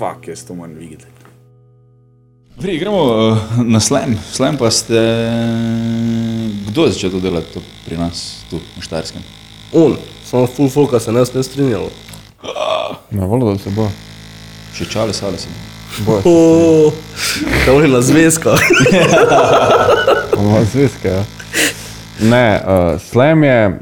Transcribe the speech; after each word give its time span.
fuck, 0.00 0.28
jaz 0.28 0.44
to 0.44 0.54
moram 0.54 0.74
videti. 0.74 1.04
Pri, 2.60 2.78
gremo 2.78 3.02
uh, 3.04 3.38
na 3.64 3.80
slam. 3.80 4.16
Slam 4.32 4.56
pa 4.56 4.70
ste. 4.70 5.00
Kdo 6.68 6.84
je 6.84 6.92
začel 6.92 7.10
to 7.10 7.20
delati 7.20 7.52
to 7.54 7.60
pri 7.84 7.96
nas, 7.96 8.44
tu 8.50 8.56
v 8.56 8.84
Štajerskem? 8.84 9.22
On, 9.72 9.96
samo 10.24 10.46
full 10.46 10.68
folka 10.68 11.00
se 11.00 11.12
nas 11.12 11.34
ne 11.34 11.42
strinjalo. 11.42 11.90
Ne, 13.10 13.26
volim, 13.26 13.56
da 13.56 13.62
se 13.62 13.70
bo. 13.70 13.88
Še 14.76 14.88
čale 14.88 15.12
sale 15.12 15.38
sem. 15.38 15.52
Boje. 16.06 16.22
Oh, 16.24 16.92
to 17.66 17.80
je 17.82 17.88
na 17.88 18.00
zvezka. 18.00 18.54
Imamo 20.36 20.64
zvezke. 20.72 21.08
Ja. 21.08 21.24
Ne, 22.20 22.46
uh, 22.60 23.00
slam 23.00 23.44
je, 23.44 23.80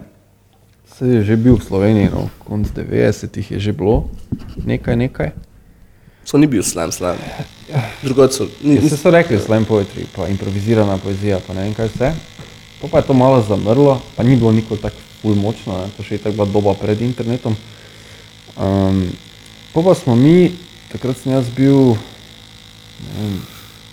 se 0.96 1.06
je 1.06 1.22
že 1.22 1.36
bil 1.36 1.58
v 1.58 1.66
Sloveniji, 1.66 2.10
no, 2.14 2.30
konc 2.46 2.70
90-ih 2.74 3.50
je 3.54 3.58
že 3.60 3.72
bilo, 3.76 4.08
nekaj, 4.64 4.96
nekaj. 4.96 5.47
So 6.28 6.36
ni 6.36 6.46
bil 6.46 6.62
slam, 6.62 6.92
slam. 6.92 7.16
Drugače 8.02 8.34
so, 8.34 8.46
ni, 8.60 8.76
Vse 8.84 8.98
so 9.00 9.10
rekli 9.10 9.38
slam 9.40 9.64
poetry, 9.64 10.04
pa 10.12 10.26
improvizirana 10.28 10.98
poezija, 11.00 11.38
pa 11.40 11.54
ne 11.56 11.62
vem 11.64 11.72
kaj 11.72 11.88
vse. 11.88 12.10
Pa, 12.82 12.88
pa 12.92 13.00
je 13.00 13.06
to 13.08 13.14
malo 13.16 13.38
zamrlo, 13.48 13.94
pa 14.16 14.26
ni 14.28 14.36
bilo 14.36 14.52
nikoli 14.52 14.80
tako 14.80 15.00
ful 15.22 15.38
močno, 15.40 15.78
ne? 15.80 15.86
to 15.96 16.04
še 16.04 16.18
je 16.18 16.24
tako 16.26 16.36
bila 16.36 16.46
doba 16.52 16.74
pred 16.76 17.00
internetom. 17.00 17.56
Um, 18.60 19.06
pa 19.72 19.80
pa 19.86 19.94
smo 19.96 20.18
mi, 20.20 20.52
takrat 20.92 21.16
sem 21.16 21.32
jaz 21.32 21.48
bil, 21.56 21.96
vem, 23.16 23.38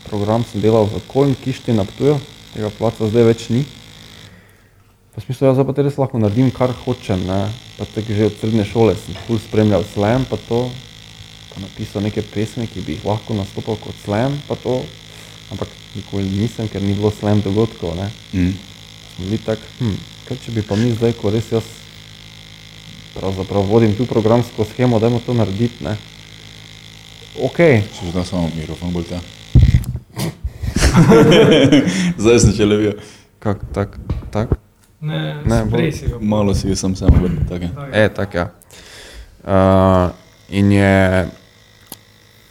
program 0.10 0.44
sem 0.52 0.60
delal 0.60 0.92
v 0.92 1.00
Koln 1.08 1.38
Kišti 1.40 1.72
na 1.72 1.88
Ptuju, 1.88 2.18
tega 2.52 2.74
placa 2.76 3.08
zdaj 3.14 3.30
več 3.32 3.46
ni. 3.48 3.64
Pa 5.16 5.24
sem 5.24 5.32
mislil, 5.32 5.54
ja, 5.54 5.56
zdaj 5.56 5.72
pa 5.72 5.78
res 5.80 6.02
lahko 6.04 6.20
naredim, 6.20 6.52
kar 6.52 6.76
hočem, 6.84 7.24
ne. 7.32 7.46
Pa 7.80 7.88
tako 7.96 8.20
že 8.20 8.28
od 8.28 8.36
srednje 8.44 8.68
šole 8.74 8.98
sem 9.00 9.16
ful 9.24 9.40
spremljal 9.40 9.88
slam, 9.96 10.28
pa 10.28 10.36
to, 10.50 10.68
napisal 11.58 12.02
neke 12.02 12.22
pesmi, 12.24 12.68
ki 12.68 12.82
bi 12.82 12.94
jih 12.94 13.06
lahko 13.06 13.34
nastopal 13.34 13.76
kot 13.78 13.96
slam, 14.04 14.36
pa 14.48 14.56
to, 14.56 14.82
ampak 15.50 15.68
nikoli 15.96 16.24
nisem, 16.32 16.68
ker 16.68 16.82
ni 16.82 16.94
bilo 16.94 17.12
slam 17.12 17.42
dogodkov, 17.42 17.96
ne. 17.96 18.10
Mm. 18.34 18.54
Smo 19.08 19.26
bili 19.26 19.38
tak, 19.40 19.60
hm, 19.80 19.96
kaj 20.26 20.38
če 20.38 20.52
bi 20.52 20.62
pa 20.62 20.76
mi 20.76 20.92
zdaj, 20.92 21.14
ko 21.14 21.30
res 21.30 21.52
jaz 21.52 21.64
pravzaprav 23.14 23.64
vodim 23.64 23.96
tu 23.96 24.06
programsko 24.06 24.66
schemo, 24.66 25.00
dajmo 25.00 25.20
to 25.20 25.34
narediti, 25.34 25.80
ne. 25.82 25.96
Ok, 27.38 27.58
Če 27.90 28.02
že 28.02 28.12
da 28.12 28.24
samo 28.24 28.50
mikrofon 28.50 28.92
bolj 28.92 29.06
tja. 29.06 29.20
Zdaj 32.18 32.40
sem 32.40 32.54
če 32.54 32.66
levijo. 32.66 32.94
kak, 33.40 33.60
tak, 33.74 33.98
tak. 34.32 34.50
Ne, 35.02 35.44
Ne, 35.46 35.64
bolj- 35.66 35.92
si 35.94 36.08
ga 36.08 36.18
Malo 36.20 36.54
si 36.54 36.68
ga 36.68 36.76
sam 36.76 36.96
samo 36.96 37.18
vrnil. 37.18 37.44
tako 37.46 37.64
je. 37.64 37.72
E, 37.94 38.10
tako 38.10 38.38
ja. 38.38 38.46
Uh, 39.44 40.10
in 40.50 40.72
je, 40.72 41.28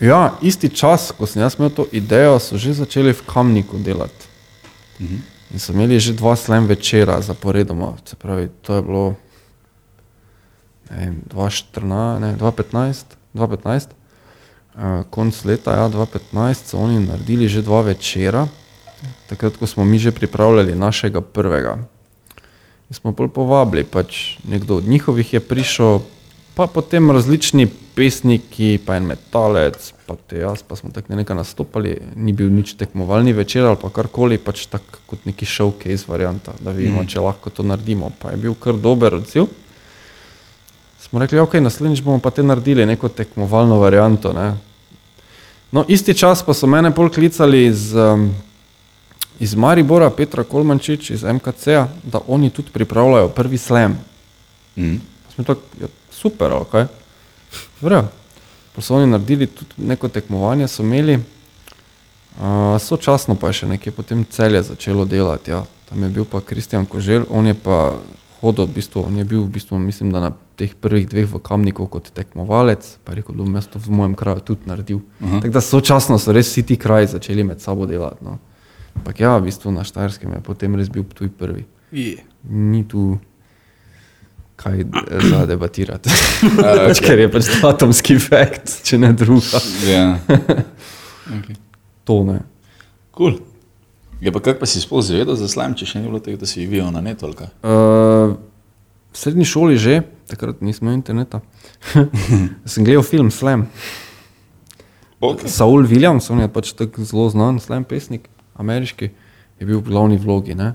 ja, 0.00 0.39
isti 0.42 0.69
čas, 0.69 1.12
ko 1.12 1.27
sem 1.27 1.42
jaz 1.42 1.59
imel 1.59 1.70
to 1.70 1.87
idejo, 1.92 2.39
so 2.39 2.59
že 2.59 2.75
začeli 2.75 3.12
v 3.12 3.23
Kamniku 3.27 3.78
delati. 3.78 4.27
Mhm. 5.00 5.19
In 5.55 5.61
so 5.61 5.73
imeli 5.73 6.00
že 6.00 6.17
dva 6.19 6.37
slam 6.37 6.67
večera 6.67 7.20
zaporedoma, 7.20 7.95
se 8.05 8.17
pravi, 8.17 8.48
to 8.62 8.75
je 8.75 8.83
bilo 8.83 9.15
vem, 10.91 11.22
2014, 11.31 12.19
ne, 12.20 12.37
2015, 12.37 13.05
2015. 13.34 13.89
Uh, 14.75 15.06
konc 15.11 15.45
leta, 15.45 15.70
ja, 15.70 15.87
2015, 15.89 16.75
so 16.75 16.83
oni 16.83 16.98
naredili 16.98 17.47
že 17.47 17.62
dva 17.62 17.87
večera, 17.87 18.48
takrat, 19.31 19.55
ko 19.56 19.67
smo 19.67 19.84
mi 19.84 19.98
že 19.98 20.11
pripravljali 20.11 20.75
našega 20.75 21.20
prvega. 21.20 21.78
In 22.91 22.95
smo 22.95 23.15
bolj 23.15 23.31
povabili, 23.31 23.84
pač 23.87 24.42
nekdo 24.42 24.83
od 24.83 24.89
njihovih 24.89 25.33
je 25.33 25.41
prišel, 25.41 26.03
pa 26.55 26.67
potem 26.67 27.11
različni 27.11 27.70
pesniki, 27.95 28.78
pa 28.83 28.97
en 28.98 29.06
metalec, 29.06 29.92
pa 30.06 30.16
te 30.19 30.41
jaz, 30.43 30.62
pa 30.66 30.77
smo 30.77 30.91
tako 30.94 31.15
nekaj 31.15 31.37
nastopali, 31.37 31.94
ni 32.16 32.32
bil 32.34 32.50
nič 32.53 32.75
tekmovalni 32.78 33.32
večer 33.32 33.66
ali 33.69 33.78
pa 33.81 33.91
karkoli, 33.94 34.38
pač 34.43 34.66
tako 34.71 35.03
kot 35.06 35.27
neki 35.28 35.47
showcase 35.47 36.09
varianta, 36.10 36.56
da 36.60 36.75
vidimo, 36.75 37.03
mm. 37.03 37.10
če 37.12 37.22
lahko 37.22 37.50
to 37.55 37.66
naredimo. 37.66 38.10
Pa 38.19 38.34
je 38.34 38.41
bil 38.47 38.56
kar 38.59 38.75
dober 38.75 39.21
odziv. 39.21 39.47
Smo 41.05 41.22
rekli, 41.22 41.38
ok, 41.38 41.60
naslednjič 41.62 42.03
bomo 42.03 42.19
pa 42.19 42.32
te 42.34 42.43
naredili 42.43 42.87
neko 42.87 43.09
tekmovalno 43.15 43.78
varianto. 43.78 44.32
Ne. 44.34 44.55
No, 45.75 45.84
isti 45.88 46.15
čas 46.19 46.43
pa 46.43 46.55
so 46.55 46.66
mene 46.71 46.91
pol 46.94 47.11
klicali 47.15 47.65
iz, 47.69 47.93
um, 47.94 48.28
iz 49.38 49.55
Maribora, 49.55 50.11
Petra 50.11 50.43
Kolmančič 50.43 51.11
iz 51.15 51.22
MKC-a, 51.22 51.87
da 52.03 52.21
oni 52.26 52.50
tudi 52.50 52.75
pripravljajo 52.75 53.31
prvi 53.34 53.59
slam. 53.59 53.99
Mm. 54.76 54.99
Smo 55.34 55.44
tako, 55.44 55.61
ja, 55.81 55.91
super, 56.11 56.53
ali 56.53 56.87
kaj? 57.75 57.89
Vrejo. 57.89 58.09
Pa 58.75 58.83
so 58.83 58.97
oni 58.97 59.07
naredili 59.07 59.47
tudi 59.47 59.71
neko 59.79 60.09
tekmovanje, 60.09 60.69
so 60.69 60.83
imeli, 60.83 61.15
uh, 61.15 62.75
sočasno 62.81 63.37
pa 63.39 63.53
je 63.53 63.61
še 63.61 63.67
nekaj 63.77 63.93
potem 63.95 64.25
celje 64.25 64.62
začelo 64.62 65.05
delati. 65.05 65.51
Ja. 65.51 65.62
Tam 65.89 66.03
je 66.03 66.09
bil 66.09 66.25
pa 66.25 66.41
Kristjan 66.41 66.87
Kožel, 66.87 67.27
on 67.31 67.47
je 67.47 67.55
pa 67.55 67.95
hodil, 68.41 68.67
v 68.67 68.75
bistvu, 68.81 69.05
on 69.07 69.19
je 69.19 69.25
bil 69.25 69.45
v 69.45 69.53
bistvu, 69.55 69.79
mislim, 69.79 70.11
da 70.12 70.21
na 70.21 70.33
teh 70.59 70.75
prvih 70.75 71.07
dveh 71.09 71.29
v 71.31 71.41
Kamniku 71.43 71.87
kot 71.91 72.11
tekmovalec, 72.15 72.85
pa 73.05 73.12
je 73.12 73.23
rekel, 73.23 73.37
da 73.37 73.45
bom 73.45 73.55
jaz 73.55 73.69
to 73.71 73.79
v 73.79 73.95
mojem 73.95 74.15
kraju 74.19 74.43
tudi 74.45 74.69
naredil. 74.71 75.01
Tako 75.21 75.55
da 75.55 75.62
sočasno 75.65 76.19
so 76.19 76.35
res 76.35 76.51
vsi 76.51 76.67
ti 76.67 76.77
kraji 76.77 77.15
začeli 77.15 77.45
med 77.47 77.62
sabo 77.62 77.87
delati. 77.87 78.25
No. 78.25 78.39
Ampak 78.95 79.21
ja, 79.21 79.37
v 79.39 79.49
bistvu 79.49 79.73
na 79.75 79.87
Štajerskem 79.87 80.35
je 80.35 80.43
potem 80.45 80.75
res 80.79 80.91
bil 80.93 81.06
tuj 81.15 81.31
prvi. 81.31 81.67
Je. 81.95 82.23
Ni 82.51 82.85
tu 82.87 83.19
kaj 84.56 84.81
eh, 84.81 85.26
za 85.31 85.47
debatirati. 85.47 86.12
pač, 86.88 87.00
ker 87.04 87.25
je 87.25 87.28
pač 87.32 87.50
to 87.54 87.69
atomski 87.69 88.19
efekt, 88.19 88.81
če 88.87 89.00
ne 89.03 89.12
druga. 89.16 89.62
Ja. 89.88 90.06
Okay. 91.25 91.56
To 92.04 92.20
ne. 92.20 92.42
Cool. 93.16 93.38
Ja, 94.20 94.28
pa 94.28 94.44
kako 94.44 94.60
pa 94.60 94.66
si 94.69 94.76
sploh 94.76 95.00
zvedel 95.00 95.32
za 95.41 95.48
slam, 95.48 95.72
če 95.72 95.88
še 95.88 96.03
ni 96.03 96.10
bilo 96.12 96.20
tega, 96.20 96.37
da 96.37 96.44
si 96.44 96.66
videl 96.69 96.91
na 96.93 97.00
netu? 97.00 97.31
Uh, 97.64 98.37
v 99.09 99.16
srednji 99.16 99.47
šoli 99.48 99.78
že, 99.81 100.03
takrat 100.28 100.60
nismo 100.60 100.91
imeli 100.91 101.00
interneta. 101.00 101.41
Sem 102.69 102.84
gledal 102.84 103.00
film 103.09 103.32
Slam. 103.32 103.64
Okay. 105.25 105.48
Saul 105.48 105.88
Williams, 105.88 106.28
on 106.28 106.44
je 106.44 106.48
pač 106.53 106.75
tako 106.76 107.04
zelo 107.09 107.31
znan 107.32 107.56
slam 107.56 107.88
pesnik, 107.88 108.28
ameriški, 108.60 109.09
je 109.56 109.64
bil 109.64 109.81
v 109.81 109.88
glavni 109.88 110.20
vlogi. 110.20 110.53
Ne? 110.53 110.75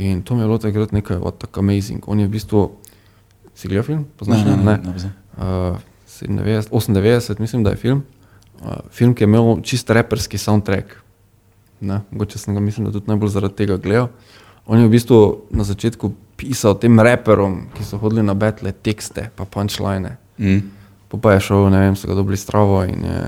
In 0.00 0.22
to 0.24 0.36
mi 0.36 0.44
je 0.44 0.48
bilo 0.48 0.60
takrat 0.60 0.92
nekaj 0.96 1.20
what 1.20 1.36
tako 1.42 1.60
amazing. 1.60 2.04
On 2.08 2.16
je 2.16 2.28
v 2.28 2.32
bistvu, 2.32 2.62
si 3.56 3.68
gledal 3.68 3.86
film? 3.88 4.04
Poznaš? 4.20 4.44
Ne, 4.44 4.56
ne, 4.56 4.64
ne, 4.64 4.78
ne. 4.84 4.92
ne. 5.02 5.12
Uh, 5.72 5.80
97, 6.06 6.94
98, 6.94 7.40
mislim, 7.40 7.64
da 7.64 7.72
je 7.72 7.76
film. 7.76 8.04
Uh, 8.60 8.76
film, 8.90 9.14
ki 9.14 9.24
je 9.24 9.28
imel 9.28 9.60
čist 9.64 9.90
reperski 9.90 10.38
soundtrack. 10.38 10.96
Ne, 11.80 12.00
mogoče 12.10 12.38
sem 12.38 12.54
ga, 12.54 12.60
mislim, 12.60 12.86
da 12.86 12.92
tudi 12.92 13.08
najbolj 13.08 13.32
zaradi 13.32 13.54
tega 13.54 13.76
gledal. 13.76 14.08
On 14.66 14.80
je 14.80 14.86
v 14.86 14.90
bistvu 14.90 15.18
na 15.50 15.64
začetku 15.64 16.12
pisal 16.36 16.76
tem 16.80 17.00
reperom, 17.00 17.66
ki 17.76 17.84
so 17.84 18.00
hodili 18.00 18.24
na 18.24 18.34
betle, 18.34 18.72
tekste, 18.72 19.30
pa 19.36 19.44
punčline. 19.44 20.16
Mm. 20.38 20.72
Po 21.08 21.20
pa 21.22 21.36
je 21.36 21.46
šel, 21.48 21.68
ne 21.70 21.80
vem, 21.80 21.96
so 21.96 22.08
ga 22.08 22.16
dobili 22.18 22.36
stravo 22.36 22.82
in 22.84 23.04
je 23.04 23.20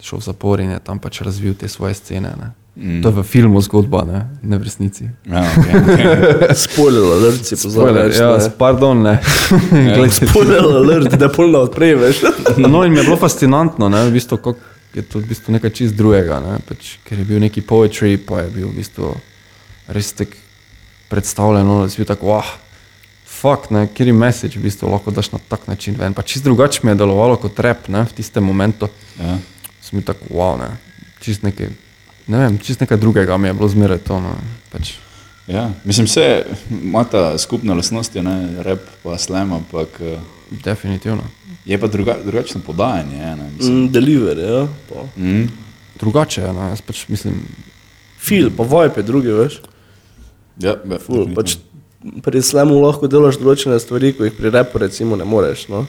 šel 0.00 0.22
v 0.22 0.24
zapor 0.24 0.60
in 0.62 0.70
je 0.76 0.80
tam 0.84 1.00
pač 1.02 1.20
razvil 1.26 1.56
te 1.58 1.68
svoje 1.68 1.94
scene. 1.98 2.30
Ne. 2.38 2.52
Mm. 2.78 3.02
To 3.02 3.10
je 3.10 3.14
v 3.14 3.22
filmu 3.26 3.60
zgodba, 3.60 4.04
ne, 4.06 4.20
ne 4.42 4.58
v 4.58 4.62
resnici. 4.62 5.08
Ja, 5.26 5.42
okay, 5.42 5.80
okay. 5.82 6.54
Spoiler 6.70 7.02
alert 7.16 7.42
si 7.42 7.58
reči. 7.58 8.18
ja, 8.22 8.36
ne. 8.38 8.50
pardon, 8.54 9.02
ne. 9.02 9.18
Glejte, 9.98 10.28
Spoiler 10.30 10.62
alert, 10.82 11.16
da 11.18 11.26
polno 11.26 11.64
odpreješ. 11.66 12.22
No, 12.62 12.84
in 12.86 12.94
mi 12.94 13.02
je 13.02 13.08
bilo 13.10 13.18
fascinantno, 13.18 13.88
ne, 13.90 14.04
v 14.06 14.14
bistvu, 14.14 14.38
kako 14.38 14.62
je 14.94 15.02
to 15.02 15.18
v 15.18 15.26
bistvu 15.26 15.58
nekaj 15.58 15.74
čist 15.74 15.98
drugega, 15.98 16.38
ne, 16.38 16.60
pač, 16.68 16.94
ker 17.02 17.18
je 17.18 17.26
bil 17.26 17.42
neki 17.42 17.66
poetry, 17.66 18.14
pa 18.14 18.46
je 18.46 18.54
bil 18.54 18.70
v 18.70 18.78
bistvu 18.78 19.10
res 19.90 20.14
tako 20.14 20.38
predstavljeno, 21.10 21.82
da 21.82 21.90
si 21.90 21.98
bil 21.98 22.06
tako, 22.06 22.38
ah, 22.38 22.54
fuck, 23.26 23.72
ne, 23.74 23.88
kjer 23.90 24.12
je 24.12 24.14
message 24.14 24.54
v 24.54 24.68
bistvu 24.68 24.90
lahko 24.92 25.10
daš 25.10 25.32
na 25.34 25.42
tak 25.50 25.66
način 25.66 25.98
ven. 25.98 26.14
Pa 26.14 26.22
čist 26.22 26.46
drugače 26.46 26.86
mi 26.86 26.94
je 26.94 27.00
delovalo 27.02 27.36
kot 27.42 27.58
rap, 27.58 27.90
ne, 27.90 28.04
v 28.06 28.16
tistem 28.22 28.46
momentu. 28.46 28.86
Ja. 29.18 29.34
Sem 29.82 29.98
bil 29.98 30.06
tako, 30.06 30.30
wow, 30.30 30.54
ne, 30.60 30.76
čist 31.24 31.42
nekaj, 31.42 31.74
ne 32.28 32.38
vem, 32.38 32.58
čist 32.62 32.80
nekaj 32.80 33.00
drugega 33.00 33.36
mi 33.36 33.48
je 33.48 33.54
bilo 33.54 33.68
zmeraj 33.68 34.02
to, 34.06 34.20
no, 34.20 34.34
pač. 34.72 34.94
Ja. 35.48 35.70
Mislim, 35.84 36.06
vse 36.06 36.44
ima 36.70 37.04
ta 37.04 37.38
skupna 37.38 37.74
lastnost, 37.74 38.14
ne 38.14 38.62
rep 38.62 38.84
pa 39.02 39.16
slam, 39.18 39.52
ampak 39.52 40.00
eh, 40.00 40.18
Definitivno. 40.64 41.22
je 41.64 41.78
pa 41.80 41.86
druga, 41.86 42.16
drugačno 42.24 42.60
podajanje. 42.66 43.16
Ne, 43.36 43.50
mislim. 43.56 43.80
Mm, 43.84 43.92
deliver, 43.92 44.38
ja. 44.38 44.66
Pa. 44.88 45.22
Mm. 45.22 45.48
Drugače 46.00 46.40
je, 46.40 46.52
no, 46.52 46.68
jaz 46.68 46.80
pač 46.80 47.08
mislim, 47.08 47.40
Fil, 48.18 48.50
pa 48.56 48.62
vibe 48.62 49.00
je 49.00 49.02
drugi, 49.02 49.32
veš. 49.32 49.60
Ja, 50.58 50.76
ja, 50.90 50.98
Ful, 50.98 51.30
pač 51.34 51.56
pri 52.22 52.42
slemu 52.42 52.76
lahko 52.82 53.08
delaš 53.10 53.38
določene 53.40 53.78
stvari, 53.80 54.12
ko 54.14 54.26
jih 54.26 54.34
pri 54.36 54.52
repu 54.54 54.78
recimo 54.82 55.16
ne 55.16 55.24
moreš, 55.24 55.68
no? 55.72 55.86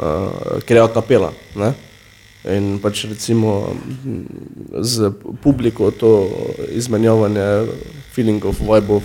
uh, 0.00 0.60
ker 0.66 0.80
je 0.80 0.82
akapela. 0.82 1.32
Ne? 1.56 1.72
In 2.46 2.78
pač 2.78 3.04
recimo 3.10 3.74
z 4.78 5.10
publiko 5.42 5.90
to 5.90 6.28
izmenjavanje 6.70 7.66
feelingov, 8.14 8.54
vibov, 8.62 9.02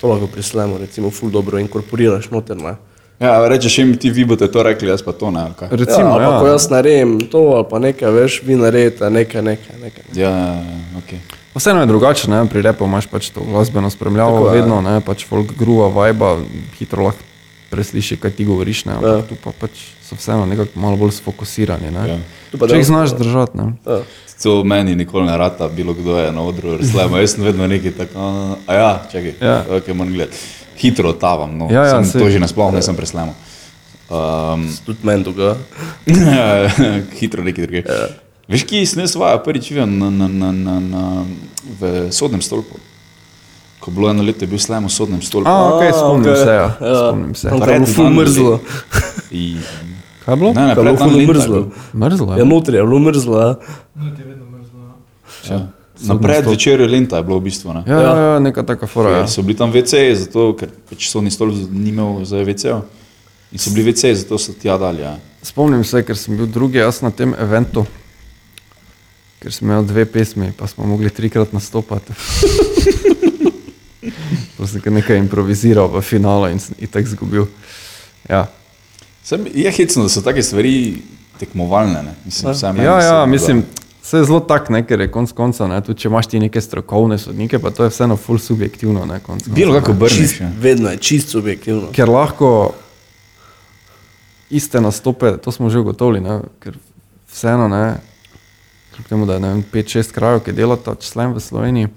to 0.00 0.08
lahko 0.08 0.28
pri 0.28 0.42
slemu 0.42 0.78
recimo 0.78 1.10
ful 1.10 1.30
dobro 1.30 1.58
inkorporiraš 1.58 2.30
noter. 2.30 2.60
Ne? 2.60 2.76
Ja, 3.18 3.48
rečeš 3.48 3.78
jim, 3.78 3.96
ti 3.98 4.10
vi 4.10 4.24
boste 4.24 4.46
to 4.52 4.62
rekli, 4.62 4.88
jaz 4.92 5.02
pa 5.02 5.12
to 5.12 5.30
ne. 5.30 5.48
kaj? 5.58 5.72
Recimo, 5.72 6.20
ja, 6.20 6.22
ja, 6.22 6.28
ja. 6.28 6.40
Ko 6.40 6.46
jaz 6.46 6.68
naredim 6.70 7.16
to, 7.32 7.40
ali 7.56 7.66
pa 7.70 7.80
nekaj, 7.82 8.12
veš, 8.14 8.42
vi 8.46 8.56
naredite 8.60 9.10
nekaj, 9.10 9.42
nekaj. 9.42 9.80
nekaj. 9.82 10.04
Ja, 10.14 10.62
ok. 11.00 11.16
Vseeno 11.56 11.80
je 11.80 11.90
drugače, 11.90 12.30
ne? 12.30 12.44
pri 12.46 12.62
repu 12.62 12.86
imaš 12.86 13.08
pač 13.10 13.32
to 13.34 13.42
glasbeno 13.42 13.90
spremljavo, 13.90 14.44
Tako 14.44 14.54
vedno, 14.54 14.80
ne? 14.84 15.00
pač 15.00 15.24
folk 15.26 15.56
gruva, 15.58 15.88
vajba, 15.88 16.36
hitro 16.78 17.08
lahko 17.08 17.27
presliši, 17.70 18.16
kaj 18.16 18.30
ti 18.30 18.44
govoriš, 18.44 18.84
ne? 18.84 18.92
ampak 18.94 19.10
Ja. 19.10 19.22
tu 19.22 19.36
pa 19.36 19.52
pač 19.52 19.70
so 20.00 20.14
vseeno 20.14 20.46
nekako 20.46 20.76
malo 20.76 20.96
bolj 20.96 21.10
sfokusirani. 21.12 21.90
Ne? 21.90 22.08
Ja. 22.08 22.16
Tu 22.50 22.56
pa 22.56 22.64
Če 22.64 22.74
jih 22.74 22.80
dejansko- 22.80 22.86
znaš 22.86 23.10
držati. 23.12 23.56
Ne? 23.56 23.66
Ja. 23.86 23.98
To 24.38 24.64
meni 24.64 24.94
nikoli 24.94 25.26
ne 25.26 25.36
rata, 25.36 25.68
bilo 25.68 25.94
kdo 25.94 26.16
je 26.16 26.32
na 26.32 26.42
odru, 26.42 26.78
slabo, 26.82 27.16
jaz 27.16 27.34
sem 27.34 27.42
vedno 27.42 27.66
neki 27.66 27.90
tako, 27.90 28.14
a, 28.16 28.28
a 28.66 28.74
ja, 28.74 29.02
čakaj, 29.04 29.34
Ja. 29.40 29.64
ok, 29.68 29.88
moram 29.88 30.12
gledati. 30.12 30.36
Hitro 30.76 31.12
tavam, 31.12 31.58
no, 31.58 31.66
Ja, 31.68 31.82
ja, 31.84 32.04
sem, 32.04 32.20
to 32.20 32.30
že 32.30 32.38
nasploh 32.38 32.70
ne 32.70 32.78
sem 32.80 32.94
preslamo. 32.94 33.34
Um, 34.08 34.62
Tudi 34.86 34.98
meni 35.02 35.24
dogaja. 35.24 35.56
hitro 37.18 37.42
neki 37.42 37.60
drugi. 37.62 37.76
Ja. 37.78 38.06
Veš, 38.48 38.62
ki 38.64 38.86
sem 38.86 39.02
jaz 39.02 39.12
vaja 39.14 39.36
prvič 39.38 39.68
videl 39.68 39.86
na, 39.88 40.08
na, 40.08 40.26
na, 40.26 40.48
na, 40.50 40.80
na, 40.80 41.02
v 41.74 42.08
sodnem 42.08 42.40
stolpu. 42.40 42.78
Ko 43.78 43.90
je 43.90 43.94
bilo 43.94 44.10
eno 44.10 44.22
leto, 44.22 44.42
je 44.42 44.48
bil 44.48 44.58
slem 44.58 44.84
v 44.84 44.90
sodnem 44.90 45.22
stolpu. 45.22 45.46
A, 45.46 45.54
ok, 45.70 45.82
spomnim 45.92 46.26
ok. 46.26 46.36
se. 46.36 46.50
Ja. 46.50 46.66
Ja. 46.80 46.94
Spomnim 46.98 47.34
se. 47.34 47.48
Tam 47.48 47.60
Pred 47.60 47.80
je 47.80 47.94
bilo 47.94 48.10
mrzlo. 48.10 48.60
I- 49.30 49.56
Kaj 50.24 50.32
je 50.32 50.36
bilo? 50.36 50.50
Ne, 50.52 50.62
ne, 50.62 50.74
Tam 50.74 50.84
je 50.84 50.84
pred 50.84 50.84
bilo 50.84 50.96
ful 50.96 51.06
dan 51.06 51.16
leta 51.16 51.22
je 51.22 51.26
mrzlo. 51.28 51.54
bil. 51.54 51.66
Mrzlo 51.94 52.26
Ja, 52.28 52.38
je. 52.38 52.44
notri 52.44 52.74
je 52.74 52.82
bilo 52.82 52.98
mrzlo. 53.00 53.34
Ja. 53.38 53.54
Ja. 55.48 55.60
Na 56.00 56.14
predvečerju 56.14 56.86
lenta 56.86 57.16
je 57.16 57.22
bilo 57.22 57.38
v 57.38 57.42
bistvu. 57.42 57.72
Ne? 57.72 57.82
Ja, 57.86 57.96
ja, 57.96 58.16
ja, 58.16 58.38
neka 58.38 58.62
taka 58.62 58.86
fora. 58.86 59.10
Ja. 59.10 59.26
So 59.26 59.42
bili 59.42 59.56
tam 59.56 59.72
WC-ji, 59.72 60.14
zato 60.16 60.52
ker 60.54 60.68
pač 60.90 61.08
sodni 61.10 61.30
stol 61.30 61.50
ni 61.70 61.90
imel 61.90 62.22
za 62.24 62.36
WC-jo. 62.38 62.82
In 63.50 63.58
so 63.58 63.70
bili 63.70 63.88
WC-ji, 63.88 64.14
zato 64.16 64.38
so 64.38 64.52
tja 64.52 64.76
dali. 64.78 65.02
Ja. 65.02 65.16
Spomnim 65.42 65.82
se, 65.84 66.02
ker 66.02 66.14
sem 66.14 66.36
bil 66.36 66.46
drugi 66.46 66.78
jaz 66.78 67.00
na 67.02 67.10
tem 67.10 67.34
eventu, 67.34 67.82
ker 69.40 69.50
sem 69.50 69.66
imel 69.66 69.82
dve 69.84 70.04
pesmi, 70.06 70.52
pa 70.52 70.66
smo 70.66 70.86
mogli 70.86 71.10
trikrat 71.10 71.50
nastopati. 71.52 72.12
Pa 74.58 74.66
sem 74.66 74.82
nekaj 74.94 75.18
improviziral 75.18 75.88
v 75.88 76.02
finalu 76.02 76.48
in 76.52 76.58
sem 76.60 76.74
itak 76.78 77.04
izgubil. 77.04 77.46
Ja, 78.28 78.46
Sem, 79.24 79.44
je 79.54 79.70
hecno, 79.70 80.02
da 80.02 80.08
so 80.08 80.22
take 80.24 80.40
stvari 80.42 81.02
tekmovalne. 81.38 82.02
Ne? 82.02 82.14
Mislim, 82.24 82.52
vsaj 82.52 82.72
meni 82.72 82.86
ja, 82.86 82.94
ja 83.02 83.26
mislim, 83.26 83.60
vse 84.02 84.16
je 84.16 84.24
zelo 84.24 84.40
tak, 84.40 84.70
ne, 84.72 84.80
ker 84.86 85.00
je 85.00 85.10
konc 85.12 85.32
konca, 85.32 85.66
ne, 85.68 85.80
tudi 85.84 86.00
če 86.00 86.08
imaš 86.08 86.26
ti 86.26 86.40
neke 86.40 86.60
strokovne 86.60 87.18
sodnike, 87.18 87.58
pa 87.58 87.70
to 87.70 87.84
je 87.84 87.92
vseeno 87.92 88.16
full 88.16 88.40
subjektivno. 88.40 89.04
Ne, 89.04 89.20
konc 89.20 89.44
konca, 89.44 89.54
Bilo 89.54 89.76
kako. 89.80 90.08
Čist, 90.08 90.40
Ja. 90.40 90.48
vedno 90.60 90.88
je 90.90 90.96
čist 90.96 91.28
subjektivno. 91.28 91.90
Ker 91.92 92.08
lahko 92.08 92.72
iste 94.50 94.80
nastope, 94.80 95.36
to 95.36 95.52
smo 95.52 95.68
že 95.70 95.78
ugotovili, 95.78 96.20
ne, 96.24 96.40
ker 96.64 96.78
vseeno 97.28 97.68
ne, 97.68 98.00
kljub 98.96 99.06
temu, 99.08 99.26
da 99.26 99.34
je 99.34 99.40
5-6 99.72 100.12
krajev, 100.12 100.40
ki 100.40 100.52
delata 100.52 100.94
člen 100.94 101.36
v 101.36 101.40
Sloveniji, 101.40 101.88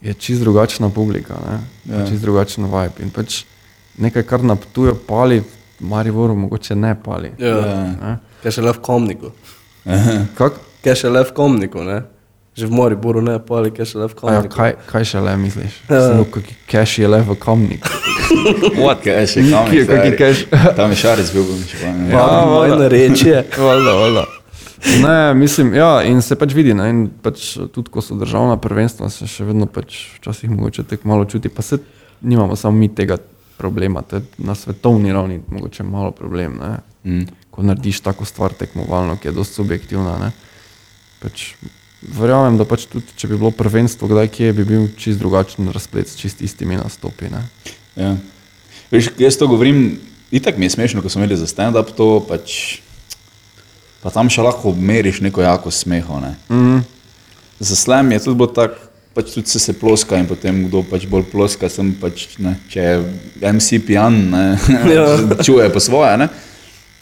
je 0.00 0.14
čist 0.14 0.40
drugačna 0.40 0.88
publika, 0.90 1.34
ne, 1.40 1.58
Ja. 1.86 2.00
ja. 2.00 2.06
čist 2.06 2.22
drugačen 2.22 2.64
vibe. 2.64 3.00
In 3.00 3.10
pač 3.10 3.44
nekaj, 3.96 4.22
kar 4.22 4.42
na 4.42 4.56
tujo 4.72 4.94
pali, 4.96 5.40
v 5.40 5.44
Mariboru 5.82 6.34
mogoče 6.36 6.74
ne 6.74 6.94
pali. 6.96 7.32
Ja. 7.38 7.54
Ne. 7.96 8.18
Kaj 8.42 8.52
še 8.52 8.62
le 8.62 8.72
v 8.72 8.80
komniku. 8.80 9.32
Kak? 10.38 10.52
Kaj 10.84 10.94
še 10.96 11.08
le 11.10 11.24
v 11.24 11.32
komniku, 11.32 11.82
ne? 11.82 12.02
Že 12.56 12.66
v 12.66 12.72
Moriboru 12.72 13.20
ne, 13.20 13.36
pa 13.38 13.58
ali 13.58 13.68
kaj 13.70 13.84
še 13.84 13.98
le 13.98 14.06
v 14.08 14.12
Ja, 14.12 14.16
komniku. 14.16 14.54
kaj, 14.54 14.70
kaj 14.86 15.04
še 15.04 15.20
le 15.20 15.32
misliš? 15.36 15.74
Ja. 15.92 16.00
Samo 16.02 16.24
kaki 16.26 16.54
cash 16.66 16.98
je 16.98 17.08
le 17.08 17.20
v 17.20 17.36
kamniku. 17.36 17.88
What, 18.80 19.02
kaj 19.04 19.20
je 19.20 19.26
še? 19.28 19.40
Kje, 19.68 19.82
kaki 19.84 20.10
cash? 20.16 20.40
Tam 20.72 20.90
je 20.90 20.96
šarec 20.96 21.28
bil. 21.30 21.44
če 21.64 21.76
pa 21.82 21.92
ne. 21.92 22.08
Ja, 22.08 22.16
Ja, 22.16 22.44
moje 22.46 22.70
valjda. 22.70 22.78
narečje. 22.80 23.36
Valjda, 23.58 23.92
valjda. 23.94 24.24
Ne, 24.84 25.34
mislim, 25.34 25.74
ja, 25.74 26.02
in 26.04 26.20
se 26.22 26.36
pač 26.36 26.52
vidi, 26.54 26.74
ne, 26.76 26.88
in 26.92 27.06
pač 27.22 27.54
tudi 27.72 27.92
ko 27.92 28.02
so 28.04 28.16
državna 28.18 28.58
prvenstva, 28.60 29.08
se 29.12 29.28
še 29.30 29.46
vedno 29.48 29.68
pač 29.70 29.96
včasih 30.18 30.52
mogoče 30.52 30.84
tako 30.84 31.08
malo 31.08 31.24
čuti, 31.24 31.48
pa 31.48 31.64
se 31.64 31.78
nimamo 32.20 32.56
samo 32.56 32.76
mi 32.76 32.90
tega 32.92 33.16
problema, 33.56 34.02
to 34.02 34.20
je 34.20 34.22
na 34.38 34.54
svetovni 34.54 35.12
ravni 35.12 35.40
mogoče 35.48 35.82
malo 35.82 36.10
problem, 36.10 36.60
ne. 36.60 36.76
Mm. 37.04 37.24
Ko 37.50 37.64
narediš 37.64 38.02
tako 38.04 38.28
stvar 38.28 38.52
tekmovalno, 38.52 39.16
ki 39.16 39.28
je 39.28 39.32
dosti 39.32 39.62
subjektivna, 39.62 40.18
ne. 40.20 40.30
Pač 41.22 41.54
verjamem, 42.02 42.58
da 42.60 42.66
pač 42.68 42.84
tudi, 42.90 43.16
če 43.16 43.30
bi 43.30 43.38
bilo 43.38 43.50
prvenstvo 43.56 44.08
kdaj 44.10 44.28
kje, 44.34 44.52
bi 44.58 44.66
bil 44.68 44.88
čist 45.00 45.22
drugačen 45.22 45.72
razplet 45.72 46.10
s 46.10 46.20
čist 46.20 46.42
istimi 46.44 46.76
nastopi, 46.76 47.30
ne. 47.32 47.46
Ja. 47.96 48.12
Veš, 48.92 49.14
jaz 49.18 49.38
to 49.40 49.48
govorim, 49.50 49.98
itak 50.30 50.60
mi 50.60 50.68
je 50.68 50.76
smešno, 50.76 51.02
ko 51.02 51.08
smo 51.08 51.24
imeli 51.24 51.38
za 51.40 51.48
stand-up 51.48 51.94
to, 51.96 52.20
pač, 52.28 52.82
pa 54.02 54.10
tam 54.10 54.28
še 54.30 54.42
lahko 54.44 54.72
meriš 54.72 55.20
neko 55.24 55.42
jako 55.42 55.70
smeho. 55.70 56.20
Ne. 56.20 56.34
Mm. 56.50 56.82
Za 57.58 57.76
slam 57.76 58.12
je 58.12 58.18
tudi 58.24 58.36
bilo 58.36 58.50
tako, 58.52 58.74
pač 59.16 59.30
tudi 59.32 59.48
se, 59.48 59.58
se 59.58 59.72
ploska 59.72 60.18
in 60.20 60.26
potem 60.28 60.66
kdo 60.68 60.82
pač 60.84 61.06
bolj 61.08 61.24
ploska, 61.32 61.70
sem 61.72 61.94
pač, 62.00 62.26
ne, 62.38 62.58
če 62.68 62.82
je 62.84 63.52
MC 63.52 63.80
pijan, 63.86 64.18
ne, 64.30 64.44
Ja. 64.96 65.06
čuje 65.42 65.70
po 65.72 65.80
svoje. 65.80 66.12
Ne. 66.20 66.28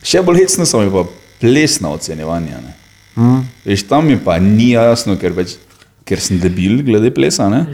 Še 0.05 0.23
bolj 0.23 0.45
hecno 0.45 0.67
so 0.69 0.79
mi 0.85 0.93
pa 0.95 1.03
plesna 1.43 1.91
ocenjevanja. 1.91 2.61
Ne. 2.63 2.75
Mm. 3.19 3.43
Veš, 3.67 3.87
tam 3.91 4.07
mi 4.07 4.17
pa 4.19 4.39
ni 4.43 4.73
jasno, 4.77 5.19
ker, 5.19 5.35
pač, 5.35 5.57
ker 6.07 6.23
sem 6.23 6.39
debil 6.43 6.81
glede 6.87 7.11
plesa 7.15 7.49
ne. 7.51 7.65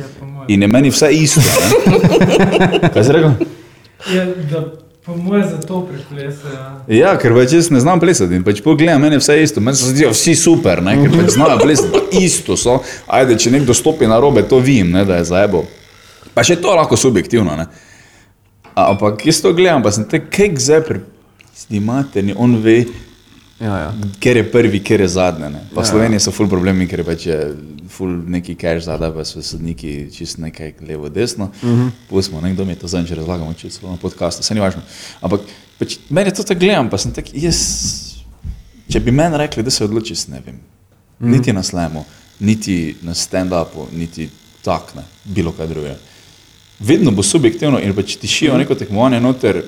in 0.49 0.63
je 0.65 0.69
meni 0.69 0.91
vse 0.91 1.13
isto. 1.15 1.41
ne. 1.45 2.01
Kaj 2.95 3.05
si 3.05 3.13
rekel? 3.15 3.37
Je, 4.09 4.23
da 4.51 4.65
po 5.07 5.17
mojem 5.17 5.49
za 5.51 5.61
to 5.61 5.89
priplesajo. 5.89 6.81
Ja, 6.89 7.15
ker 7.19 7.33
pač 7.35 7.55
jaz 7.57 7.71
ne 7.73 7.81
znam 7.81 8.01
plesati 8.01 8.37
in 8.37 8.45
pač 8.45 8.61
pogledam, 8.65 9.01
meni 9.01 9.17
je 9.17 9.23
vse 9.23 9.37
isto, 9.43 9.61
meni 9.61 9.77
se 9.77 9.93
zdijo 9.95 10.13
vsi 10.13 10.35
super, 10.37 10.83
ne? 10.85 10.97
ker 11.01 11.15
pač 11.15 11.31
znajo 11.35 11.59
plesati, 11.63 12.03
isto 12.21 12.57
so. 12.61 12.81
Ajde, 13.07 13.39
če 13.41 13.55
nekdo 13.57 13.77
stopi 13.77 14.09
na 14.11 14.21
robe, 14.21 14.45
to 14.49 14.61
vidim, 14.61 14.93
ne, 14.93 15.05
da 15.09 15.21
je 15.21 15.29
zajebo. 15.33 15.65
Pa 16.35 16.45
še 16.47 16.59
to 16.61 16.75
lahko 16.77 16.99
subjektivno. 17.01 17.57
Ne? 17.57 17.67
Ampak 18.77 19.25
jaz 19.27 19.41
to 19.43 19.55
gledam, 19.57 19.83
pa 19.83 19.93
sem 19.95 20.05
te 20.09 20.21
kek 20.21 20.61
zdaj, 20.61 21.01
snimate, 21.57 22.23
on 22.37 22.59
ve, 22.61 22.85
Ja, 23.61 23.79
ja. 23.79 23.95
ker 24.21 24.37
je 24.37 24.45
prvi, 24.53 24.81
ker 24.81 25.01
je 25.01 25.09
zadnji. 25.09 25.53
Pa 25.75 25.83
v 25.83 25.85
Ja. 25.85 25.91
Sloveniji 25.91 26.21
so 26.25 26.33
ful 26.33 26.49
problemi, 26.49 26.87
ker 26.89 27.03
je 27.03 27.05
pač 27.05 27.27
je 27.27 27.39
ful 27.93 28.09
neki 28.09 28.55
cash 28.57 28.87
zadaj, 28.87 29.13
pa 29.13 29.25
so 29.25 29.43
sodniki 29.45 30.09
čist 30.15 30.39
nekaj 30.41 30.75
levo, 30.89 31.09
desno. 31.09 31.51
Uh 31.63 31.69
-huh. 31.69 31.91
Pustimo, 32.09 32.41
nekdo 32.41 32.65
mi 32.65 32.73
je 32.73 32.79
to 32.79 32.89
zdaj 32.89 33.07
že 33.07 33.15
razlagamo, 33.15 33.55
če 33.55 33.71
so 33.71 33.91
na 33.91 33.97
podkastu, 33.97 34.43
se 34.43 34.55
ni 34.55 34.61
važno. 34.61 34.83
Ampak 35.21 35.41
pač, 35.79 35.99
meni 36.09 36.31
to 36.31 36.43
tako 36.43 36.61
gledam, 36.61 36.91
pa 36.91 36.99
sem 36.99 37.13
tak, 37.13 37.25
jaz, 37.35 37.59
če 38.89 39.01
bi 39.01 39.11
meni 39.11 39.37
rekli, 39.37 39.63
da 39.63 39.71
se 39.71 39.85
odloči, 39.85 40.15
ne 40.29 40.41
vem. 40.47 40.55
Uh 40.55 41.27
-huh. 41.27 41.31
Niti 41.31 41.53
na 41.53 41.63
slemu, 41.63 42.05
niti 42.41 42.97
na 43.03 43.15
stand-upu, 43.15 43.87
niti 43.93 44.31
tak, 44.63 44.95
ne, 44.95 45.03
bilo 45.25 45.53
kaj 45.53 45.67
drugega. 45.67 45.97
Vedno 46.79 47.11
bo 47.11 47.23
subjektivno 47.23 47.81
in 47.81 47.95
pač 47.95 48.17
tišijo 48.17 48.59
neko 48.59 48.75
tekmovanje 48.75 49.21
noter. 49.21 49.63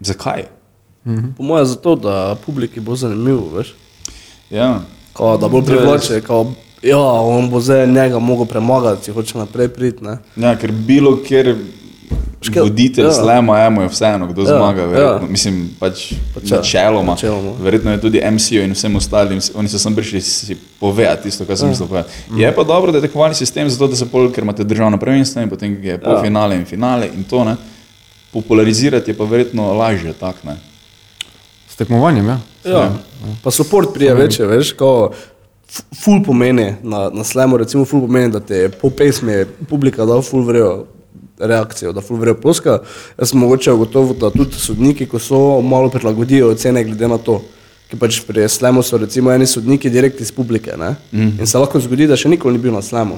Zakaj? 0.00 0.59
Po 1.36 1.42
mojem 1.42 1.66
zato, 1.66 1.94
da 1.96 2.36
publiki 2.36 2.80
bo 2.80 2.96
zanimivo, 2.96 3.48
veš. 3.50 3.74
Ja. 4.50 4.80
Kao, 5.12 5.36
da 5.36 5.48
bo 5.48 5.62
privlače, 5.62 6.20
kao, 6.20 6.52
ja, 6.82 6.98
on 6.98 7.50
bo 7.50 7.60
zdaj 7.60 7.86
njega 7.86 8.18
mogel 8.18 8.46
premagati, 8.46 9.04
če 9.04 9.12
hoče 9.12 9.38
naprej 9.38 9.68
priti, 9.68 10.04
ne. 10.04 10.18
Ja, 10.36 10.56
ker 10.56 10.72
bilo 10.72 11.16
kjer 11.18 11.56
Škel- 12.42 12.62
voditelj 12.62 13.04
ja. 13.04 13.08
ja. 13.08 13.14
slema, 13.14 13.58
je 13.58 13.70
mu 13.70 13.82
je 13.82 13.88
vseeno, 13.88 14.26
kdo 14.26 14.42
Ja, 14.42 14.48
ja. 14.48 14.56
zmaga. 14.56 14.82
Verjetno. 14.82 15.06
ja. 15.06 15.12
Ja. 15.14 15.28
Mislim, 15.28 15.70
pač 15.78 16.12
Pač 16.34 16.44
ja, 16.46 16.56
načeloma. 16.56 17.12
načeloma. 17.12 17.52
Verjetno 17.60 17.90
je 17.90 18.00
tudi 18.00 18.20
MC-ju 18.22 18.62
in 18.62 18.72
vsem 18.72 18.96
ostalim, 18.96 19.40
oni 19.54 19.68
so 19.68 19.78
sem 19.78 19.94
prišli 19.94 20.20
si 20.20 20.56
povedati 20.80 21.22
tisto, 21.22 21.44
kar 21.44 21.56
sem 21.56 21.66
Ja. 21.66 21.70
mislil 21.70 21.88
povedati. 21.88 22.12
Je 22.36 22.54
pa 22.54 22.64
dobro, 22.64 22.92
da 22.92 22.98
je 22.98 23.02
tekmovalni 23.02 23.34
sistem, 23.34 23.70
zato 23.70 23.88
da 23.88 23.96
se 23.96 24.06
pol, 24.06 24.30
ker 24.30 24.42
imate 24.42 24.64
državno 24.64 24.98
prvenstvo 24.98 25.42
in 25.42 25.48
potem 25.48 25.78
je 25.82 25.98
polfinale 25.98 26.56
in 26.56 26.64
finale 26.66 27.08
in 27.08 27.24
to 27.24 27.44
ne. 27.44 27.56
Popularizirati 28.32 29.10
je 29.10 29.16
pa 29.16 29.24
verjetno 29.24 29.72
lažje, 29.74 30.12
tak 30.14 30.44
ne. 30.44 30.56
Tekmovanjem, 31.80 32.26
ja. 32.28 32.38
Ja. 32.64 32.84
Pa 33.40 33.50
support 33.50 33.94
prije 33.94 34.14
večje, 34.14 34.46
veš, 34.46 34.72
kao, 34.76 35.10
f- 35.64 35.82
ful 35.96 36.20
pomeni, 36.22 36.74
na, 36.82 37.06
na 37.08 37.24
slemu 37.24 37.56
recimo 37.56 37.84
ful 37.84 38.00
pomeni, 38.04 38.32
da 38.32 38.40
te 38.40 38.68
po 38.70 38.90
pesmi 38.90 39.44
publika 39.68 40.04
da 40.04 40.20
ful 40.22 40.44
vrejo 40.44 40.84
reakcijo, 41.40 41.92
da 41.92 42.00
ful 42.00 42.20
vrejo 42.20 42.36
ploska. 42.36 42.78
Jaz 43.16 43.32
sem 43.32 43.40
mogoče 43.40 43.72
ugotovil, 43.72 44.12
da 44.20 44.28
tudi 44.30 44.60
sodniki, 44.60 45.06
ko 45.08 45.18
so 45.18 45.60
malo 45.62 45.88
prilagodijo 45.88 46.50
ocene 46.52 46.84
glede 46.84 47.08
na 47.08 47.16
to. 47.18 47.40
Ker 47.88 47.98
pač 47.98 48.20
pri 48.22 48.44
slemu 48.48 48.82
so 48.82 48.98
recimo 49.00 49.32
eni 49.32 49.46
sodniki 49.46 49.90
direkt 49.90 50.20
iz 50.20 50.28
publike, 50.32 50.76
ne? 50.76 50.92
Mm. 51.12 51.40
In 51.40 51.46
se 51.46 51.58
lahko 51.58 51.80
zgodi, 51.80 52.06
da 52.06 52.16
še 52.16 52.28
nikoli 52.28 52.54
ni 52.54 52.62
bil 52.62 52.76
na 52.76 52.82
slemu. 52.82 53.16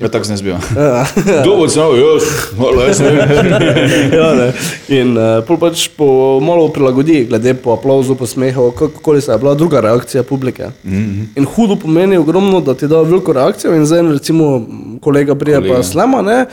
Ja, 0.00 0.08
tako 0.08 0.24
sem 0.24 0.32
jaz 0.32 0.42
bil. 0.42 0.54
Ja. 0.76 1.04
Bo 1.46 1.66
znal, 1.68 1.92
jaz, 1.98 2.22
malo 2.58 2.82
jaz 2.86 3.00
ne 3.00 3.10
vem. 3.10 3.50
ja, 4.20 4.30
ne. 4.34 4.46
In 4.88 5.12
uh, 5.18 5.42
pol 5.44 5.58
pač 5.60 5.88
po 5.96 6.40
malo 6.40 6.70
prilagodi, 6.72 7.26
glede 7.28 7.52
po 7.54 7.74
aplauzu, 7.76 8.16
po 8.16 8.26
smehu, 8.26 8.70
kako 8.72 9.20
se 9.20 9.32
je 9.32 9.38
bila 9.38 9.54
druga 9.54 9.80
reakcija 9.80 10.22
publike. 10.22 10.70
Mm 10.84 10.92
-hmm. 10.92 11.26
In 11.36 11.44
hudo 11.44 11.76
pomeni 11.76 12.16
ogromno, 12.16 12.60
da 12.60 12.74
ti 12.74 12.88
da 12.88 13.02
veliko 13.02 13.32
reakcijo 13.32 13.74
in 13.76 13.86
zdaj 13.86 14.02
recimo 14.12 14.66
kolega 15.00 15.34
prije 15.34 15.56
Kolega. 15.56 15.76
pa 15.76 15.82
slema, 15.82 16.22
ne. 16.22 16.46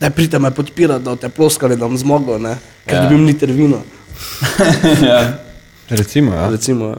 da 0.00 0.10
pridite 0.10 0.38
me 0.38 0.50
podpirati, 0.50 1.04
da 1.04 1.16
te 1.16 1.28
ploskali, 1.28 1.76
da 1.76 1.86
bom 1.88 1.98
zmagal, 1.98 2.40
ne? 2.42 2.56
ker 2.86 2.94
Ja. 2.94 3.02
dobim 3.02 3.26
liter 3.26 3.50
vina. 3.50 3.76
ja. 5.10 5.38
Recimo, 5.88 6.34
ja. 6.34 6.48
Recimo, 6.48 6.86
ja. 6.86 6.96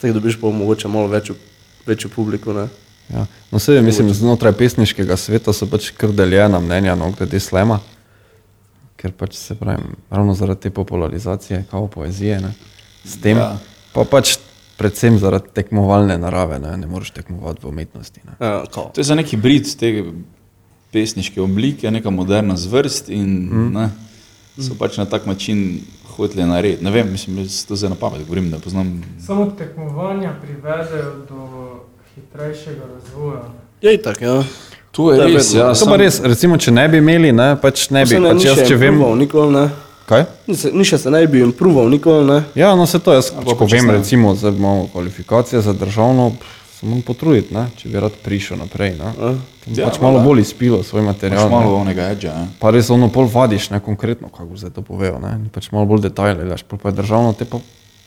Tako 0.00 0.12
dobiš 0.14 0.40
pa 0.40 0.46
mogoče 0.46 0.88
malo 0.88 1.06
večjo, 1.06 1.34
večjo 1.86 2.10
publiko. 2.16 2.52
Ne? 2.52 2.68
Ja. 3.12 3.26
No, 3.50 3.58
vse, 3.58 3.80
mislim, 3.82 4.10
znotraj 4.14 4.52
pesniškega 4.52 5.16
sveta 5.16 5.52
so 5.52 5.66
pač 5.66 5.90
kar 5.96 6.12
deljena 6.12 6.60
mnenja 6.60 6.94
no, 6.98 7.10
glede 7.16 7.40
slema, 7.40 7.80
ker 9.00 9.14
pač 9.16 9.36
se 9.38 9.54
pravi, 9.56 9.94
ravno 10.10 10.34
zaradi 10.34 10.66
te 10.66 10.70
popularizacije, 10.70 11.64
kao 11.70 11.86
poezije, 11.88 12.40
ne, 12.40 12.52
s 13.04 13.20
tem, 13.20 13.36
Ja. 13.36 13.42
ja. 13.42 13.58
pa 13.94 14.04
pač 14.04 14.36
predvsem 14.78 15.18
zaradi 15.18 15.48
tekmovalne 15.54 16.18
narave, 16.18 16.58
ne, 16.62 16.76
ne 16.76 16.86
moreš 16.86 17.10
tekmovati 17.16 17.64
v 17.64 17.68
umetnosti. 17.68 18.20
Ne. 18.24 18.36
Ja, 18.40 18.64
kao. 18.74 18.90
To 18.94 19.00
je 19.00 19.04
za 19.04 19.14
neki 19.14 19.36
brid 19.36 19.70
te 19.78 20.04
pesniške 20.92 21.40
oblike, 21.42 21.90
neka 21.90 22.10
moderna 22.10 22.56
zvrst 22.56 23.08
in 23.08 23.26
mm. 23.48 23.72
ne, 23.74 23.88
so 24.58 24.76
pač 24.78 24.98
na 24.98 25.04
tak 25.04 25.26
način 25.26 25.80
hoteli 26.18 26.46
narediti. 26.46 26.84
Ne 26.84 26.90
vem, 26.90 27.10
mislim, 27.12 27.38
jaz 27.38 27.64
to 27.66 27.76
zdaj 27.76 27.90
na 27.90 27.96
pamet 27.96 28.22
govorim, 28.26 28.50
ne 28.50 28.58
poznam. 28.58 29.02
Samo 29.26 29.50
tekmovanja 29.58 30.32
privedejo 30.42 31.12
do 31.28 31.47
hitrejšega 32.18 32.84
razvoja. 32.88 33.42
Je 33.80 33.94
itak, 33.94 34.20
ja. 34.20 34.42
To 34.90 35.12
je 35.12 35.26
res, 35.28 35.54
ja. 35.54 35.70
To 35.72 35.86
pa 35.86 35.96
res, 35.96 36.18
recimo, 36.20 36.56
če 36.56 36.72
ne 36.72 36.88
bi 36.88 36.98
imeli, 36.98 37.30
ne, 37.32 37.52
pač 37.56 37.90
ne 37.90 38.02
bi, 38.04 38.18
pač 38.18 38.44
jaz 38.44 38.64
če 38.64 38.74
vem, 38.76 38.98
nikoli, 39.16 39.52
ne. 39.52 39.66
kaj? 40.04 40.24
Ni 40.46 40.56
se- 40.56 40.72
Ni 40.72 40.82
še 40.82 40.98
se 40.98 41.10
ne 41.10 41.20
bi 41.24 41.40
improval 41.40 41.86
nikoli, 41.86 42.26
ne. 42.26 42.38
Ja, 42.54 42.74
no 42.74 42.84
se 42.84 42.98
to 42.98 43.12
jaz 43.12 43.30
pa 43.30 43.40
pač 43.40 43.54
počasneje. 43.54 43.82
povem, 43.82 43.96
recimo, 43.96 44.34
zdaj 44.34 44.52
imamo 44.52 44.88
kvalifikacije 44.88 45.60
za 45.60 45.72
državno, 45.72 46.32
se 46.72 46.86
moram 46.86 47.02
potruditi, 47.02 47.54
ne, 47.54 47.66
če 47.76 47.88
bi 47.88 48.00
rad 48.00 48.12
prišel 48.18 48.58
naprej. 48.58 48.96
Ne. 48.96 49.12
Ja. 49.12 49.30
Ja, 49.68 49.84
Pač 49.84 50.00
malo 50.00 50.14
valjda. 50.14 50.26
bolj 50.26 50.40
izpilo 50.40 50.82
svoj 50.82 51.02
material. 51.02 51.48
malo 51.48 51.76
ne. 51.76 51.80
onega 51.82 52.08
edža. 52.08 52.28
Ja. 52.30 52.46
Pa 52.58 52.70
res 52.70 52.90
ono 52.90 53.08
pol 53.08 53.26
vadiš, 53.26 53.70
ne 53.70 53.80
konkretno, 53.80 54.28
kako 54.30 54.56
zdaj 54.56 54.70
to 54.72 54.82
povejo, 54.82 55.18
ne, 55.18 55.36
pač 55.52 55.70
malo 55.70 55.86
bolj 55.86 56.00
detajle, 56.02 56.44
daš, 56.44 56.62
pol 56.62 56.78
pa 56.78 56.88
je 56.88 56.96
državno, 56.96 57.34
te 57.34 57.44
pa 57.44 57.58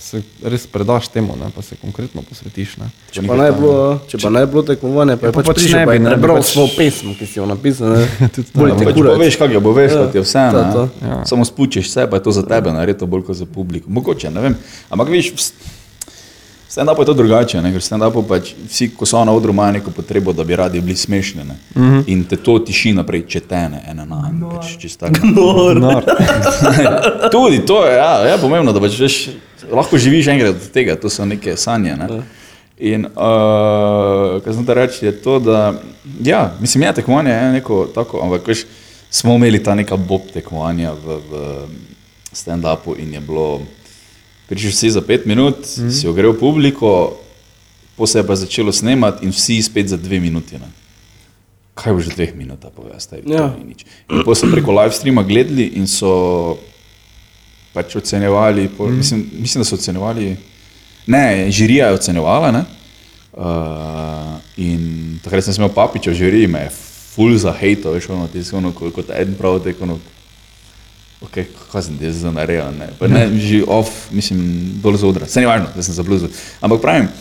se 0.01 0.20
res 0.43 0.65
predaš 0.67 1.08
temu, 1.08 1.36
ne, 1.36 1.50
pa 1.50 1.62
se 1.62 1.75
konkretno 1.75 2.22
posvetiš. 2.22 2.77
Ne. 2.77 2.88
Če 3.12 3.22
pa 3.22 3.36
ne 3.36 3.48
bi 3.48 3.60
bilo, 3.60 3.75
če 4.05 4.17
pa 4.17 4.29
ne 4.29 4.41
bi 4.41 4.51
bilo 4.51 4.63
tekmovanja, 4.63 5.15
pa 5.15 5.27
je 5.27 5.31
pa 5.31 5.38
pač 5.38 5.48
pač 5.48 5.58
prišel, 5.58 5.75
ne 5.75 5.86
pa 5.86 5.91
bi, 5.91 5.96
je 5.96 6.01
ne, 6.01 6.10
prebral 6.12 6.38
pač- 6.38 6.50
svojo 6.50 6.70
pesem, 6.74 7.13
ki 7.13 7.25
si 7.25 7.38
jo 7.38 7.46
napisal, 7.46 7.93
ne. 7.93 8.05
Tudi 8.34 8.48
to, 8.48 8.58
Bolj 8.58 8.70
ja. 8.70 8.75
te 8.75 8.86
Pač 8.86 8.96
kurac. 8.96 9.13
poveš, 9.13 9.36
kako 9.38 9.53
jo 9.53 9.62
bo 9.62 9.74
veš, 9.74 9.91
Ja, 9.91 10.00
kot 10.01 10.13
je 10.13 10.22
vse. 10.22 10.43
to 10.48 10.58
je 10.58 10.65
ne. 10.65 10.74
to. 10.74 10.84
Ja. 11.03 11.20
Samo 11.25 11.46
spučiš 11.46 11.86
se, 11.88 12.05
pa 12.05 12.15
je 12.15 12.24
to 12.24 12.31
za 12.31 12.43
tebe 12.43 12.72
naredito 12.72 13.05
bolj 13.05 13.24
kot 13.24 13.36
za 13.36 13.46
publiko. 13.48 13.89
Mogoče, 13.89 14.29
ne 14.29 14.41
vem. 14.41 14.55
Ampak 14.89 15.08
veš, 15.10 15.31
stand-up 16.71 16.99
je 16.99 17.05
to 17.05 17.13
drugače, 17.13 17.61
ne? 17.61 17.71
ker 17.73 17.83
stand-up 17.83 18.15
pač 18.27 18.53
vsi, 18.69 18.89
ko 18.95 19.05
so 19.05 19.19
na 19.27 19.33
odru, 19.35 19.51
imajo 19.51 19.75
neko 19.79 19.91
potrebo, 19.91 20.33
da 20.33 20.43
bi 20.47 20.55
radi 20.55 20.81
bili 20.81 20.95
smešni. 20.95 21.43
ne. 21.43 21.57
In 22.07 22.23
te 22.23 22.37
to 22.39 22.59
tiši 22.59 22.93
naprej, 22.95 23.25
če 23.27 23.41
tene, 23.49 23.83
ena 23.91 24.05
na 24.05 24.21
ena. 24.29 24.51
Pač, 24.55 24.77
čisto 24.79 25.05
tako. 25.11 25.73
Nor. 25.75 26.07
Tudi 27.35 27.65
to 27.67 27.83
je, 27.85 27.97
ja, 27.97 28.13
je 28.31 28.37
pomembno, 28.41 28.71
da 28.71 28.83
pač 28.83 28.99
veš, 28.99 29.17
lahko 29.71 29.99
živiš 29.99 30.31
enkrat 30.31 30.55
od 30.55 30.69
tega, 30.71 30.95
to 30.95 31.11
so 31.11 31.27
neke 31.27 31.57
sanje. 31.59 31.97
Ne? 31.99 32.21
In 32.81 33.05
uh, 33.05 34.39
kar 34.41 34.55
sem 34.55 34.65
te 34.65 34.73
reči, 34.73 35.03
je 35.05 35.11
to, 35.21 35.37
da 35.43 35.73
ja, 36.23 36.53
mislim, 36.59 36.87
je 36.87 36.93
tekmovanje 37.01 37.35
je 37.35 37.51
neko 37.59 37.83
tako, 37.93 38.23
ampak 38.23 38.47
veš, 38.47 38.63
smo 39.11 39.35
imeli 39.35 39.59
ta 39.63 39.75
neka 39.75 39.99
bob 39.99 40.31
tekmovanja 40.33 40.95
v, 40.95 41.19
v 41.29 41.43
stand-upu 42.33 42.95
in 42.97 43.13
je 43.19 43.21
bilo, 43.27 43.59
prišel 44.51 44.72
si 44.75 44.91
za 44.91 45.00
pet 45.00 45.24
minut, 45.25 45.63
mm. 45.63 45.91
si 45.96 46.03
ogrel 46.12 46.36
publiko, 46.36 47.15
po 47.96 48.03
se 48.08 48.20
je 48.20 48.27
pa 48.27 48.36
začelo 48.36 48.72
snemati 48.75 49.24
in 49.24 49.31
vsi 49.31 49.62
spet 49.63 49.88
za 49.88 49.98
dve 49.98 50.20
minuti. 50.20 50.60
Ne? 50.60 50.67
Kaj 51.79 51.96
boš 51.96 52.12
v 52.12 52.15
dveh 52.20 52.31
minutah 52.36 52.67
povedal, 52.75 53.00
Ja. 53.24 53.48
to 53.55 53.63
ni 53.63 53.72
nič. 53.72 53.88
In 54.12 54.27
potem 54.27 54.36
so 54.43 54.51
preko 54.51 54.75
live 54.75 54.91
streama 54.91 55.24
gledali 55.24 55.79
in 55.79 55.88
so 55.88 56.12
pač 57.72 57.96
ocenjevali, 57.96 58.67
po, 58.75 58.91
mm. 58.91 58.98
mislim, 59.00 59.20
mislim, 59.39 59.63
da 59.63 59.65
so 59.65 59.79
ocenjevali, 59.79 60.36
ne, 61.08 61.48
žirija 61.48 61.88
je 61.88 61.93
ocenjevala. 61.93 62.51
Ne? 62.51 62.63
Uh, 63.31 64.36
in 64.60 65.15
takrat 65.24 65.48
sem 65.48 65.55
imel 65.55 65.72
papiča 65.72 66.12
v 66.12 66.20
žiriji, 66.20 66.51
me 66.51 66.67
je 66.67 66.74
full 67.15 67.38
za 67.39 67.55
hejto, 67.55 67.96
veš, 67.96 68.10
ono, 68.12 68.27
ti 68.27 68.43
si 68.43 68.51
ono, 68.55 68.75
ko- 68.75 68.91
kot 68.91 69.08
en 69.15 69.36
prav 69.39 69.63
tek, 69.63 69.79
ono, 69.79 69.96
ok, 71.21 71.35
kaj 71.71 71.83
sem 71.85 71.97
zdaj 71.97 72.11
za 72.17 72.31
naredil, 72.33 72.71
ne, 72.77 72.89
pa 72.99 73.07
ne, 73.07 73.27
že 73.37 73.61
off, 73.67 74.09
mislim, 74.11 74.41
dol 74.81 74.97
z 74.97 75.05
odra, 75.05 75.27
se 75.29 75.41
ni 75.41 75.49
važno, 75.49 75.69
da 75.75 75.85
sem 75.85 75.93
zabluzil. 75.93 76.33
Ampak 76.61 76.81
pravim, 76.81 77.11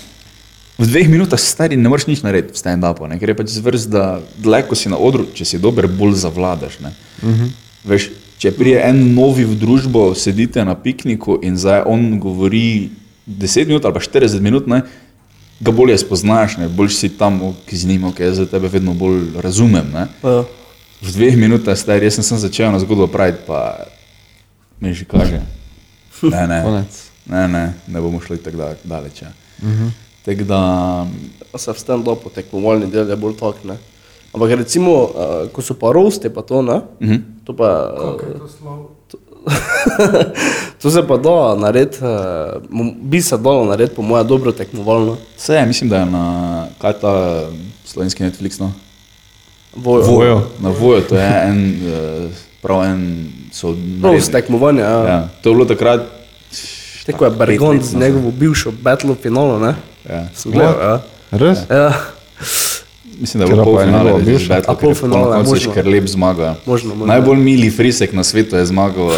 v 0.81 0.89
dveh 0.89 1.11
minutah 1.13 1.41
stari 1.41 1.77
ne 1.77 1.93
moreš 1.93 2.09
nič 2.09 2.25
narediti 2.25 2.57
v 2.57 2.63
stand-upu, 2.63 3.05
ker 3.21 3.33
je 3.33 3.37
pač 3.37 3.53
zvrst, 3.53 3.93
da 3.93 4.23
dlje, 4.41 4.63
ko 4.71 4.79
si 4.79 4.89
na 4.89 4.97
odru, 4.97 5.29
če 5.37 5.45
si 5.45 5.61
dober, 5.61 5.85
bolj 5.85 6.17
zavladaš. 6.25 6.81
Ne. 6.81 6.95
Uh 7.21 7.29
-huh. 7.29 7.51
Veš, 7.85 8.11
če 8.41 8.53
prije 8.57 8.81
en 8.89 9.15
novi 9.15 9.45
v 9.45 9.55
družbo, 9.61 10.15
sedite 10.15 10.65
na 10.65 10.75
pikniku 10.75 11.39
in 11.43 11.57
zdaj 11.57 11.83
on 11.87 12.19
govori 12.21 12.89
10 13.27 13.67
minut 13.67 13.85
ali 13.85 13.95
pa 13.95 14.01
40 14.01 14.41
minut, 14.41 14.67
ne, 14.67 14.83
ga 15.61 15.71
bolje 15.71 15.99
spoznaš, 15.99 16.57
ne, 16.57 16.69
bolj 16.69 16.89
si 16.89 17.09
tam, 17.09 17.55
ki 17.67 17.77
z 17.77 17.87
njim, 17.87 18.13
ki 18.13 18.23
jaz 18.23 18.37
za 18.37 18.47
tebe 18.47 18.69
vedno 18.69 18.95
bolj 18.95 19.37
razumem. 19.37 19.93
Ne. 19.93 20.07
Ja. 20.25 20.45
V 21.03 21.09
dveh 21.09 21.33
minutah, 21.35 21.73
stari, 21.75 22.05
jaz 22.05 22.15
sem, 22.15 22.25
sem 22.25 22.39
začel 22.39 22.69
na 22.69 22.79
zgodbo 22.79 23.07
praviti, 23.07 23.39
pa 23.43 23.89
mi 24.77 24.93
že 24.93 25.05
kaže. 25.05 25.41
Ne, 26.23 26.47
ne, 26.47 26.85
ne, 27.27 27.49
ne, 27.49 27.65
ne 27.87 27.99
bomo 27.99 28.21
šli 28.21 28.37
tako 28.37 28.57
da- 28.59 28.77
daleč. 28.85 29.23
Ja. 29.23 29.33
Uh 29.59 29.69
-huh. 29.69 29.91
Tako 30.23 30.45
da, 30.45 30.61
Pa 31.53 31.59
se 31.59 31.73
v 31.73 31.77
stand-upu 31.77 32.31
tekmovalni 32.31 32.87
del 32.87 33.09
je 33.09 33.17
bolj 33.17 33.35
tak, 33.35 33.65
ne. 33.65 33.77
Ampak 34.31 34.51
recimo, 34.53 34.93
uh, 35.05 35.11
ko 35.49 35.63
so 35.63 35.75
pa 35.75 35.91
roste, 35.91 36.29
pa 36.29 36.43
to, 36.43 36.63
ne, 36.63 36.73
uh 36.73 36.83
Mhm. 37.01 37.11
-huh. 37.11 37.21
to 37.45 37.53
pa, 37.53 37.69
uh, 37.91 38.21
to 39.09 39.17
to 40.79 40.91
se 40.91 41.03
pa 41.03 41.17
da 41.17 41.55
narediti, 41.57 41.99
uh, 41.99 42.87
bi 43.03 43.21
se 43.21 43.37
dalo 43.39 43.65
narediti, 43.65 43.97
po 43.97 44.03
mojem, 44.03 44.27
dobro 44.27 44.53
tekmovalno. 44.53 45.17
vse 45.37 45.55
je, 45.55 45.67
mislim, 45.67 45.91
da 45.91 45.97
je 45.97 46.07
na, 46.07 46.25
kaj 46.79 46.93
ta 46.93 47.45
slovenski 47.85 48.23
Netflix, 48.23 48.61
no? 48.61 48.73
Vojo. 49.75 50.03
Vojo. 50.03 50.43
Na 50.61 50.69
Voju, 50.71 51.01
to 51.01 51.15
je 51.15 51.43
en, 51.43 51.59
eh, 51.87 52.29
prav 52.61 52.85
en, 52.85 53.27
so 53.53 53.69
Roast 53.69 53.81
naredili. 54.01 54.33
tekmovanja, 54.33 54.85
ja. 54.85 55.09
ja. 55.09 55.29
To 55.43 55.49
je 55.49 55.55
bilo 55.55 55.65
takrat. 55.65 56.01
Tako 57.07 57.25
je 57.25 57.31
Bergond 57.31 57.83
z 57.83 57.95
njegovo 57.95 58.31
bivšo 58.31 58.71
battle 58.73 59.15
finalu, 59.15 59.59
ne. 59.59 59.75
Ja. 60.11 60.29
So 60.35 60.51
gledali, 60.51 60.77
ja. 60.81 61.01
Res? 61.31 61.59
Ja, 61.71 61.93
Mislim, 63.21 63.41
da 63.41 63.45
je 63.45 63.53
bilo 63.53 63.65
polfinale, 63.65 64.11
A 64.11 64.17
ker 64.17 64.29
je 64.59 64.77
polfinale, 64.81 65.31
na 65.31 65.37
koncu 65.37 65.51
možno. 65.51 65.73
Ker 65.73 65.87
lep 65.87 66.07
zmaga. 66.07 66.43
ja. 66.43 66.55
Možno, 66.67 66.95
možno. 66.95 67.07
Najbolj 67.07 67.37
mili 67.37 67.71
frisek 67.71 68.13
na 68.13 68.25
svetu 68.25 68.57
je 68.57 68.67
zmagal, 68.67 69.11
eh, 69.11 69.17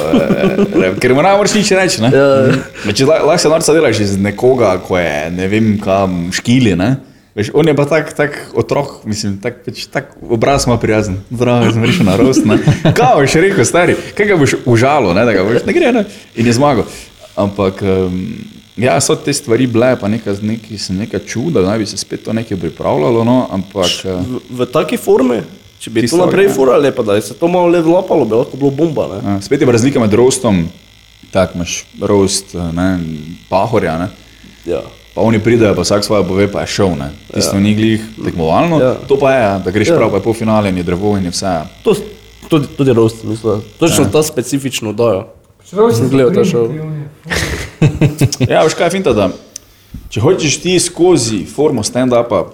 eh, 0.85 0.99
ker 0.99 1.15
mu 1.15 1.23
ne 1.23 1.37
moreš 1.37 1.55
nič 1.55 1.71
reči. 1.71 2.03
Ne? 2.03 2.11
Ja, 2.11 2.93
če 2.93 3.07
la- 3.07 3.23
lahko 3.23 3.39
se 3.39 3.49
norca 3.49 3.73
delaš 3.73 4.01
iz 4.01 4.19
nekoga, 4.19 4.79
ko 4.79 4.99
je 4.99 5.31
ne 5.31 5.49
vem 5.49 5.79
kam 5.81 6.33
škili, 6.33 6.77
ne? 6.77 6.97
Veš, 7.35 7.49
on 7.57 7.69
je 7.69 7.73
pa 7.77 7.85
tak, 7.89 8.13
tak 8.13 8.35
otrok, 8.53 9.05
mislim, 9.09 9.39
tak, 9.41 9.63
pač, 9.65 9.87
tak 9.89 10.11
obraz 10.21 10.67
ima 10.69 10.77
prijazen. 10.77 11.17
Zdravo, 11.31 11.71
sem 11.73 11.85
rešil 11.85 12.05
na 12.05 12.17
rost. 12.21 12.45
ne. 12.45 12.59
Kaj 12.99 13.15
boš 13.17 13.37
rekel, 13.41 13.65
stari, 13.65 13.97
kaj 14.15 14.27
ga 14.29 14.37
boš 14.37 14.55
užalo, 14.69 15.15
ne, 15.17 15.25
da 15.25 15.33
ga 15.33 15.45
boš, 15.45 15.65
ne 15.65 15.73
gre, 15.73 15.93
ne. 15.97 16.05
In 16.37 16.47
je 16.47 16.53
zmagal. 16.53 16.85
Ampak, 17.41 17.81
um, 17.81 18.37
ja, 18.77 18.99
so 19.01 19.17
te 19.17 19.33
stvari 19.33 19.65
bile, 19.67 19.95
pa 19.97 20.13
neka, 20.13 20.37
neki, 20.45 20.77
sem 20.77 21.01
neka 21.01 21.23
čuda, 21.25 21.65
da 21.65 21.79
bi 21.81 21.89
se 21.89 21.97
spet 21.97 22.25
to 22.29 22.37
nekaj 22.37 22.61
pripravljalo, 22.61 23.25
no, 23.25 23.49
ampak. 23.49 23.97
eh, 24.05 24.21
v, 24.29 24.45
v 24.61 24.69
taki 24.69 25.01
formi, 25.01 25.41
če 25.81 25.91
bi 25.91 26.05
to 26.05 26.21
naprej 26.21 26.53
furali, 26.53 26.93
pa 26.93 27.03
da 27.03 27.17
se 27.21 27.33
to 27.33 27.49
malo 27.49 27.73
le 27.73 27.81
vlapalo, 27.81 28.29
bi 28.29 28.37
lahko 28.37 28.61
bilo 28.61 28.71
bomba, 28.77 29.09
ne. 29.09 29.21
Ja, 29.25 29.41
spet 29.41 29.65
je 29.65 29.73
razlika 29.73 30.01
med 30.05 30.13
rostom, 30.13 30.67
tako 31.33 31.63
imaš 31.63 31.85
rost, 31.97 32.53
ne, 32.77 32.99
pahorja, 33.49 33.97
ne. 34.05 34.13
Ja. 34.69 34.85
Pa 35.15 35.21
oni 35.21 35.39
pridejo, 35.39 35.75
pa 35.75 35.83
vsak 35.83 36.05
svoje 36.05 36.25
pove, 36.25 36.47
pa 36.49 36.61
je 36.61 36.67
šel, 36.73 36.95
ne. 36.97 37.11
Tisto 37.35 37.57
ja. 37.57 37.61
ni 37.61 37.75
glih 37.75 38.01
tekmovalno, 38.25 38.81
Ja. 38.81 38.95
to 39.09 39.19
pa 39.21 39.33
je, 39.33 39.59
da 39.65 39.71
greš 39.71 39.89
Ja. 39.89 39.97
prav, 39.97 40.11
pa 40.11 40.17
je 40.17 40.23
polfinale 40.23 40.69
in 40.69 40.77
je 40.77 40.83
drevo 40.83 41.17
in 41.17 41.25
je 41.25 41.31
vse. 41.31 41.53
To, 41.85 41.95
tudi, 42.49 42.67
tudi 42.77 42.93
roast, 42.93 43.25
mislim, 43.25 43.61
točno 43.79 44.05
ja. 44.05 44.11
ta 44.11 44.23
specifično 44.23 44.93
dajo. 44.93 45.27
Človek 45.71 45.97
Sem 45.97 46.09
gledal 46.09 46.35
ta 46.35 46.45
šov. 46.45 46.69
Ja, 48.49 48.63
veš 48.63 48.75
kaj 48.75 48.87
je 48.87 48.91
finta, 48.91 49.13
da 49.13 49.31
če 50.09 50.21
hočeš 50.21 50.61
ti 50.63 50.79
skozi 50.81 51.45
formo 51.47 51.83
stand-upa 51.83 52.45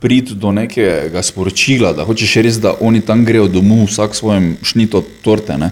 priti 0.00 0.34
do 0.34 0.52
nekega 0.52 1.22
sporočila, 1.22 1.92
da 1.92 2.04
hočeš 2.04 2.36
res, 2.44 2.58
da 2.60 2.74
oni 2.80 3.00
tam 3.00 3.24
grejo 3.24 3.48
domov, 3.48 3.86
vsak 3.88 4.14
svojim 4.14 4.56
šnito 4.62 5.02
torte, 5.24 5.56
ne? 5.58 5.70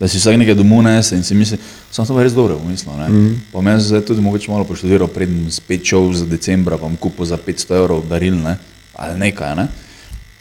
Da 0.00 0.08
si 0.08 0.18
vsak 0.18 0.36
nekaj 0.36 0.54
domov 0.58 0.82
nese 0.82 1.16
in 1.16 1.22
si 1.22 1.34
misli, 1.34 1.58
sem 1.90 2.06
to 2.06 2.22
res 2.22 2.34
dobro 2.34 2.56
umislil. 2.56 2.94
Mm 2.94 3.06
-hmm. 3.06 3.36
Pa 3.52 3.60
meni 3.60 3.80
se 3.80 4.00
tudi 4.00 4.20
mogoče 4.20 4.50
malo 4.50 4.64
poštudiral, 4.64 5.08
predem 5.08 5.50
spet 5.50 5.84
šel 5.84 6.12
za 6.12 6.26
decembra, 6.26 6.76
pa 6.76 6.82
bom 6.82 6.96
kupil 6.96 7.24
za 7.24 7.36
500 7.36 7.76
evrov 7.76 8.02
daril, 8.08 8.34
ne? 8.34 8.56
ali 8.94 9.18
nekaj. 9.18 9.54
Ne? 9.56 9.68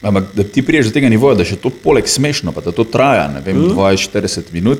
Ampak 0.02 0.24
da 0.36 0.44
ti 0.44 0.62
priješ 0.62 0.86
do 0.86 0.92
tega 0.92 1.10
nivoja, 1.10 1.36
da 1.36 1.46
še 1.46 1.56
to 1.56 1.70
poleg 1.70 2.08
smešno, 2.08 2.52
pa 2.52 2.62
da 2.62 2.72
to 2.72 2.84
traja, 2.84 3.28
ne 3.28 3.42
vem, 3.42 3.58
20-40 3.58 4.42
minut, 4.52 4.80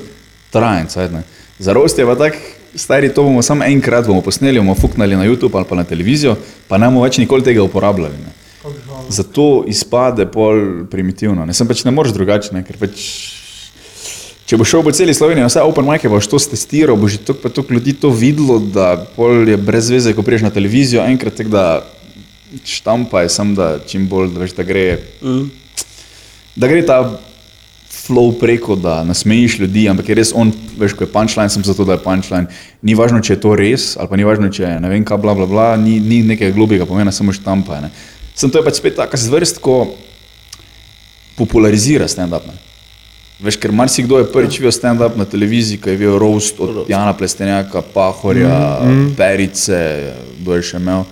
traja 0.50 0.80
en 0.80 0.86
cajt. 0.86 1.10
Za 1.58 1.72
rost 1.72 1.98
je 1.98 2.06
pa 2.06 2.14
tak, 2.14 2.36
stari, 2.74 3.08
to 3.14 3.22
bomo 3.22 3.42
samo 3.42 3.64
enkrat 3.64 4.06
bomo 4.06 4.20
posneli, 4.20 4.58
bomo 4.58 4.74
fuknali 4.74 5.16
na 5.16 5.24
YouTube 5.24 5.56
ali 5.56 5.64
pa 5.68 5.76
na 5.76 5.84
televizijo, 5.84 6.36
pa 6.68 6.78
bomo 6.78 7.02
več 7.02 7.18
nikoli 7.18 7.42
tega 7.42 7.62
uporabljali. 7.62 8.14
Ne. 8.14 8.32
Zato 9.08 9.64
izpade 9.68 10.26
pol 10.26 10.84
primitivno. 10.90 11.44
Ne, 11.46 11.54
sem 11.54 11.68
pač 11.68 11.84
ne 11.84 11.92
moreš 11.92 12.12
drugače, 12.16 12.54
ne, 12.56 12.64
ker 12.64 12.78
pač. 12.80 13.00
Če 14.44 14.58
boš 14.60 14.68
šel 14.74 14.82
po 14.84 14.92
celi 14.92 15.14
Sloveniji, 15.16 15.46
vse 15.48 15.62
open 15.64 15.86
mic, 15.88 16.04
boš 16.04 16.26
to 16.28 16.36
testiral, 16.52 16.98
bo 17.00 17.08
že 17.08 17.16
toliko 17.24 17.48
tok 17.48 17.70
ljudi 17.72 17.94
to 17.96 18.10
videlo, 18.12 18.58
da 18.60 18.96
pol 19.16 19.48
je 19.48 19.56
brez 19.56 19.88
veze, 19.88 20.12
ko 20.12 20.22
priješ 20.22 20.44
na 20.44 20.50
televizijo, 20.52 21.00
enkrat 21.08 21.38
tek, 21.38 21.48
da 21.48 21.80
štampa 22.68 23.24
je 23.24 23.30
sem, 23.32 23.54
da 23.56 23.78
čim 23.88 24.04
bolj, 24.08 24.34
da 24.34 24.44
veš, 24.44 24.52
da 24.52 24.62
gre, 24.62 24.98
Mm. 25.24 25.48
da 26.56 26.68
gre 26.68 26.84
ta 26.86 26.98
flow 27.88 28.34
preko, 28.36 28.76
da 28.76 28.98
nasmejiš 29.04 29.58
ljudi, 29.58 29.88
ampak 29.88 30.08
je 30.08 30.14
res 30.14 30.32
on, 30.36 30.52
veš, 30.76 30.92
ko 30.92 31.04
je 31.08 31.12
punchline, 31.12 31.48
sem 31.48 31.64
zato, 31.64 31.84
da 31.88 31.96
je 31.96 32.04
punchline. 32.04 32.46
Ni 32.82 32.94
važno, 32.94 33.22
če 33.24 33.32
je 33.32 33.40
to 33.40 33.54
res, 33.56 33.96
ali 33.96 34.08
pa 34.08 34.16
ni 34.20 34.28
važno, 34.28 34.52
če 34.52 34.62
je 34.62 34.80
ne 34.80 34.88
vem, 34.92 35.04
kaj, 35.08 35.18
bla, 35.24 35.32
bla, 35.34 35.46
bla, 35.48 35.70
ni, 35.80 35.96
ni 36.04 36.20
nekaj 36.22 36.52
globjega 36.52 36.84
pomena, 36.86 37.12
samo 37.12 37.32
štampa. 37.32 37.80
je, 37.80 37.80
Ne. 37.88 37.90
Sem 38.34 38.50
to 38.50 38.58
je 38.58 38.64
pač 38.66 38.76
spet 38.76 38.96
taka 38.98 39.16
zvrst, 39.16 39.58
ko 39.62 39.94
popularizira 41.36 42.04
stand-up. 42.08 42.44
ne. 42.46 42.73
Veš, 43.42 43.56
ker 43.58 43.72
marsikdo 43.74 44.20
je 44.20 44.28
prvič 44.30 44.60
videl 44.60 44.72
stand-up 44.72 45.16
na 45.18 45.26
televiziji, 45.26 45.80
ko 45.82 45.90
je 45.90 45.98
videl 45.98 46.18
roast 46.22 46.60
od 46.62 46.84
Jana 46.88 47.12
Plestenjaka, 47.18 47.82
Pahorja, 47.94 48.80
mm 48.82 48.88
-hmm. 48.88 49.16
Perice, 49.16 49.78
kdo 50.40 50.54
je 50.54 50.62
še 50.62 50.76
imel. 50.76 51.04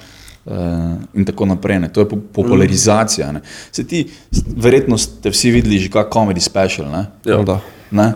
Uh, 0.45 0.55
in 1.14 1.25
tako 1.25 1.47
naprej. 1.47 1.79
Ne. 1.79 1.88
To 1.88 2.00
je 2.00 2.09
po 2.09 2.17
popularizacija. 2.33 3.33
Ne. 3.33 3.41
Se 3.73 3.87
ti, 3.87 4.11
verjetno 4.57 4.99
ste 4.99 5.31
vsi 5.31 5.50
videli 5.50 5.79
že 5.79 5.91
kak 5.91 6.09
komedi 6.09 6.41
special. 6.41 6.91
Ne? 6.91 7.07
Ja. 7.25 7.43
Da. 7.43 7.61
Ne? 7.91 8.12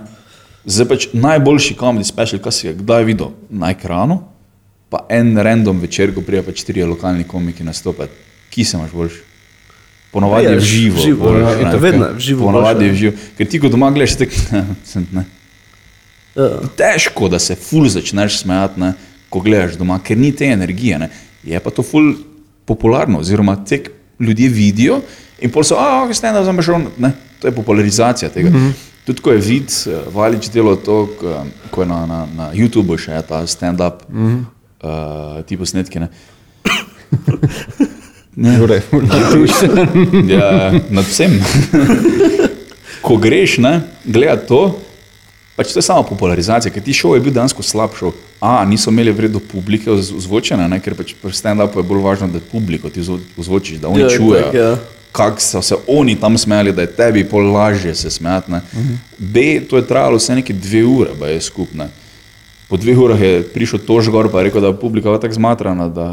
Zdaj 0.65 0.89
pač 0.89 1.07
najboljši 1.13 1.75
komedi 1.75 2.05
special, 2.05 2.43
kar 2.43 2.53
si 2.53 2.67
ga 2.67 2.75
kdaj 2.75 3.05
videl 3.05 3.31
na 3.51 3.71
ekranu, 3.71 4.19
pa 4.91 5.07
en 5.09 5.39
random 5.39 5.81
večer, 5.81 6.15
ko 6.15 6.21
prijajo 6.21 6.51
pač 6.51 6.65
trije 6.67 6.87
lokalni 6.87 7.25
komiki 7.25 7.65
nastopati. 7.65 8.13
Ki 8.51 8.65
se 8.65 8.77
imaš 8.77 8.91
boljši? 8.91 9.23
Ponovadi 10.17 10.49
Ja, 10.49 10.51
je 10.51 10.57
v 10.57 10.65
živo. 10.65 11.01
živo, 11.05 11.29
ja, 11.37 11.51
ne. 11.61 11.71
to 11.73 11.79
vedno 11.79 12.07
je 12.07 12.13
v 12.17 12.21
živo 12.25 12.47
Ponovadi 12.49 12.79
boljše, 12.79 12.87
je 12.87 12.93
v 12.93 12.97
živo. 12.97 13.13
Ker 13.37 13.47
ti, 13.53 13.59
ko 13.61 13.69
doma 13.69 13.91
gledaš, 13.93 14.15
tek, 14.17 14.33
ne. 15.17 15.25
Ja. 16.37 16.49
težko, 16.77 17.29
da 17.29 17.39
se 17.39 17.57
ful 17.57 17.85
začneš 17.89 18.39
smejati, 18.41 18.81
ne, 18.81 18.95
ko 19.29 19.41
gledaš 19.45 19.77
doma, 19.77 19.99
ker 20.01 20.17
ni 20.17 20.33
te 20.33 20.49
energije. 20.49 20.99
Ne. 21.05 21.11
Je 21.45 21.61
pa 21.61 21.71
to 21.71 21.85
ful 21.85 22.15
popularno, 22.65 23.21
oziroma 23.21 23.59
tek 23.65 23.91
ljudje 24.21 24.49
vidijo 24.49 25.01
in 25.45 25.53
pol 25.53 25.65
so, 25.69 25.77
a, 25.77 26.01
ok, 26.07 26.15
stand-up 26.17 26.45
za 26.49 26.53
mešon, 26.53 26.87
ne, 26.97 27.13
to 27.41 27.49
je 27.49 27.53
popularizacija 27.53 28.31
tega. 28.33 28.51
Mm 28.51 28.57
-hmm. 28.57 28.73
Tudi 29.07 29.21
ko 29.21 29.33
je 29.33 29.39
vid, 29.39 29.69
eh, 29.69 30.01
Valič 30.15 30.49
delo 30.49 30.77
to, 30.77 31.09
ko, 31.21 31.45
ko 31.71 31.83
je 31.83 31.89
na, 31.89 32.07
na, 32.07 32.27
na 32.37 32.53
YouTubu 32.53 32.99
še 32.99 33.23
ta 33.29 33.47
stand-up, 33.47 34.09
mm 34.09 34.27
-hmm. 34.27 34.41
uh, 35.39 35.45
ti 35.45 35.57
posnetki. 35.57 35.99
Torej, 38.37 38.81
ja, 40.37 40.73
nad 40.91 41.05
vsem. 41.09 41.39
Ko 43.01 43.17
greš, 43.17 43.57
ne, 43.59 43.81
gledati 44.05 44.49
to, 44.49 44.61
pač 45.57 45.73
to 45.73 45.79
je 45.79 45.87
samo 45.87 46.03
popularizacija, 46.05 46.73
ker 46.73 46.83
ti 46.85 46.93
šov 46.93 47.15
je 47.17 47.23
bil 47.25 47.33
dejansko 47.33 47.65
slab 47.65 47.95
šov. 47.97 48.13
A, 48.41 48.61
niso 48.69 48.93
imeli 48.93 49.15
vredno 49.17 49.41
publike 49.41 49.91
vzvočene, 49.91 50.69
ne, 50.69 50.81
ker 50.85 50.93
pač 50.99 51.15
pri 51.17 51.33
stand-upu 51.33 51.81
je 51.81 51.89
bolj 51.89 52.03
važno, 52.05 52.29
da 52.29 52.43
publiko 52.53 52.91
ti 52.93 53.01
vzvočiš, 53.01 53.81
da 53.81 53.89
oni 53.89 54.05
Ja, 54.05 54.11
čujejo, 54.13 54.51
ja. 54.53 54.75
kako 55.17 55.41
so 55.41 55.63
se 55.63 55.79
oni 55.89 56.19
tam 56.21 56.37
smejali, 56.39 56.75
da 56.77 56.85
je 56.85 56.93
tebi 56.93 57.25
pol 57.25 57.49
lažje 57.55 57.95
se 57.95 58.11
smejati. 58.11 58.53
ne. 58.53 58.61
B, 59.19 59.61
to 59.71 59.81
je 59.81 59.87
trajalo 59.89 60.21
vse 60.21 60.37
neke 60.37 60.53
dve 60.53 60.85
ure, 60.85 61.17
pa 61.19 61.33
je 61.33 61.41
skupne. 61.41 61.89
Po 62.69 62.77
dveh 62.77 62.99
urah 62.99 63.21
je 63.21 63.43
prišel 63.55 63.79
tož 63.87 64.11
gor, 64.13 64.29
pa 64.29 64.43
je 64.43 64.51
rekel, 64.51 64.61
da 64.61 64.75
je 64.75 64.81
publika 64.81 65.17
tako 65.23 65.35
zmatrana, 65.35 65.89
da 65.89 66.09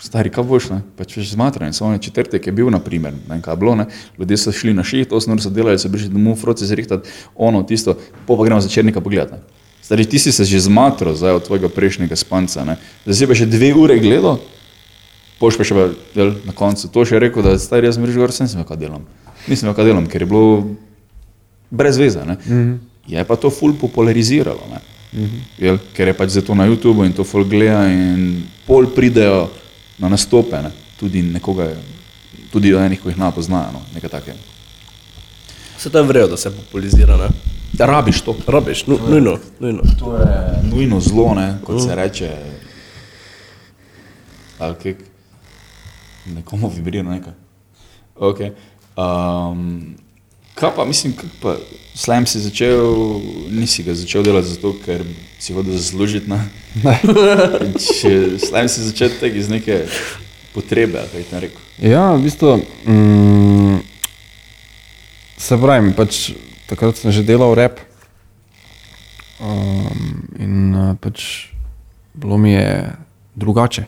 Stari, 0.00 0.30
kaj 0.30 0.44
boš, 0.44 0.68
ne? 0.70 0.80
pač 0.96 1.16
veš 1.16 1.32
zmatran. 1.32 1.72
Samo 1.72 1.90
na 1.90 1.98
četrtek 1.98 2.46
je 2.46 2.52
bil, 2.52 2.68
na 2.70 2.78
primer, 2.78 3.14
ne 3.28 3.40
kaj 3.42 3.54
je 3.54 3.56
bilo, 3.56 3.74
ne? 3.74 3.86
ljudje 4.18 4.36
so 4.36 4.52
šli 4.52 4.74
na 4.74 4.84
šiht, 4.84 5.12
osem 5.12 5.32
ur 5.32 5.40
so 5.42 5.50
delali, 5.50 5.78
se 5.78 5.92
prišli 5.92 6.12
domov, 6.12 6.36
froci 6.36 6.66
zrihtati, 6.66 7.08
ono, 7.34 7.62
tisto, 7.62 7.96
po 8.26 8.36
pa 8.36 8.44
gremo 8.44 8.60
začernika 8.60 9.00
pogledati. 9.00 9.32
ne. 9.32 9.64
Stari, 9.86 10.04
ti 10.04 10.18
si 10.18 10.32
se 10.32 10.44
že 10.44 10.60
zmatral 10.60 11.14
zdaj 11.14 11.32
od 11.32 11.44
tvojega 11.46 11.68
prejšnjega 11.68 12.16
spanca, 12.16 12.64
ne? 12.64 12.76
zdaj 13.04 13.14
si 13.14 13.26
pa 13.26 13.34
še 13.38 13.46
dve 13.46 13.70
ure 13.74 13.98
gledal, 14.02 14.40
poš 15.38 15.56
pa 15.56 15.64
še 15.64 15.76
pa, 15.78 15.84
del, 16.10 16.34
na 16.42 16.52
koncu 16.52 16.90
to 16.90 17.04
še 17.06 17.20
rekel, 17.22 17.46
da 17.46 17.54
stari, 17.54 17.86
jaz 17.86 17.94
sem 17.94 18.04
rekel, 18.04 18.32
sem 18.34 18.50
sem 18.50 18.66
kaj 18.66 18.80
delam. 18.80 19.06
Nisem 19.46 19.70
kaj 19.70 19.86
delam, 19.86 20.08
ker 20.10 20.24
je 20.24 20.28
bilo 20.28 20.74
brez 21.70 21.98
veze. 21.98 22.18
Mm 22.18 22.36
-hmm. 22.50 22.78
Je 23.06 23.24
pa 23.24 23.36
to 23.36 23.50
ful 23.50 23.72
populariziralo. 23.78 24.58
Mm 25.12 25.22
-hmm. 25.22 25.40
Jel, 25.58 25.78
ker 25.94 26.08
je 26.08 26.14
pač 26.14 26.30
zato 26.30 26.54
na 26.54 26.66
YouTubu 26.66 27.06
in 27.06 27.12
to 27.12 27.24
ful 27.24 27.44
gleda 27.44 27.86
in 27.86 28.42
pol 28.66 28.86
pridejo 28.86 29.48
na 29.98 30.08
nastope, 30.08 30.62
ne? 30.62 30.70
tudi 31.00 31.22
nekoga, 31.22 31.70
tudi 32.52 32.72
enih, 32.72 33.00
ko 33.02 33.08
jih 33.08 33.18
ne 33.18 33.30
poznajo, 33.34 33.72
no? 33.72 33.80
nekaj 33.94 34.10
takega. 34.10 34.38
Se 35.78 35.90
to 35.90 35.98
je 35.98 36.04
vredno, 36.04 36.28
da 36.28 36.36
se 36.36 36.50
popularizira. 36.50 37.16
Ne? 37.16 37.28
Da 37.72 37.86
rabiš 37.86 38.20
to. 38.20 38.36
Rabiš, 38.46 38.86
nu, 38.86 38.98
nujno, 39.08 39.38
nujno. 39.60 39.82
To 39.98 40.16
je 40.16 40.62
nujno 40.70 41.00
zlo, 41.00 41.34
ne? 41.34 41.58
kot 41.64 41.82
se 41.82 41.94
reče. 41.94 42.30
Ali 44.58 44.74
kaj, 44.82 44.94
nekomu 46.26 46.72
vibrira 46.76 47.02
nekaj. 47.02 47.32
Okay. 48.16 48.52
Um, 48.96 49.96
kaj 50.56 50.72
pa, 50.76 50.84
mislim, 50.88 51.12
kaj 51.16 51.30
pa, 51.42 51.56
slam 51.94 52.26
si 52.26 52.40
začel, 52.40 53.20
nisi 53.50 53.84
ga 53.84 53.94
začel 53.94 54.24
delati 54.24 54.48
zato, 54.48 54.72
ker 54.84 55.04
si 55.38 55.52
hodil 55.56 55.76
zaslužiti. 55.76 56.30
Ne? 56.30 56.40
Če 58.00 58.38
slam 58.40 58.68
si 58.72 58.84
začel 58.88 59.12
tega 59.20 59.40
iz 59.40 59.50
neke 59.52 59.84
potrebe, 60.56 61.04
kaj 61.12 61.26
ti 61.28 61.42
rekel. 61.46 61.66
Ja, 61.84 62.14
v 62.16 62.24
bistvu. 62.24 62.56
Mm, 62.88 63.82
se 65.36 65.60
pravi, 65.60 65.92
pač, 65.96 66.30
takrat 66.70 66.96
sem 66.96 67.12
že 67.12 67.26
delal 67.26 67.52
rep. 67.56 67.82
Um, 69.36 70.24
in 70.40 70.72
uh, 70.72 70.94
pač 70.96 71.52
bilo 72.16 72.40
mi 72.40 72.56
je 72.56 72.96
drugače. 73.36 73.84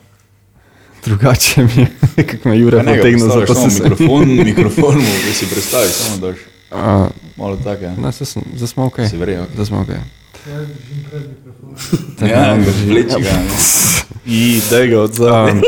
Drugače 1.05 1.65
mi 1.65 1.83
je, 1.83 1.89
kako 2.29 2.49
me 2.53 2.59
Jure 2.59 2.85
potegne 2.85 3.25
za 3.25 3.47
to, 3.47 3.57
mikrofon, 3.65 4.29
mikrofon, 4.53 5.01
da 5.01 5.33
si 5.33 5.49
predstaviš, 5.49 5.93
samo 5.93 6.17
daš. 6.27 6.58
Uh, 6.71 7.07
Malo 7.37 7.57
tako, 7.59 7.85
ja. 7.85 7.91
ne, 7.93 8.13
zdaj 8.13 8.27
sem- 8.27 8.43
zdaj 8.55 8.69
smo 8.69 8.85
ok. 8.85 8.99
Si 9.05 9.17
verjel, 9.17 9.43
ok. 9.43 9.49
Zdaj 9.55 9.67
smo 9.67 9.81
ok. 9.81 9.89
Jaz 9.89 10.67
držim 10.69 11.05
pred 11.11 11.23
mikrofonom. 11.23 12.31
Ja, 12.31 12.55
vleči 12.87 13.23
ga. 13.23 13.33
ne. 13.33 13.49
I, 14.35 14.61
da 14.71 14.87
ga 14.87 15.01
odzove. 15.01 15.51
Um, 15.53 15.63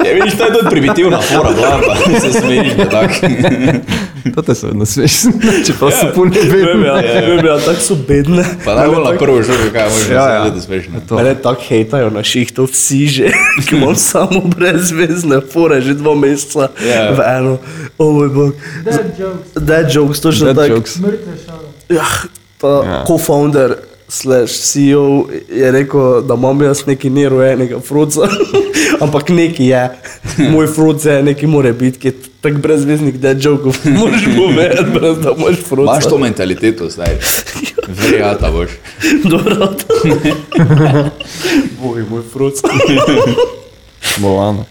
Ja, 0.00 0.12
vidiš, 0.14 0.34
to 0.34 0.44
je 0.44 0.52
tudi 0.52 0.70
primitivna 0.70 1.20
fora, 1.22 1.50
bila, 1.52 1.80
pa 1.86 1.94
se 2.22 2.32
smejiš, 2.34 2.72
da 2.74 2.88
tak. 2.90 3.10
to 4.34 4.42
te 4.42 4.54
se 4.54 4.66
vedno 4.66 4.86
smeš, 4.86 5.12
čeprav 5.66 5.90
so 5.90 6.06
pune 6.14 6.30
Vem, 6.40 6.50
vedno. 6.50 6.86
ja, 6.86 6.94
vem, 7.20 7.46
ja, 7.46 7.58
tako 7.58 7.80
so 7.80 7.96
bedne. 7.98 8.44
Pa 8.64 8.74
najbolj 8.74 9.04
na 9.04 9.18
prvo 9.18 9.42
žogo, 9.42 9.70
kaj 9.72 9.84
možeš, 9.84 10.08
Ja, 10.08 10.14
ja, 10.14 10.28
ja. 10.28 10.44
ja. 10.44 10.50
da 10.50 10.60
smešno. 10.60 10.92
To. 11.08 11.14
Mene 11.14 11.34
tako 11.36 11.62
hejtajo 11.62 12.10
na 12.10 12.22
šihtu 12.22 12.64
vsi 12.64 13.06
že, 13.06 13.28
ki 13.66 13.76
imam 13.76 13.96
samo 13.96 14.40
brezvezne 14.48 15.40
fore, 15.42 15.80
že 15.80 15.94
dva 15.94 16.14
meseca 16.14 16.68
Ja. 16.84 17.10
v 17.12 17.20
eno. 17.28 17.58
O 17.98 18.12
moj 18.12 18.28
bog. 18.28 18.52
Dead 18.84 19.14
jokes, 19.18 19.52
Dead 19.56 19.86
jokes, 19.90 20.20
točno 20.20 20.54
tako. 20.54 20.74
jokes. 20.74 20.96
mrtve 20.98 21.32
šale. 21.46 21.68
Ja, 21.90 22.04
ta 22.58 22.68
Ja. 22.68 22.90
ja. 22.90 23.04
co-founder 23.04 23.74
slash 24.08 24.52
CEO 24.52 25.24
je 25.48 25.72
rekel, 25.72 26.22
da 26.22 26.34
imam 26.34 26.62
jaz 26.62 26.86
neki 26.86 27.10
nerojenega 27.10 27.80
fruca, 27.80 28.20
ampak 29.04 29.28
neki 29.28 29.66
je. 29.66 29.90
Moj 30.50 30.66
fruc 30.66 31.04
je 31.04 31.22
neki 31.22 31.46
more 31.46 31.72
biti, 31.72 31.98
ki 31.98 32.08
je 32.08 32.14
tako 32.40 32.58
brezveznik 32.58 33.16
dead 33.16 33.44
jokov. 33.44 33.76
Moraš 33.98 34.24
povedati, 34.36 34.90
brez 34.94 35.18
da 35.18 35.34
imaš 35.38 35.56
fruca. 35.68 35.92
Imaš 35.92 36.04
to 36.04 36.18
mentaliteto 36.18 36.88
zdaj. 36.88 37.18
Verjata 38.10 38.50
boš. 38.50 38.70
Dobro. 39.24 39.68
Boj, 41.82 42.04
moj 42.10 42.22
fruc. 42.32 42.54
Bolano. 44.18 44.64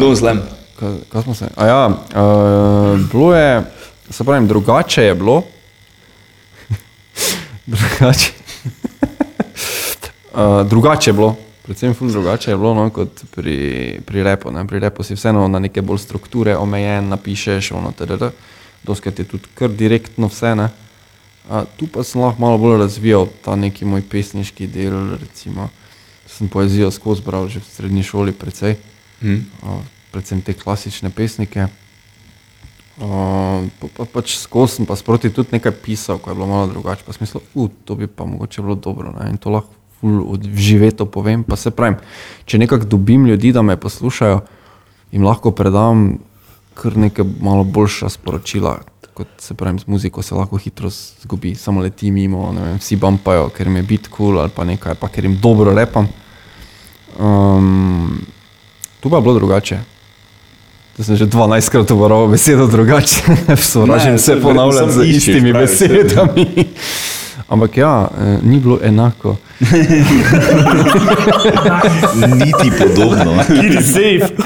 Dom 0.00 0.16
zlem. 0.16 0.40
Kaj, 0.80 0.88
kaj 1.12 1.22
smo 1.22 1.34
se? 1.34 1.48
A 1.56 1.66
ja, 1.66 1.86
uh, 1.88 3.00
bilo 3.12 3.34
je, 3.36 3.62
se 4.10 4.24
pravim, 4.24 4.48
drugače 4.48 5.02
je 5.02 5.14
bilo. 5.14 5.42
Drugače. 7.70 8.32
uh, 10.32 10.66
drugače 10.72 11.10
je 11.10 11.14
bilo, 11.14 11.36
predvsem 11.62 11.94
ful 11.94 12.10
drugače 12.10 12.50
je 12.50 12.56
bilo 12.56 12.74
no, 12.74 12.90
kot 12.90 13.24
pri, 13.34 14.00
pri 14.06 14.22
repu. 14.22 14.50
Ne. 14.50 14.66
Pri 14.66 14.78
repu 14.78 15.02
si 15.02 15.14
vseeno 15.14 15.48
na 15.48 15.58
neke 15.58 15.82
bolj 15.82 15.98
strukture 15.98 16.56
omejen, 16.56 17.08
napišeš, 17.08 17.72
ono, 17.72 17.92
td. 17.92 18.30
Doskrat 18.82 19.18
je 19.18 19.24
tudi 19.24 19.50
kar 19.54 19.70
direktno 19.70 20.28
vse. 20.28 20.54
Ne. 20.54 20.70
A, 21.50 21.64
tu 21.76 21.86
pa 21.86 22.04
sem 22.04 22.20
lahko 22.20 22.42
malo 22.42 22.58
bolj 22.58 22.78
razvijal 22.78 23.28
ta 23.44 23.56
neki 23.56 23.84
moj 23.84 24.02
pesniški 24.10 24.66
del, 24.66 25.16
recimo. 25.20 25.70
Sem 26.30 26.48
poezijo 26.48 26.90
skozi 26.90 27.22
bral 27.26 27.48
že 27.48 27.58
v 27.60 27.66
srednji 27.66 28.02
šoli 28.06 28.32
precej 28.32 28.76
Hm. 29.20 29.40
o, 29.62 29.82
predvsem 30.12 30.40
te 30.40 30.56
klasične 30.56 31.10
pesnike. 31.12 31.68
O, 33.00 33.64
pa, 33.80 33.88
pa, 33.96 34.04
pač 34.04 34.36
skozi 34.36 34.80
sem 34.80 34.86
pa 34.86 34.96
sproti 34.96 35.30
tudi 35.32 35.56
nekaj 35.56 35.72
pisal, 35.80 36.18
ko 36.20 36.30
je 36.30 36.36
bilo 36.36 36.46
malo 36.46 36.68
drugače. 36.68 37.04
Pa 37.06 37.16
sem 37.16 37.24
mislil, 37.24 37.42
uh, 37.54 37.70
to 37.84 37.96
bi 37.96 38.06
pa 38.06 38.28
mogoče 38.28 38.62
bilo 38.62 38.76
dobro. 38.76 39.12
Ne? 39.16 39.30
In 39.32 39.40
to 39.40 39.50
lahko 39.50 39.72
ful 40.00 40.20
odživeto 40.32 41.06
povem. 41.06 41.44
Pa 41.44 41.56
se 41.56 41.70
pravim, 41.70 41.96
če 42.44 42.58
nekako 42.58 42.84
dobim 42.84 43.26
ljudi, 43.26 43.52
da 43.52 43.62
me 43.62 43.76
poslušajo, 43.80 44.40
jim 45.12 45.24
lahko 45.24 45.52
predam 45.56 46.18
kar 46.74 46.96
nekaj 46.96 47.24
malo 47.40 47.64
boljša 47.64 48.08
sporočila. 48.08 48.78
Kot 49.14 49.28
se 49.38 49.54
pravim, 49.54 49.78
z 49.78 49.86
muziko 49.86 50.22
se 50.22 50.34
lahko 50.34 50.56
hitro 50.56 50.88
zgubi, 50.90 51.54
samo 51.54 51.80
leti 51.80 52.10
mimo, 52.10 52.52
vem, 52.52 52.78
vsi 52.80 52.96
bampajo, 52.96 53.50
ker 53.52 53.68
jim 53.68 53.76
je 53.76 53.82
bit 53.82 54.08
kul 54.08 54.16
cool 54.16 54.40
ali 54.40 54.52
pa 54.56 54.64
nekaj, 54.64 54.94
pa 55.00 55.08
ker 55.08 55.24
jim 55.24 55.36
dobro 55.42 55.74
repam. 55.76 56.08
Um, 57.18 58.20
tu 59.00 59.10
pa 59.10 59.16
je 59.16 59.22
bilo 59.22 59.34
drugače. 59.34 59.80
To 60.96 61.04
sem 61.04 61.16
že 61.16 61.26
12 61.26 61.70
krat 61.70 61.90
uporabil 61.90 62.28
besedo 62.34 62.66
drugače, 62.66 63.22
sovražim 63.72 64.18
se 64.18 64.40
ponavljam 64.40 64.90
z 64.90 65.04
istimi 65.04 65.52
besede. 65.52 66.02
besedami. 66.02 66.46
Ampak 67.48 67.76
ja, 67.76 68.08
eh, 68.18 68.38
ni 68.42 68.60
bilo 68.60 68.78
enako. 68.82 69.36
Niti 72.36 72.70
podobno. 72.78 73.42
Kiri 73.46 73.82
safe. 73.82 74.34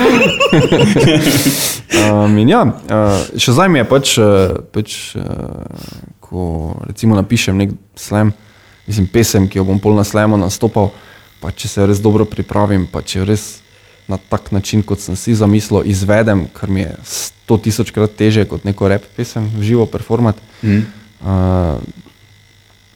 Um, 1.94 2.38
in 2.38 2.48
ja, 2.50 2.64
uh, 2.66 3.20
še 3.38 3.52
zdaj 3.54 3.68
mi 3.70 3.78
je 3.78 3.84
pač, 3.86 4.18
uh, 4.18 4.56
pač 4.74 5.14
ko 6.18 6.74
recimo 6.88 7.14
napišem 7.14 7.54
nek 7.54 7.70
slam, 7.94 8.32
mislim 8.88 9.06
pesem, 9.06 9.46
ki 9.48 9.60
jo 9.60 9.64
bom 9.68 9.78
pol 9.78 9.94
na 9.94 10.02
slamu 10.04 10.36
nastopal, 10.40 10.90
pa 11.40 11.52
če 11.54 11.70
se 11.70 11.86
res 11.86 12.02
dobro 12.02 12.26
pripravim, 12.26 12.88
pa 12.90 13.04
če 13.06 13.22
res 13.28 13.44
na 14.08 14.18
tak 14.18 14.52
način, 14.52 14.82
kot 14.82 15.00
sem 15.00 15.16
si 15.16 15.34
zamislil, 15.34 15.82
izvedem, 15.88 16.46
kar 16.52 16.70
mi 16.70 16.80
je 16.80 16.96
sto 17.04 17.56
tisočkrat 17.56 18.16
teže 18.16 18.44
kot 18.44 18.64
neko 18.64 18.88
rep 18.88 19.06
pesem, 19.16 19.48
v 19.56 19.62
živo 19.62 19.86
performat. 19.86 20.36
Mm. 20.62 20.84
Uh, 21.24 21.80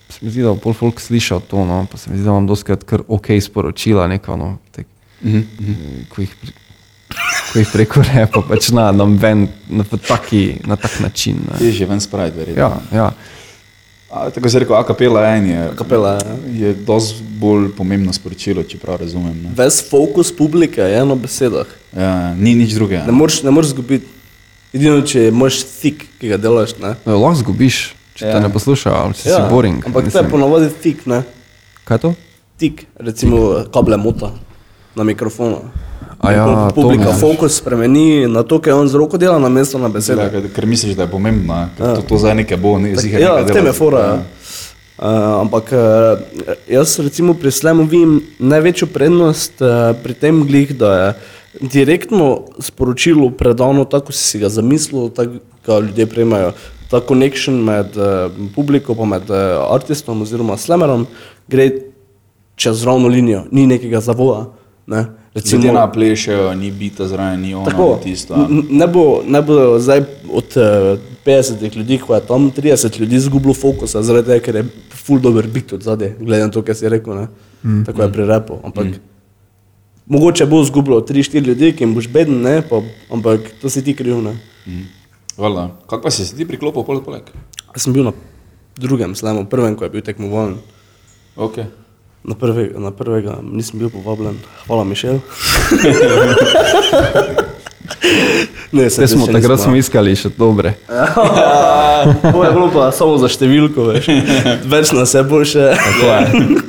se 0.09 0.19
mi 0.21 0.31
zdi, 0.31 0.43
da 0.43 0.53
bo 0.53 0.61
pol 0.69 0.77
folk 0.77 1.01
slišal 1.01 1.41
to, 1.49 1.65
no, 1.65 1.87
pa 1.91 1.99
se 1.99 2.11
mi 2.11 2.17
zdi, 2.17 2.25
da 2.25 2.33
imam 2.33 2.47
doskrat 2.47 2.85
kar 2.85 3.05
ok 3.09 3.37
sporočila, 3.41 4.07
neko, 4.09 4.37
no, 4.37 4.57
tek, 4.73 4.87
Mm 5.23 5.47
-hmm. 5.59 6.09
ko 6.09 6.21
jih, 6.21 6.35
ko 7.53 7.59
jih 7.59 7.69
preko 7.73 8.03
repa, 8.15 8.43
pač 8.49 8.69
na, 8.69 8.93
na, 8.93 9.05
ven, 9.05 9.49
na, 9.69 9.85
taki, 10.09 10.61
na 10.65 10.77
tak 10.77 11.01
način. 11.01 11.37
Ne. 11.51 11.67
Je 11.67 11.73
že 11.73 11.87
ven 11.87 12.01
spraviti, 12.01 12.39
verjetno. 12.39 12.63
Ja, 12.63 12.81
ja. 12.93 13.13
A, 14.11 14.31
tako 14.31 14.49
se 14.49 14.59
reče, 14.59 14.73
akapela 14.75 15.27
en 15.37 15.47
je. 15.47 15.71
Kapela, 15.77 16.09
ja. 16.09 16.37
Je 16.53 16.75
dosti 16.75 17.23
bolj 17.41 17.69
pomembno 17.77 18.13
sporočilo, 18.13 18.63
če 18.65 18.79
prav 18.81 19.03
razumem. 19.03 19.35
Ne? 19.43 19.51
Ves 19.57 19.83
fokus 19.91 20.31
publike 20.37 20.81
je 20.81 21.01
eno 21.01 21.17
besedah. 21.17 21.69
Ja, 21.97 22.35
ni 22.35 22.55
nič 22.57 22.73
drugega. 22.79 23.05
Ne 23.07 23.13
moreš, 23.13 23.43
ne 23.45 23.53
moreš 23.53 23.75
zgubiti. 23.75 24.09
Edino, 24.73 25.03
če 25.05 25.29
imaš 25.29 25.61
thik, 25.81 26.07
ki 26.21 26.33
ga 26.33 26.39
delaš. 26.41 26.75
Ne? 26.81 26.95
No, 27.05 27.19
lahko 27.21 27.43
zgubiš, 27.43 27.83
če 28.17 28.25
ja. 28.25 28.33
Ja. 28.33 28.39
te 28.39 28.47
ne 28.47 28.53
poslušajo, 28.53 28.97
ali 28.97 29.17
si, 29.17 29.29
ja. 29.29 29.43
si 29.43 29.53
boring. 29.53 29.85
Ampak 29.89 30.09
to 30.13 30.25
je 30.25 30.31
ponavadi 30.33 30.73
thik, 30.85 31.05
ne? 31.09 31.23
Kaj 31.89 32.01
je 32.01 32.05
to? 32.07 32.15
Tik, 32.59 32.87
recimo 33.05 33.43
kable 33.73 34.01
mota 34.01 34.33
na 34.97 35.05
mikrofonu. 35.05 35.69
A 36.19 36.33
ja, 36.33 36.45
to 36.45 36.75
publika 36.75 37.05
misliš. 37.05 37.21
fokus 37.21 37.57
spremeni 37.57 38.27
na 38.27 38.43
to, 38.43 38.59
kar 38.59 38.75
on 38.75 38.89
z 38.89 38.95
roko 38.99 39.19
dela, 39.19 39.39
na 39.39 39.49
mesto 39.49 39.79
na 39.79 39.89
besede. 39.89 40.23
Ja, 40.23 40.43
ker, 40.55 40.67
misliš, 40.67 40.97
da 40.99 41.07
je 41.07 41.13
pomembno, 41.13 41.69
ker 41.79 42.01
to, 42.01 42.03
to 42.03 42.19
za 42.19 42.35
neke 42.35 42.57
bo, 42.59 42.75
ne 42.79 42.97
ziher 42.99 43.23
Ja, 43.23 43.37
nekaj 43.39 43.53
v 43.53 43.55
tem 43.55 43.71
je 43.71 43.75
fora. 43.77 44.03
Ja. 44.03 44.19
Uh, 44.99 45.47
ampak 45.47 45.71
uh, 45.71 46.19
jaz 46.67 46.99
recimo 46.99 47.37
pri 47.39 47.53
slemu 47.55 47.87
vidim 47.87 48.19
največjo 48.43 48.89
prednost 48.91 49.63
uh, 49.63 49.95
pri 50.03 50.15
tem 50.19 50.43
glih, 50.43 50.75
da 50.75 50.91
je 50.99 51.13
direktno 51.71 52.51
sporočilo 52.59 53.31
predano 53.31 53.87
tako, 53.87 54.11
kot 54.11 54.19
si 54.19 54.27
si 54.27 54.43
ga 54.43 54.51
zamislil, 54.51 55.13
tako 55.15 55.39
ga 55.67 55.79
ljudje 55.87 56.07
prejmajo. 56.07 56.51
Ta 56.91 56.99
connection 56.99 57.63
med 57.63 57.95
uh, 57.95 58.27
publiko 58.55 58.99
pa 58.99 59.07
med 59.07 59.31
uh, 59.31 59.63
artistom 59.71 60.27
oziroma 60.27 60.59
slemerom 60.59 61.07
gre 61.47 61.71
čez 62.59 62.83
ravno 62.83 63.07
linijo, 63.07 63.47
ni 63.55 63.71
nekega 63.71 64.03
zavoja. 64.03 64.49
Ne? 64.89 65.05
Ljudje 65.53 65.73
naplešajo, 65.73 66.55
ni 66.55 66.71
bita 66.71 67.09
zraven, 67.09 67.41
ni 67.41 67.55
ono, 67.55 67.65
Tako, 67.65 67.89
ni 67.97 68.03
tisto. 68.03 68.49
ne, 68.71 68.87
bo, 68.87 69.23
ne 69.27 69.43
bo 69.43 69.79
zdaj 69.79 70.01
od 70.33 70.57
uh, 70.57 71.01
50 71.27 71.77
ljudi, 71.77 71.99
ko 71.99 72.15
je 72.15 72.21
tam 72.27 72.51
30 72.51 73.01
ljudi 73.01 73.17
izgubilo 73.17 73.55
fokusa, 73.55 74.03
zaradi 74.03 74.33
tega, 74.33 74.45
ker 74.45 74.57
je 74.57 74.65
full 75.05 75.21
dober 75.21 75.47
bit 75.47 75.73
od 75.73 75.85
zadaj, 75.85 76.15
glede 76.21 76.47
na 76.47 76.51
to, 76.51 76.63
kar 76.65 76.77
si 76.77 76.89
rekel. 76.89 77.15
Ne? 77.15 77.27
Mm. 77.63 77.85
Tako 77.85 78.03
je 78.03 78.13
pri 78.13 78.27
repu. 78.27 78.57
Ampak 78.65 78.87
mm. 78.87 78.95
mogoče 80.07 80.47
bo 80.47 80.63
izgubilo 80.63 81.01
3-4 81.01 81.45
ljudi, 81.47 81.73
ki 81.77 81.85
jim 81.85 81.93
boš 81.95 82.09
beden, 82.09 82.41
ne? 82.43 82.63
pa, 82.71 82.81
ampak 83.13 83.53
to 83.61 83.71
si 83.71 83.85
ti 83.85 83.95
kriv. 83.95 84.23
Ne? 84.25 84.39
Hvala. 85.37 85.69
Kako 85.87 86.03
pa 86.03 86.11
si 86.11 86.25
se 86.27 86.37
ti 86.37 86.49
priklopil 86.49 86.83
poleg 86.89 87.05
poleg? 87.05 87.29
Jaz 87.75 87.85
sem 87.85 87.93
bil 87.93 88.09
na 88.09 88.17
drugem 88.81 89.15
slemu, 89.15 89.45
prvem, 89.51 89.77
ko 89.77 89.85
je 89.85 89.93
bil 89.93 90.07
tekmovalen. 90.07 90.57
Okay. 91.37 91.69
Na, 92.21 92.35
prve, 92.35 92.71
na 92.75 92.91
prvega 92.91 93.39
nisem 93.43 93.79
bil 93.79 93.89
povabljen, 93.89 94.37
hvala 94.67 94.85
Mišel. 94.85 95.21
ne, 98.73 98.85
Te 98.87 99.07
smo, 99.07 99.27
takrat 99.27 99.61
smo 99.61 99.77
iskali 99.77 100.13
še 100.13 100.29
dobre. 100.31 100.75
To 101.99 102.39
je 102.39 102.51
bilo 102.53 102.71
pa 102.71 102.93
samo 102.93 103.17
za 103.19 103.27
številko, 103.27 103.89
veš. 103.89 104.07
Več 104.73 104.93
nas 104.93 105.11
je 105.11 105.23
boljše. 105.25 105.65
Tako 105.75 106.05
je, 106.05 106.21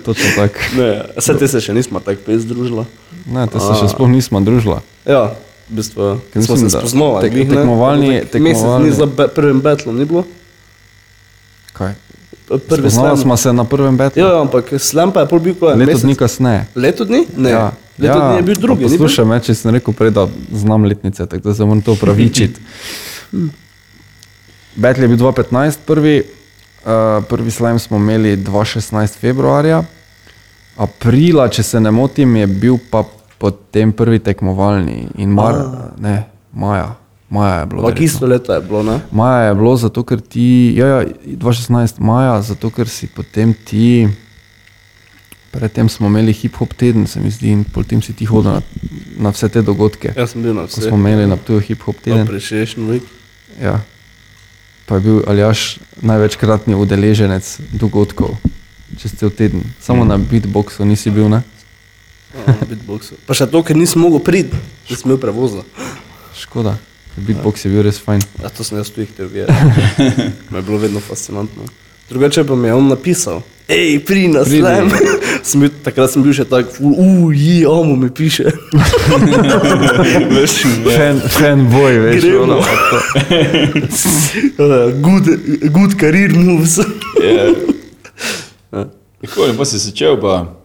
točno 0.02 0.30
tako. 0.36 0.60
Ne, 0.74 0.88
vse 1.16 1.36
te 1.38 1.48
se 1.48 1.62
še 1.62 1.72
nismo 1.72 2.02
tako 2.02 2.24
pes 2.26 2.48
družila. 2.50 2.86
Ne, 3.28 3.46
te 3.46 3.60
se 3.60 3.76
še 3.76 3.92
sploh 3.92 4.10
nismo 4.10 4.42
družila. 4.42 4.80
Ja, 5.06 5.36
v 5.68 5.78
bistvu 5.78 6.08
Ker 6.32 6.42
smo 6.42 6.56
mislim, 6.56 6.70
se 6.72 6.80
spoznali. 6.80 7.22
tek- 7.28 7.46
tekmovalni- 7.48 8.24
Tako 8.24 8.42
Mesec 8.42 8.58
tekmovalni- 8.58 8.86
ni 8.86 8.92
za 8.94 9.06
be, 9.08 9.28
prvim 9.30 9.62
betlom, 9.62 9.96
ni 9.96 10.06
bilo? 10.06 10.26
Kaj? 11.74 11.94
Prvi 12.70 12.90
slam. 12.90 13.18
smo 13.18 13.38
se 13.38 13.54
na 13.54 13.64
prvem 13.64 13.98
betu. 13.98 14.20
Ja, 14.20 14.28
ja, 14.28 14.42
ampak 14.42 14.74
slam 14.78 15.12
pa 15.12 15.22
je 15.22 15.28
pol 15.30 15.40
bil 15.40 15.54
ko 15.56 15.70
je 15.70 15.76
Leto 15.76 15.92
mesec. 15.92 16.04
dni 16.04 16.16
kasneje. 16.16 16.66
Leto 16.76 17.06
dni? 17.06 17.26
Ne. 17.38 17.50
Ja. 17.50 17.72
Leto 17.98 18.20
dni 18.20 18.36
je 18.36 18.42
bil 18.42 18.56
drugi, 18.56 18.84
ni 18.84 18.90
bil? 18.90 18.98
Slušaj, 18.98 19.26
me, 19.26 19.40
če 19.44 19.54
sem 19.54 19.76
rekel 19.76 19.94
prej, 19.94 20.12
da 20.16 20.28
znam 20.52 20.86
letnice, 20.90 21.26
tako 21.26 21.50
da 21.50 21.54
se 21.56 21.66
moram 21.66 21.82
to 21.82 21.94
upravičiti. 21.94 22.62
Betl 24.82 25.02
je 25.02 25.08
bil 25.08 25.18
2015 25.18 25.78
prvi, 25.86 26.24
uh, 26.24 27.24
prvi 27.30 27.52
slajem 27.52 27.80
smo 27.80 27.98
imeli 27.98 28.38
2016 28.38 29.20
februarja, 29.20 29.84
aprila, 30.78 31.50
če 31.50 31.64
se 31.64 31.80
ne 31.80 31.92
motim, 31.92 32.36
je 32.36 32.48
bil 32.48 32.78
pa 32.90 33.04
potem 33.38 33.92
prvi 33.92 34.20
tekmovalni 34.20 35.08
in 35.18 35.30
mar, 35.30 35.56
ne, 36.00 36.24
maja, 36.54 36.96
maja 37.30 37.60
je 37.60 37.66
bilo. 37.66 37.82
Ampak 37.86 38.02
isto 38.02 38.26
leto 38.26 38.54
je 38.54 38.62
bilo, 38.62 38.84
ne? 38.84 39.00
Maja 39.12 39.50
je 39.50 39.56
bilo 39.56 39.76
zato, 39.78 40.04
ker 40.04 40.22
ti, 40.22 40.74
ja, 40.78 40.88
ja 40.88 41.00
2016 41.26 42.00
maja, 42.00 42.42
zato 42.42 42.70
ker 42.70 42.90
si 42.90 43.08
potem 43.08 43.54
ti, 43.54 44.08
predtem 45.52 45.90
smo 45.90 46.08
imeli 46.08 46.34
hip-hop 46.34 46.74
teden, 46.74 47.08
se 47.08 47.20
mi 47.20 47.32
zdi, 47.32 47.52
in 47.52 47.64
potem 47.64 48.02
si 48.02 48.14
ti 48.14 48.26
hodil 48.26 48.52
na, 48.52 48.62
na 49.18 49.30
vse 49.34 49.50
te 49.50 49.62
dogodke. 49.62 50.14
Jaz 50.18 50.34
sem 50.34 50.44
bil 50.44 50.54
na 50.54 50.68
Ko 50.68 50.74
vse. 50.74 50.90
smo 50.90 50.98
imeli 50.98 51.28
na 51.28 51.38
tuju 51.38 51.60
hip-hop 51.60 52.02
teden. 52.04 52.22
Appreciation 52.28 52.90
week. 52.90 53.06
Ja. 53.62 53.80
Pa 54.86 54.96
je 54.98 55.02
bil 55.02 55.22
Aljaš 55.28 55.78
največkratni 56.02 56.76
udeleženec 56.76 57.60
dogodkov 57.78 58.38
čez 58.98 59.14
cel 59.14 59.30
teden. 59.30 59.62
Samo 59.80 60.06
na 60.06 60.18
beatboxu 60.18 60.86
nisi 60.86 61.12
bil, 61.14 61.30
ne? 61.30 61.44
Ja, 62.34 62.56
na 62.58 62.66
beatboxu. 62.66 63.18
Pa 63.26 63.38
še 63.38 63.46
to, 63.50 63.62
ker 63.62 63.78
nisem 63.78 64.02
mogel 64.02 64.22
priti, 64.24 64.58
nisem 64.90 65.12
imel 65.12 65.20
prevoza. 65.22 65.62
Škoda. 66.38 66.78
Beatbox 67.18 67.66
je 67.66 67.72
bil 67.72 67.84
res 67.84 67.98
fajn. 68.00 68.22
Ja, 68.42 68.50
to 68.50 68.64
sem 68.64 68.78
jaz 68.78 68.90
tu 68.90 69.02
jih 69.02 69.10
te 69.12 69.26
videl. 69.26 69.48
Me 70.52 70.58
je 70.58 70.64
bilo 70.64 70.78
vedno 70.78 71.00
fascinantno. 71.00 71.64
Drugače 72.10 72.44
pa 72.44 72.56
mi 72.56 72.68
je 72.68 72.74
on 72.74 72.88
napisal, 72.88 73.42
hej, 73.68 74.00
pri 74.00 74.28
nas 74.28 74.50
lem. 74.50 74.90
Bil, 75.56 75.70
takrat 75.84 76.10
sem 76.12 76.22
bil 76.22 76.34
še 76.34 76.44
tak, 76.46 76.66
uji, 76.80 77.66
omo 77.66 77.96
mi 77.96 78.10
piše. 78.10 78.50
Veš, 80.34 80.56
Fan, 80.88 81.22
fanboy, 81.30 82.00
veš, 82.00 82.24
Gremo. 82.24 82.44
ono, 82.44 82.58
pa 82.60 82.76
to. 84.58 84.92
good, 85.00 85.26
good 85.70 85.94
career 85.96 86.34
moves. 86.34 86.80
Tako 89.22 89.46
je, 89.46 89.54
pa 89.54 89.66
si 89.66 89.78
začel, 89.80 90.18
pa 90.18 90.56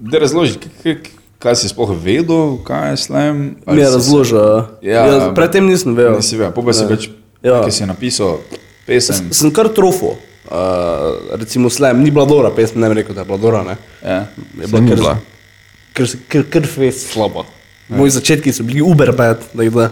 da 0.00 0.18
razloži, 0.18 0.58
k- 0.58 0.94
k- 0.94 1.14
kaj 1.38 1.54
si 1.54 1.68
sploh 1.68 1.92
vedel, 1.94 2.58
kaj 2.60 2.90
je 2.90 2.96
slam. 2.98 3.36
ali 3.62 3.76
Mi 3.76 3.82
je 3.82 3.86
si 3.86 3.90
se- 3.90 3.96
razložil. 3.96 4.38
Ja, 4.82 5.06
Ja, 5.06 5.32
predtem 5.32 5.66
nisem 5.66 5.94
vedel. 5.94 6.16
Nisi 6.16 6.36
vedel, 6.36 6.52
pa, 6.52 6.60
pa 6.60 6.72
si 6.72 6.82
Ne. 6.82 6.88
več, 6.88 7.08
Ja. 7.40 7.52
ja. 7.52 7.64
ki 7.64 7.70
si 7.70 7.86
napisal 7.86 8.38
pesem. 8.84 9.30
Sem 9.30 9.50
kar 9.50 9.68
trofo. 9.68 10.16
Uh, 10.44 10.54
recimo 11.32 11.68
slam, 11.68 12.00
ni 12.00 12.10
bila 12.10 12.24
dobra 12.24 12.50
pesem, 12.50 12.80
ne 12.80 12.88
bi 12.88 12.94
rekel, 12.94 13.12
da 13.12 13.20
je 13.20 13.26
bila 13.26 13.38
dobra. 13.38 13.62
Ne? 13.64 13.76
Ja. 14.02 14.26
Je 14.56 14.66
kar- 14.66 14.96
bila. 14.96 15.18
ker, 15.92 16.06
ker, 16.28 16.42
ker 16.44 16.64
fest 16.64 17.12
slabo. 17.12 17.44
Moji 17.88 18.10
začetki 18.10 18.52
so 18.52 18.62
bili 18.62 18.82
uber 18.82 19.12
bad, 19.12 19.40
tako 19.48 19.70
da 19.70 19.90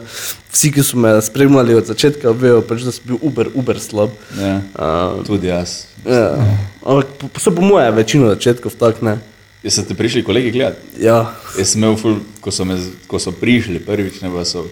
vsi, 0.52 0.68
ki 0.70 0.82
so 0.82 0.96
me 0.96 1.20
spremljali 1.22 1.74
od 1.74 1.86
začetka, 1.86 2.28
vejo, 2.30 2.60
pač, 2.60 2.82
da 2.82 2.92
sem 2.92 3.04
bil 3.06 3.16
uber, 3.22 3.48
uber 3.54 3.80
slab. 3.80 4.10
Ja. 4.36 4.60
Uh, 4.72 5.24
Tudi 5.24 5.46
jaz. 5.46 5.86
ja. 6.04 6.36
Ampak 6.82 7.06
so 7.38 7.50
po 7.50 7.62
moje 7.62 7.90
večino 7.92 8.28
začetkov 8.28 8.72
tak 8.74 9.00
ne. 9.02 9.16
Jaz 9.62 9.78
so 9.78 9.86
te 9.88 9.94
prišli 9.94 10.24
kolegi 10.24 10.50
gledati. 10.54 11.02
Ja, 11.02 11.34
Jaz 11.58 11.72
sem 11.74 11.82
imel, 11.82 11.96
ful, 12.00 12.20
ko 12.40 12.52
so, 12.54 12.64
me, 12.68 12.76
ko 13.06 13.18
so 13.22 13.32
prišli 13.34 13.80
prvič, 13.86 14.20
ne 14.22 14.30
pa 14.30 14.44
so. 14.44 14.66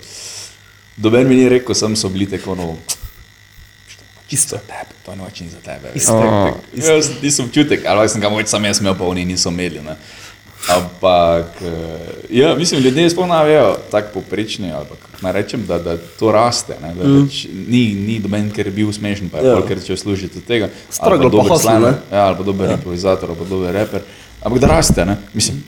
Doben 0.96 1.26
mi 1.28 1.40
ni 1.40 1.48
rekel, 1.50 1.74
sem 1.74 1.96
so 1.98 2.08
bili 2.12 2.28
tako, 2.30 2.54
no, 2.54 2.76
Isto. 4.30 4.56
Tebe, 4.56 4.94
to 5.04 5.14
noč 5.14 5.40
ni 5.40 5.48
za 5.48 5.60
tebe. 5.60 5.92
Isto. 5.94 6.12
Tak, 6.12 6.54
tak, 6.54 6.84
Jaz 6.84 7.10
nisem 7.22 7.44
občutek, 7.46 7.84
ali 7.86 8.08
sem 8.08 8.20
ga 8.20 8.32
moč 8.32 8.48
sam 8.48 8.64
jaz 8.64 8.80
imel, 8.80 8.96
pa 8.98 9.04
oni 9.04 9.24
niso 9.24 9.52
imeli. 9.52 9.82
Ne. 9.84 9.96
Ampak, 10.64 11.60
eh, 11.60 12.40
ja, 12.40 12.54
mislim, 12.56 12.80
ljudje 12.80 13.10
vejo, 13.44 13.76
tako 13.90 14.08
poprečni, 14.14 14.72
ali 14.72 14.86
pa 14.88 14.96
kako 14.96 15.22
naj 15.22 15.32
rečem, 15.32 15.66
da, 15.66 15.78
da 15.78 15.96
to 16.18 16.32
raste. 16.32 16.76
Ne, 16.82 16.94
da, 16.94 17.04
mm. 17.04 17.26
pač, 17.26 17.44
ni, 17.52 17.94
ni 17.94 18.18
doben, 18.18 18.50
ker 18.50 18.66
je 18.66 18.72
bil 18.72 18.92
smešen, 18.92 19.28
pa 19.28 19.38
je 19.38 19.44
Ja. 19.44 19.58
ja. 19.60 19.66
ker 19.68 19.84
če 19.84 19.96
služite 19.96 20.40
tega. 20.40 20.70
Ali 21.00 21.30
pa 21.48 21.58
slammer, 21.58 21.92
ne? 21.92 22.16
Ja, 22.16 22.26
ali 22.26 22.36
pa 22.36 22.42
dober 22.42 22.70
ja. 22.70 22.78
improvizator, 22.80 23.30
ali 23.30 23.38
pa 23.38 23.44
dober 23.44 23.74
reper. 23.74 24.02
Ampak 24.44 24.60
da 24.60 24.66
raste, 24.66 25.04
ne? 25.04 25.16
mislim, 25.34 25.62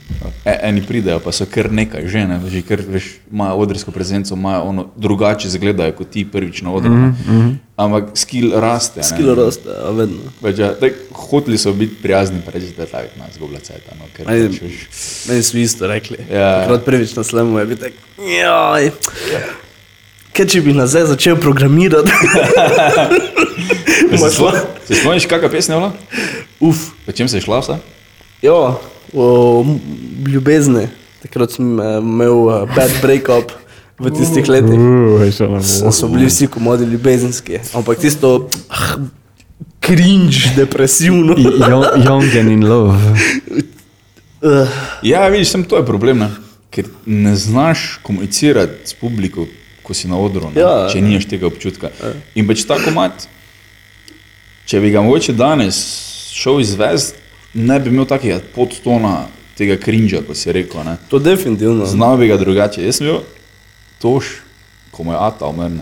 e, 0.45 0.59
eni 0.63 0.83
pridejo, 0.85 1.17
pa 1.19 1.31
so 1.33 1.47
kar 1.49 1.71
nekaj 1.73 2.03
že, 2.07 2.27
ne? 2.29 2.37
že 2.45 2.61
ker 2.61 2.83
veš, 2.85 3.07
imajo 3.31 3.55
odrsko 3.63 3.91
prezenco, 3.91 4.35
imajo 4.37 4.67
ono 4.69 4.85
drugače 4.95 5.47
izgledajo 5.47 5.95
kot 5.97 6.11
ti 6.13 6.25
prvič 6.31 6.61
na 6.61 6.71
odru. 6.71 6.91
Mm 6.91 7.15
-hmm. 7.27 7.55
Ampak 7.75 8.13
skill 8.13 8.53
raste. 8.53 8.99
ne. 8.99 9.03
Skilo 9.03 9.35
raste, 9.35 9.69
a 9.85 9.89
vedno. 9.91 10.29
Pač, 10.41 10.59
ja, 10.59 10.73
daj, 10.81 10.93
hoteli 11.11 11.57
so 11.57 11.73
biti 11.73 11.95
prijazni, 12.01 12.41
pa 12.45 12.51
reči, 12.51 12.73
da 12.77 12.83
je 12.83 12.87
tako, 12.87 13.19
nas 13.19 13.33
zgublja 13.33 13.59
cajt. 13.59 13.81
No, 13.99 14.05
ker 14.13 14.29
Ajde. 14.29 14.47
pač, 14.49 14.61
veš, 14.61 15.27
Meni 15.29 15.43
so 15.43 15.57
isto 15.57 15.87
rekli. 15.87 16.17
Ja. 16.31 16.61
Takrat 16.61 16.85
prvič 16.85 17.15
na 17.15 17.23
slemu 17.23 17.59
je 17.59 17.65
bil 17.65 17.77
tak, 17.77 17.93
joj. 18.17 18.91
Kaj 20.33 20.45
če 20.45 20.61
bi 20.61 20.73
nazaj 20.73 21.05
začel 21.05 21.35
programirati? 21.35 22.11
se 24.87 24.95
spomniš, 24.95 25.25
kakšna 25.25 25.49
pesem 25.49 25.75
je 25.75 25.79
bila? 25.79 25.93
Uf, 26.59 26.77
Po 27.05 27.11
čem 27.11 27.27
se 27.27 27.37
je 27.37 27.41
šla 27.41 27.59
vsa? 27.59 27.77
Ja, 28.41 28.77
o 29.13 29.65
ljubezni. 30.27 30.87
Takrat 31.21 31.51
sem 31.51 31.79
eh, 31.79 31.97
imel 32.01 32.49
eh, 32.49 32.75
bad 32.75 32.91
breakup 33.01 33.51
v 33.99 34.11
tistih 34.13 34.47
letih. 34.49 34.77
Ne 34.77 35.31
So, 35.91 36.07
bili 36.07 36.29
vsi 36.29 36.47
komodi 36.47 36.85
ljubezenski, 36.85 37.59
ampak 37.73 37.99
tisto 37.99 38.49
ah, 38.69 38.97
cringe, 39.81 40.53
depresivno. 40.55 41.35
Young, 41.37 42.05
young 42.05 42.39
and 42.39 42.51
in 42.51 42.67
love. 42.67 42.97
Uh, 44.41 44.67
Ja, 45.01 45.27
vidiš, 45.27 45.49
sem 45.49 45.63
to 45.63 45.77
je 45.77 45.85
problem, 45.85 46.19
ne? 46.19 46.29
ker 46.69 46.85
ne 47.05 47.35
znaš 47.35 47.99
komunicirati 48.03 48.85
s 48.85 48.93
publiko, 48.93 49.47
ko 49.83 49.93
si 49.93 50.07
na 50.07 50.17
odru, 50.19 50.51
ne? 50.51 50.61
Ja. 50.61 50.89
če 50.91 51.01
nimaš 51.01 51.25
tega 51.25 51.47
občutka. 51.47 51.89
In 52.35 52.45
pač 52.45 52.65
tako 52.69 52.91
mat, 52.93 53.23
če 54.67 54.81
bi 54.83 54.91
ga 54.93 55.01
mogoče 55.01 55.33
danes 55.33 55.79
šel 56.35 56.61
izvesti, 56.61 57.17
ne 57.57 57.79
bi 57.79 57.89
imel 57.89 58.05
takega 58.05 58.39
podtona 58.55 59.27
tega 59.57 59.77
krinža, 59.81 60.21
kot 60.27 60.37
si 60.37 60.53
rekel. 60.53 60.83
Ne? 60.85 60.97
to 61.09 61.19
definitivno. 61.19 61.85
Znal 61.85 62.17
bi 62.17 62.29
ga 62.29 62.37
drugače. 62.37 62.85
Jaz 62.85 62.99
sem 62.99 63.09
bil 63.09 63.23
tož, 64.01 64.37
ko 64.93 65.03
mu 65.03 65.15
je 65.15 65.21
Ata 65.21 65.49
umrl, 65.49 65.81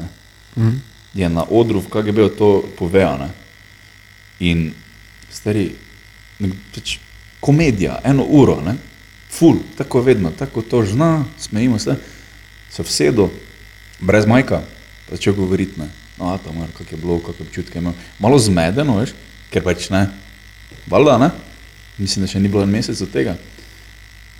mm. 0.55 0.77
je 1.13 1.29
na 1.29 1.43
odru 1.43 1.83
v 1.83 1.91
KGB 1.91 2.29
to 2.37 2.63
povedal. 2.79 3.19
ne. 3.19 3.29
In 4.39 4.71
stari, 5.31 5.71
pač, 6.75 6.97
komedija, 7.39 7.99
eno 8.03 8.23
uro, 8.23 8.61
ne? 8.63 8.77
ful, 9.35 9.59
tako 9.75 9.99
vedno, 10.01 10.31
tako 10.31 10.61
to 10.61 10.79
zna, 10.87 11.25
smejimo 11.39 11.79
se, 11.79 11.97
se 12.71 12.83
vsedo, 12.83 13.27
brez 13.99 14.25
majka, 14.25 14.61
začel 15.11 15.35
govoriti. 15.35 15.79
Ne? 15.79 15.89
No, 16.17 16.31
Ata 16.31 16.49
umrl, 16.49 16.71
kak 16.71 16.91
je 16.91 16.97
bilo, 16.97 17.19
kakšne 17.19 17.47
občutke 17.47 17.79
imel. 17.79 17.93
Malo 18.19 18.39
zmedeno, 18.39 18.95
veš, 19.01 19.11
ker 19.51 19.63
pač 19.63 19.89
ne, 19.91 20.07
valjda, 20.87 21.17
ne, 21.19 21.29
mislim, 21.97 22.25
da 22.25 22.31
še 22.31 22.39
ni 22.39 22.49
bilo 22.49 22.63
en 22.63 22.69
mesec 22.69 23.01
od 23.01 23.11
tega 23.11 23.37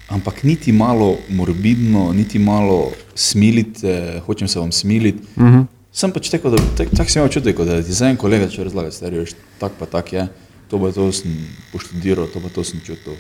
ampak 0.08 0.44
niti 0.44 0.72
malo 0.72 1.18
morbidno, 1.30 2.14
niti 2.14 2.40
malo 2.40 2.92
smilite, 3.16 4.22
hočem 4.26 4.48
se 4.48 4.60
vam 4.60 4.72
smiliti. 4.72 5.20
Mm 5.36 5.46
-hmm. 5.46 5.66
Sem 5.92 6.12
pač 6.12 6.30
tako, 6.30 6.50
da 6.50 6.58
tak, 6.78 6.88
tak 6.98 7.10
sem 7.10 7.20
imel 7.20 7.26
občutek, 7.26 7.56
kot 7.56 7.68
da 7.68 7.84
ti 7.84 7.94
za 7.94 8.10
en 8.10 8.18
kolega 8.18 8.50
če 8.50 8.64
razlaga, 8.64 8.92
stari, 8.92 9.20
veš, 9.20 9.32
tak 9.60 9.72
pa 9.80 9.86
tak 9.86 10.14
je, 10.14 10.28
to 10.70 10.80
pa 10.80 10.92
to 10.92 11.12
sem 11.12 11.48
poštudiral, 11.72 12.28
to 12.28 12.40
pa 12.40 12.50
to 12.50 12.64
sem 12.64 12.80
čutil. 12.80 13.14
Uh, 13.14 13.20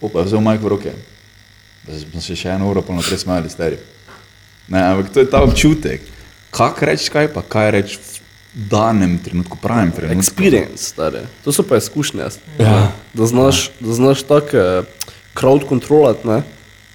Opa, 0.00 0.18
je 0.18 0.24
vzel 0.24 0.40
majk 0.40 0.62
v 0.62 0.68
roke, 0.68 0.92
da 1.86 1.98
smo 1.98 2.20
se 2.20 2.36
še 2.36 2.48
eno 2.48 2.70
uro 2.70 2.82
pa 2.82 2.92
naprej 2.94 3.18
smajali, 3.18 3.50
stari. 3.50 3.76
Ne, 4.68 4.82
ampak 4.82 5.12
to 5.12 5.20
je 5.20 5.30
ta 5.30 5.42
občutek. 5.42 6.00
Kak 6.50 6.82
reči 6.82 7.10
kaj, 7.10 7.32
pa 7.32 7.42
kaj 7.42 7.70
reči 7.70 7.98
danem 8.54 9.18
trenutku, 9.18 9.56
pravem 9.56 9.90
trenutku. 9.90 10.20
Experience, 10.20 10.76
stare. 10.78 11.20
To 11.44 11.52
so 11.52 11.62
pa 11.62 11.76
izkušnje. 11.76 12.22
Ja. 12.58 12.92
Da 13.14 13.26
znaš, 13.26 13.70
da 13.80 13.92
znaš 13.92 14.22
tako 14.22 14.56
uh, 14.56 14.84
crowd 15.34 15.64
kontrolati, 15.64 16.28
ne? 16.28 16.42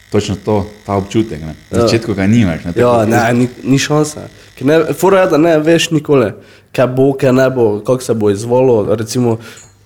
Točno 0.10 0.36
to, 0.36 0.68
ta 0.86 0.94
občutek. 0.96 1.42
Ne. 1.42 1.56
Na 1.72 1.82
začetku 1.82 2.14
ga 2.14 2.28
nimaš. 2.28 2.64
Ne, 2.64 2.74
Ja, 2.76 2.84
tako- 2.96 3.06
ne, 3.06 3.34
ni, 3.34 3.48
ni 3.64 3.80
šanse. 3.80 4.20
Ker 4.56 4.68
Ne, 4.68 4.94
fora 4.94 5.22
je, 5.22 5.28
da 5.28 5.38
ne 5.38 5.60
veš 5.60 5.92
nikoli, 5.92 6.32
kaj 6.72 6.88
bo, 6.88 7.14
kaj 7.14 7.34
ne 7.34 7.50
bo, 7.50 7.80
kako 7.80 8.02
se 8.02 8.14
bo 8.14 8.30
izvolilo. 8.30 8.96
Recimo, 8.96 9.38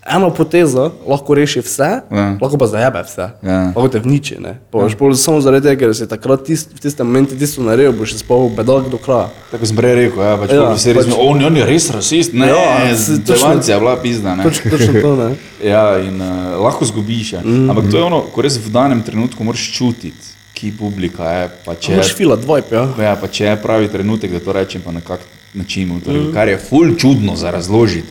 eno 0.06 0.30
potezo 0.30 0.90
lahko 1.08 1.34
reši 1.34 1.60
vse, 1.60 1.88
Ja. 2.10 2.36
lahko 2.40 2.58
pa 2.58 2.66
zajebe 2.66 3.02
vse. 3.02 3.28
Ja. 3.42 3.60
Lahko 3.76 3.88
te 3.88 3.98
vniči. 3.98 4.36
Boš 4.72 4.96
bolj 4.98 5.14
samo 5.14 5.40
zaradi 5.40 5.68
tega, 5.68 5.86
ker 5.86 5.94
si 5.96 6.08
takrat 6.08 6.44
tist, 6.44 6.74
v 6.74 6.80
tistem 6.80 7.06
momentu 7.06 7.38
tisto 7.38 7.62
naredil, 7.62 7.92
boš 7.92 8.16
spal 8.20 8.48
bedak 8.48 8.90
do 8.92 8.98
kraja. 8.98 9.30
Tako 9.50 9.66
sem 9.66 9.76
prej 9.76 9.94
rekel, 9.94 10.22
ja, 10.22 10.36
pač 10.36 10.50
Ja, 10.50 10.56
ja, 10.56 10.68
pač- 10.74 10.96
pač, 10.96 11.14
on, 11.18 11.44
on 11.44 11.56
je 11.56 11.64
res 11.64 11.90
rasist, 11.90 12.32
ne, 12.32 12.48
Ja, 12.48 12.88
ja, 12.88 12.94
Zelancija 12.96 13.76
je 13.76 13.80
bila 13.80 13.96
pizda, 14.02 14.34
ne. 14.36 14.44
Točno, 14.44 14.70
točno 14.70 15.00
to, 15.00 15.16
ne. 15.16 15.34
Ja, 15.72 15.96
in 15.98 16.20
uh, 16.20 16.60
lahko 16.60 16.84
zgubiš, 16.84 17.32
ja. 17.32 17.40
mm 17.40 17.70
ampak 17.70 17.88
to 17.90 17.96
je 17.96 18.04
ono, 18.04 18.20
ko 18.34 18.42
res 18.44 18.58
v 18.60 18.68
danem 18.70 19.00
trenutku 19.02 19.44
moraš 19.44 19.72
čutiti, 19.72 20.34
ki 20.54 20.72
publika 20.78 21.30
je, 21.30 21.48
pa 21.64 21.74
če 21.74 21.96
je, 21.96 22.02
fila 22.16 22.36
dvojp, 22.36 22.72
ja. 22.72 22.84
ja, 23.00 23.14
pa 23.16 23.26
če 23.28 23.44
je 23.46 23.56
pravi 23.62 23.88
trenutek, 23.88 24.30
da 24.36 24.40
to 24.44 24.52
rečem, 24.52 24.82
pa 24.84 24.92
na 24.92 25.00
kak 25.00 25.20
način, 25.54 26.00
torej, 26.04 26.28
mm. 26.28 26.32
kar 26.34 26.48
je 26.48 26.58
ful 26.58 26.92
čudno 26.98 27.36
za 27.36 27.50
razložiti. 27.50 28.08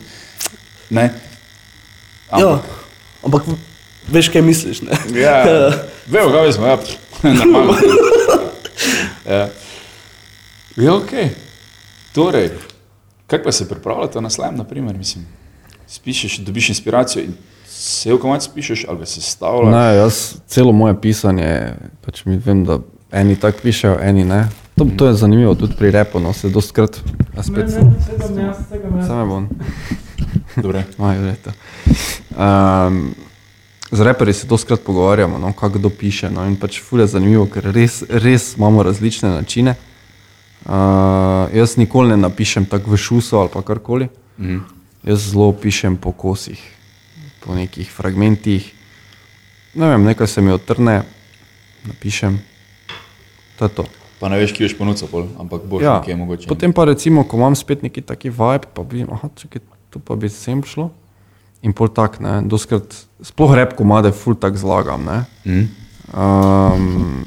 Ne? 0.90 1.12
Ja. 2.40 2.58
Ampak 3.24 3.42
veš, 4.08 4.28
kaj 4.28 4.42
misliš, 4.42 4.82
ne? 4.82 4.98
Ja, 5.20 5.44
vemo, 6.12 6.30
kaj 6.32 6.52
smo, 6.52 6.66
ja, 6.66 6.76
pff, 6.76 7.22
normalno. 7.40 7.74
ja. 9.28 9.48
ja, 10.76 10.94
ok. 10.94 11.12
Torej, 12.14 12.50
kaj 13.26 13.42
pa 13.42 13.52
se 13.52 13.68
pripravljate 13.68 14.20
na 14.20 14.30
slam, 14.30 14.56
na 14.56 14.64
primer, 14.64 14.98
mislim, 14.98 15.26
spišeš, 15.86 16.38
dobiš 16.38 16.68
inspiracijo 16.68 17.24
in 17.24 17.34
se 17.68 18.12
v 18.12 18.18
komat 18.18 18.42
spišeš 18.42 18.84
ali 18.88 18.98
ga 18.98 19.06
sestavljaš. 19.06 19.74
Ne, 19.74 19.96
jaz 19.96 20.34
celo 20.46 20.72
moje 20.72 21.00
pisanje, 21.00 21.74
pač 22.04 22.24
mi 22.24 22.36
vem, 22.36 22.64
da 22.64 22.78
eni 23.12 23.36
tako 23.40 23.58
pišejo, 23.62 23.98
eni 24.02 24.24
ne. 24.24 24.48
To, 24.74 24.86
to 24.96 25.06
je 25.06 25.14
zanimivo 25.14 25.54
tudi 25.54 25.74
pri 25.78 25.90
repu, 25.90 26.20
no 26.20 26.32
se 26.32 26.48
dostkrat, 26.48 26.96
a 27.36 27.36
Ne, 27.36 27.42
spet 27.42 27.66
ne, 27.66 27.92
segam 28.06 28.38
jaz, 28.38 28.56
segam 28.68 28.98
jaz. 28.98 29.06
Same 29.06 29.24
bom. 29.24 29.48
Dobre. 30.56 30.84
Majo 30.98 31.22
leta. 31.22 31.52
Um, 32.34 33.14
z 33.90 34.00
reperji 34.00 34.34
se 34.34 34.46
doskrat 34.46 34.80
pogovarjamo, 34.84 35.38
no, 35.38 35.52
kako 35.52 35.78
kdo 35.78 35.90
piše. 35.90 36.30
No, 36.30 36.46
in 36.46 36.56
pač 36.56 36.80
ful 36.82 37.00
je 37.00 37.06
zanimivo, 37.06 37.46
ker 37.46 37.62
res, 37.70 38.02
res 38.08 38.56
imamo 38.56 38.82
različne 38.82 39.30
načine. 39.30 39.74
Uh, 40.64 40.72
jaz 41.54 41.76
nikoli 41.76 42.08
ne 42.08 42.16
napišem 42.16 42.64
tako 42.66 42.90
v 42.90 42.96
šusu 42.96 43.36
ali 43.38 43.48
pa 43.52 43.62
karkoli. 43.62 44.08
Mhm. 44.38 44.58
Jaz 45.04 45.30
zelo 45.30 45.52
pišem 45.52 45.96
po 45.96 46.12
kosih, 46.12 46.58
po 47.44 47.54
nekih 47.54 47.90
fragmentih. 47.92 48.72
Ne 49.74 49.90
vem, 49.90 50.04
nekaj 50.04 50.26
se 50.26 50.40
mi 50.40 50.50
otrne, 50.52 51.02
napišem. 51.84 52.40
To 53.58 53.64
je 53.64 53.68
to. 53.68 53.84
Pa 54.20 54.28
ne 54.32 54.38
veš, 54.40 54.54
ki 54.56 54.64
boš 54.64 54.74
ponudil, 54.78 55.08
pol, 55.10 55.26
ampak 55.38 55.66
boš 55.68 55.82
Ja, 55.84 55.98
nekje 56.00 56.16
mogoče. 56.16 56.48
potem 56.48 56.72
pa 56.72 56.84
recimo, 56.88 57.24
ko 57.28 57.36
imam 57.36 57.54
spet 57.54 57.82
neki 57.82 58.00
taki 58.00 58.30
vibe, 58.30 58.70
pa 58.74 58.82
vidim, 58.82 59.12
aha, 59.12 59.28
čakaj, 59.36 59.60
to 59.90 59.98
pa 60.00 60.16
bi 60.16 60.28
sem 60.32 60.62
šlo. 60.64 60.88
In 61.64 61.72
pol 61.72 61.88
tak, 61.88 62.20
ne, 62.20 62.42
doskrat, 62.44 62.84
sploh 63.24 63.54
rep 63.56 63.72
komade, 63.78 64.12
ful 64.12 64.36
tak 64.36 64.58
zlagam, 64.60 65.04
ne. 65.08 65.24
Mhm. 65.48 65.64
Um, 66.14 67.24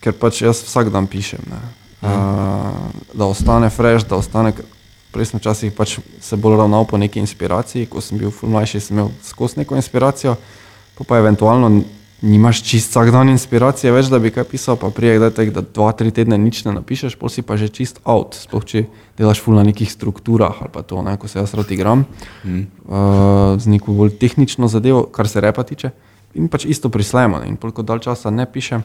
ker 0.00 0.16
pač 0.16 0.40
jaz 0.40 0.64
vsak 0.64 0.88
dan 0.88 1.04
pišem, 1.06 1.44
ne. 1.50 1.60
Uh, 2.00 2.88
da 3.12 3.28
ostane 3.28 3.68
fresh, 3.68 4.08
da 4.08 4.16
ostane, 4.16 4.54
prej 5.12 5.28
sem 5.28 5.40
včasih 5.42 5.74
pač 5.76 5.98
se 6.00 6.38
bolj 6.40 6.56
ravnal 6.62 6.88
po 6.88 6.96
neki 6.96 7.20
inspiraciji, 7.20 7.90
ko 7.90 8.00
sem 8.00 8.16
bil 8.16 8.32
ful 8.32 8.48
mlajši, 8.48 8.80
sem 8.80 8.96
imel 8.96 9.12
skozi 9.26 9.60
neko 9.60 9.76
inspiracijo, 9.76 10.38
pa 10.96 11.04
pa 11.04 11.20
eventualno 11.20 11.82
nimaš 12.22 12.62
čist 12.62 12.90
vsak 12.92 13.10
dan 13.14 13.30
inspiracije 13.32 13.92
več, 13.92 14.10
da 14.12 14.20
bi 14.20 14.32
kaj 14.32 14.44
pisal, 14.50 14.76
pa 14.76 14.90
prije 14.92 15.30
da 15.30 15.62
dva, 15.62 15.90
tri 15.96 16.12
tedne 16.12 16.36
nič 16.38 16.62
ne 16.66 16.74
napišeš, 16.76 17.16
pol 17.16 17.32
si 17.32 17.42
pa 17.42 17.56
že 17.56 17.70
čist 17.72 18.00
out, 18.04 18.36
sploh 18.36 18.64
če 18.64 18.84
delaš 19.16 19.40
ful 19.40 19.56
na 19.56 19.64
nekih 19.64 19.88
strukturah 19.88 20.60
ali 20.60 20.72
pa 20.72 20.84
to, 20.84 21.00
ne, 21.02 21.16
ko 21.16 21.28
se 21.28 21.40
jaz 21.40 21.54
rad 21.56 21.72
igram, 21.72 22.04
mm. 22.44 22.62
uh, 22.84 23.56
z 23.56 23.72
neko 23.72 23.96
bolj 23.96 24.14
tehnično 24.20 24.68
zadevo, 24.68 25.06
kar 25.08 25.28
se 25.28 25.40
repa 25.40 25.64
tiče, 25.64 25.92
in 26.36 26.48
pač 26.52 26.68
isto 26.68 26.92
prislemo, 26.92 27.40
ne, 27.40 27.48
in 27.48 27.56
pol 27.56 27.72
ko 27.72 27.82
dal 27.86 28.04
časa 28.04 28.30
ne 28.30 28.44
pišem, 28.44 28.84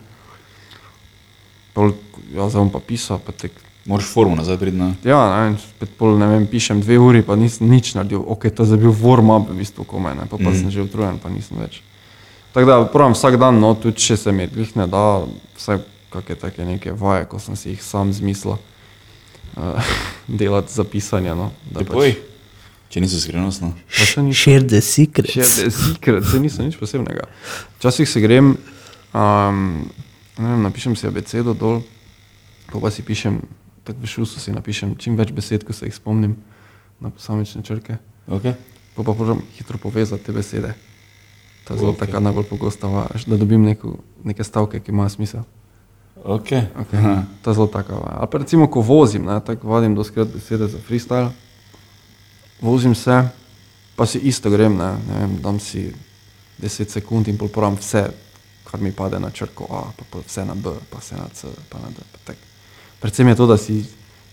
pol, 1.76 1.92
ja, 2.32 2.48
zdaj 2.48 2.62
bom 2.64 2.72
pa 2.72 2.84
pisal, 2.84 3.20
pa 3.20 3.36
tek 3.36 3.66
Moraš 3.86 4.08
formu 4.10 4.34
nazaj 4.34 4.58
priti 4.58 4.80
na. 4.80 4.88
Ja, 5.06 5.20
ne, 5.30 5.60
spet 5.62 5.92
pol, 6.00 6.16
ne 6.18 6.26
vem, 6.26 6.48
pišem 6.50 6.80
dve 6.82 6.98
uri, 6.98 7.20
pa 7.22 7.36
nisem 7.38 7.70
nič 7.70 7.92
naredil, 7.94 8.18
ok, 8.18 8.48
to 8.50 8.66
je 8.66 8.80
bil 8.82 8.90
warm-up, 8.90 9.52
v 9.52 9.60
bistvu 9.60 9.86
komaj, 9.86 10.16
ne, 10.18 10.26
pa, 10.26 10.40
pa 10.40 10.50
mm. 10.50 10.56
sem 10.58 10.72
že 10.74 10.88
utrujen, 10.88 11.20
pa 11.22 11.30
nisem 11.30 11.60
več. 11.62 11.84
Tako 12.56 12.68
da 12.68 12.86
pravim 12.88 13.14
vsak 13.14 13.36
dan, 13.36 13.58
no, 13.60 13.74
tudi 13.76 14.00
če 14.00 14.16
se 14.16 14.32
mi 14.32 14.46
glih 14.48 14.70
ne 14.80 14.86
da, 14.88 15.00
vsaj 15.58 15.82
kakšne 16.14 16.38
take 16.40 16.64
neke 16.64 16.94
vaje, 16.96 17.26
ko 17.28 17.36
sem 17.44 17.58
si 17.60 17.74
jih 17.74 17.82
sam 17.84 18.14
zmislil. 18.16 18.56
Uh, 19.60 19.90
delati 20.40 20.72
za 20.72 20.86
pisanje. 20.88 21.34
No, 21.36 21.50
poj, 21.76 22.16
če 22.88 23.04
nisi 23.04 23.20
skrivnostno. 23.20 23.74
Pa 23.98 24.08
se 24.08 24.24
nič, 24.24 24.40
Share 24.40 24.64
the 24.64 24.80
secret. 24.80 25.36
še 25.36 25.68
secret, 25.68 26.24
se 26.32 26.40
niso 26.40 26.64
nič 26.64 26.80
posebnega. 26.80 27.28
Včasih 27.76 28.08
se 28.08 28.24
grem, 28.24 28.56
um, 29.12 29.62
ne 30.40 30.48
vem, 30.48 30.66
napišem 30.70 30.96
si 30.96 31.12
abecedo 31.12 31.60
dol, 31.60 31.84
pa, 32.72 32.80
pa 32.80 32.88
si 32.88 33.04
pišem, 33.04 33.44
tako 33.84 34.00
v 34.08 34.16
šusu 34.16 34.40
si 34.40 34.56
napišem 34.56 34.96
čim 34.96 35.20
več 35.20 35.36
besed, 35.36 35.68
ko 35.68 35.76
se 35.76 35.92
jih 35.92 36.00
spomnim 36.00 36.40
na 37.04 37.12
posamične 37.12 37.68
črke. 37.68 38.00
Okay. 38.32 38.56
Pa 38.96 39.04
pa 39.04 39.12
moram 39.12 39.44
hitro 39.60 39.76
povezati 39.76 40.24
te 40.24 40.32
besede. 40.32 40.78
To 41.66 41.74
je 41.74 41.80
zelo 41.80 41.92
okay. 41.92 42.00
taka 42.00 42.20
najbolj 42.20 42.44
pogosta 42.44 42.88
vaja, 42.88 43.10
da 43.28 43.38
dobim 43.38 43.64
neko, 43.64 43.96
neke 44.24 44.44
stavke, 44.44 44.80
ki 44.80 44.92
imajo 44.92 45.10
smisel. 45.10 45.42
Okay. 46.24 46.62
Okay. 46.82 47.24
To 47.42 47.50
je 47.50 47.54
zelo 47.54 47.68
taka 47.68 47.94
vaja. 47.94 48.18
Ali 48.20 48.30
pa 48.32 48.38
recimo, 48.38 48.68
ko 48.68 48.82
vozim, 48.82 49.26
ne, 49.26 49.40
tako 49.46 49.68
vadim 49.68 49.96
doskrat 49.96 50.28
besede 50.34 50.68
za 50.68 50.78
freestyle, 50.88 51.30
vozim 52.62 52.96
se, 52.96 53.28
pa 53.96 54.06
si 54.06 54.20
isto 54.20 54.50
grem, 54.50 54.78
ne, 54.78 54.92
ne 55.10 55.20
vem, 55.20 55.38
dam 55.42 55.60
si 55.60 55.94
10 56.62 56.90
sekund 56.90 57.28
in 57.28 57.38
popravim 57.38 57.78
vse, 57.78 58.08
kar 58.66 58.82
mi 58.82 58.92
pade 58.92 59.20
na 59.20 59.30
črko 59.30 59.68
A, 59.70 59.84
pa 60.12 60.20
vse 60.20 60.46
na 60.46 60.56
B, 60.56 60.74
pa 60.90 61.02
vse 61.02 61.16
na 61.16 61.28
C, 61.34 61.48
pa 61.70 61.80
na 61.80 61.90
D. 61.90 62.06
Pa 62.12 62.20
tak. 62.32 62.38
Predvsem 63.00 63.28
je 63.28 63.36
to, 63.36 63.48
da, 63.48 63.58
si, 63.58 63.86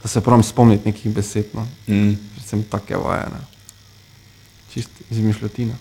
da 0.03 0.09
se 0.09 0.21
pravim 0.21 0.43
spomniti 0.43 0.89
nekih 0.89 1.15
besed, 1.15 1.55
no. 1.55 1.67
Mm. 1.87 2.13
predvsem 2.35 2.63
take 2.63 2.97
vaje, 2.97 3.27
ne. 3.33 3.41
čist 4.73 4.91
izmišljotina. 5.11 5.75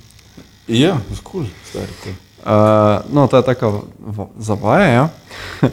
Ja, 0.72 0.98
kul, 1.24 1.46
stari. 1.70 1.92
Cool. 2.04 2.16
Uh, 2.42 3.14
no, 3.14 3.28
to 3.28 3.38
je 3.38 3.44
taka 3.44 3.72
zavaja. 4.40 4.88
Ja. 4.88 5.10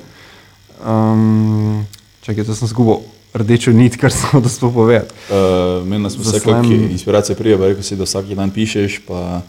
um, 0.92 1.87
čakaj, 2.20 2.44
da 2.44 2.54
sem 2.54 2.68
zgubil 2.68 3.00
rdečo 3.32 3.72
nit, 3.72 3.96
kar 3.96 4.12
sem 4.12 4.28
hotel 4.32 4.52
sploh 4.52 4.74
povedati. 4.74 5.14
Uh, 5.32 5.87
Meni 5.88 6.11
smo 6.11 6.26
vse, 6.26 6.40
kakšne 6.44 6.90
inspiracije 6.92 7.37
prije, 7.37 7.58
pa 7.58 7.70
rekel 7.72 7.87
si, 7.87 7.96
da 7.96 8.04
vsak 8.04 8.34
dan 8.37 8.52
pišeš, 8.52 9.00
pa 9.08 9.40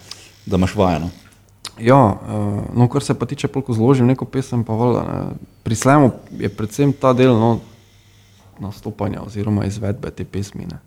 da 0.46 0.56
imaš 0.56 0.76
vajeno. 0.76 1.10
Ja, 1.80 2.00
uh, 2.00 2.64
no, 2.76 2.88
kar 2.92 3.04
se 3.04 3.14
pa 3.14 3.26
tiče, 3.26 3.48
koliko 3.48 3.74
zložim 3.74 4.08
neko 4.08 4.26
pesem, 4.26 4.64
pa 4.64 4.74
valjda. 4.74 5.04
Ne. 5.04 5.20
Pri 5.64 5.76
slemu 5.76 6.12
je 6.40 6.50
predvsem 6.50 6.94
ta 6.94 7.14
del 7.14 7.36
no, 7.36 7.60
nastopanja 8.60 9.24
oziroma 9.26 9.66
izvedbe 9.66 10.12
te 10.12 10.24
pesmi. 10.24 10.68
Ne. 10.72 10.80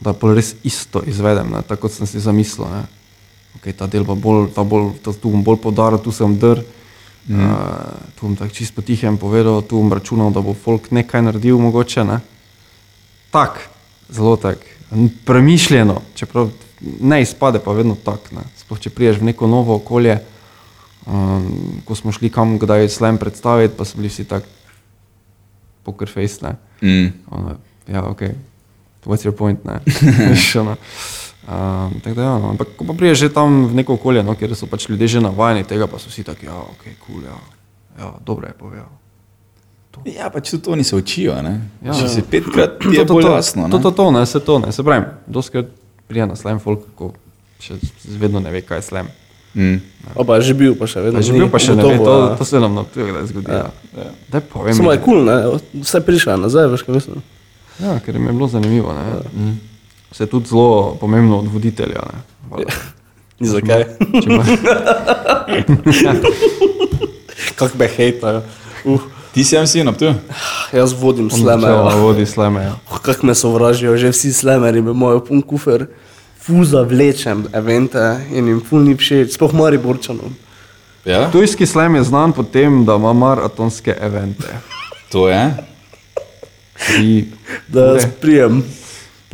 Da 0.00 0.12
pol 0.12 0.34
res 0.36 0.54
isto 0.64 1.02
izvedem, 1.06 1.52
ne, 1.52 1.62
tako 1.62 1.88
kot 1.88 1.96
sem 1.96 2.08
si 2.08 2.20
zamislil. 2.20 2.68
Ne. 2.72 3.01
Okay, 3.60 3.72
ta 3.76 3.86
del 3.86 4.06
pa 4.08 4.14
bolj, 4.14 4.50
ta 4.54 4.64
bolj, 4.64 4.94
ta, 5.04 5.12
tu 5.12 5.30
bom 5.30 5.42
bolj 5.44 5.60
podaril, 5.62 6.00
tu 6.00 6.12
sem 6.14 6.38
dr. 6.38 6.62
Mm. 7.28 7.38
Uh, 7.38 8.10
tu 8.16 8.26
bom 8.26 8.34
tako 8.36 8.54
čisto 8.54 8.82
tihem 8.82 9.18
povedal, 9.18 9.62
tu 9.62 9.78
bom 9.78 9.92
računal, 9.92 10.32
da 10.34 10.42
bo 10.42 10.54
folk 10.54 10.90
nekaj 10.90 11.22
naredil, 11.22 11.60
mogoče. 11.62 12.04
Ne. 12.04 12.18
Tak, 13.30 13.60
zelo 14.10 14.36
tak, 14.36 14.58
premišljeno, 15.24 16.00
čeprav 16.14 16.50
ne 17.00 17.22
izpade, 17.22 17.60
pa 17.64 17.72
vedno 17.72 17.94
tak. 17.94 18.32
Ne. 18.32 18.42
Sploh 18.58 18.80
če 18.80 18.90
priješ 18.90 19.20
v 19.22 19.30
neko 19.30 19.46
novo 19.46 19.76
okolje, 19.78 20.18
um, 21.06 21.46
ko 21.86 21.94
smo 21.94 22.12
šli 22.12 22.30
kam 22.32 22.58
kdaj 22.58 22.88
slam 22.90 23.18
predstaviti, 23.22 23.76
pa 23.78 23.86
so 23.86 24.00
bili 24.00 24.10
vsi 24.10 24.26
tak 24.28 24.48
poker 25.86 26.10
face. 26.10 26.42
Ne. 26.42 26.56
Mm. 26.82 27.12
Ono, 27.30 27.56
ja, 27.86 28.04
ok, 28.10 28.22
what's 29.06 29.26
your 29.26 29.36
point, 29.36 29.64
ne. 29.64 29.78
Veš, 30.30 30.56
ono. 30.56 30.76
Um, 31.42 32.00
tako 32.00 32.14
da, 32.14 32.22
ja, 32.22 32.38
no. 32.38 32.50
Ampak, 32.54 32.76
ko 32.78 32.86
pa 32.86 32.94
priješ 32.94 33.26
že 33.26 33.28
tam 33.34 33.66
v 33.66 33.74
neko 33.82 33.96
okolje, 33.98 34.22
no, 34.22 34.36
kjer 34.38 34.54
so 34.54 34.68
pač 34.70 34.86
ljudje 34.88 35.16
že 35.16 35.22
navajeni 35.24 35.66
tega, 35.66 35.90
pa 35.90 35.98
so 35.98 36.12
vsi 36.12 36.22
taki, 36.22 36.46
ja, 36.46 36.54
ok, 36.54 36.84
kul, 37.02 37.18
cool, 37.18 37.24
ja, 37.26 37.38
ja, 37.98 38.12
dobro 38.22 38.46
je 38.46 38.54
povedal. 38.58 38.90
Ja, 40.08 40.30
pač 40.32 40.50
tudi 40.50 40.70
oni 40.72 40.84
se 40.84 40.96
učijo. 40.96 41.34
Ne? 41.42 41.60
Ja. 41.82 41.92
Ja. 41.92 41.98
Če 41.98 42.08
si 42.08 42.22
petkrat, 42.22 42.78
ti 42.80 42.94
je 42.96 43.02
To, 43.02 43.10
to, 43.10 43.14
bolj 43.18 43.26
to, 43.26 43.34
jasno. 43.36 43.66
To, 43.68 43.76
ne. 43.76 43.82
to, 43.82 43.90
to, 43.90 44.06
ne, 44.10 44.22
se 44.26 44.40
to, 44.40 44.58
ne, 44.58 44.72
se 44.72 44.84
pravim, 44.86 45.04
doskrat 45.26 45.68
prija 46.08 46.26
na 46.26 46.36
slam 46.36 46.62
folk, 46.62 46.86
ko 46.96 47.12
še 47.62 47.76
vedno 48.18 48.40
ne 48.42 48.54
ve, 48.54 48.62
kaj 48.66 48.80
je 48.80 48.86
slam. 48.88 49.10
Mm. 49.54 49.82
O, 50.14 50.24
pa 50.24 50.38
je 50.40 50.48
že 50.48 50.54
bil, 50.56 50.72
pa 50.78 50.88
še 50.88 51.02
vedno. 51.04 51.20
Da, 51.20 51.26
že 51.26 51.34
bil 51.36 51.50
pa 51.52 51.60
še 51.60 51.76
ne 51.76 51.84
ve, 51.84 51.98
Gotovo, 52.00 52.08
to, 52.08 52.30
ja. 52.30 52.36
to 52.40 52.46
se 52.48 52.62
nam 52.62 52.78
na 52.78 52.86
tujega 52.88 53.12
kdaj 53.12 53.26
zgodi. 53.28 53.52
Ja. 53.52 53.66
Ja. 53.98 54.08
Daj 54.32 54.42
povem. 54.48 54.78
Samo 54.78 54.88
mi. 54.88 54.96
je 54.96 55.02
kul, 55.04 55.20
cool, 55.20 55.28
ne? 55.28 55.82
Vse 55.84 56.00
prišla 56.06 56.38
nazaj, 56.40 56.70
veš, 56.72 56.86
kaj 56.88 56.96
mislim. 56.96 57.20
Ja, 57.82 57.98
ker 58.00 58.16
jim 58.16 58.30
je 58.30 58.34
bilo 58.38 58.48
zanimivo. 58.48 58.96
Ne. 58.96 59.04
Mm. 59.36 59.58
Se 60.12 60.26
tudi 60.26 60.48
zelo 60.48 60.96
pomembno 60.96 61.38
od 61.38 61.46
voditelja. 61.48 62.00
Ne. 62.04 62.20
Valjda. 62.50 62.72
Ni 63.40 63.48
zakaj. 63.54 63.84
Če 64.14 64.28
ima- 64.28 64.44
Kako 67.56 67.78
me 67.78 67.88
hejtajo. 67.88 68.42
Uh, 68.84 69.00
Ti 69.32 69.44
si 69.44 69.56
MC 69.56 69.74
na 69.76 69.92
tu? 69.92 70.14
jaz 70.72 70.92
vodim 70.92 71.24
On 71.24 71.30
sleme. 71.32 71.68
ja. 71.68 71.82
vodi 71.94 72.26
sleme. 72.26 72.62
Ja. 72.62 72.74
Oh, 72.86 72.98
Kako 72.98 73.26
me 73.26 73.34
sovražijo, 73.34 73.96
že 73.96 74.08
vsi 74.08 74.32
slemeri, 74.32 74.80
me 74.80 74.90
imajo 74.90 75.20
pun 75.20 75.42
kufer. 75.42 75.86
Fuza 76.38 76.82
vlečem 76.82 77.46
evente 77.52 78.02
in 78.30 78.48
jim 78.48 78.60
ful 78.60 78.80
ni 78.80 78.92
všeč, 78.92 79.32
sploh 79.32 79.52
mari 79.52 79.78
borčanom. 79.78 80.34
Ja, 81.04 81.30
Tujski 81.30 81.66
slam 81.66 81.94
je 81.94 82.02
znan 82.02 82.32
po 82.32 82.42
tem, 82.42 82.84
da 82.84 82.94
ima 82.94 83.12
maratonske 83.12 83.94
evente. 83.96 84.46
to 85.08 85.28
je. 85.28 85.54
Tri, 86.76 87.24
Da 87.68 87.80
jaz 87.86 88.06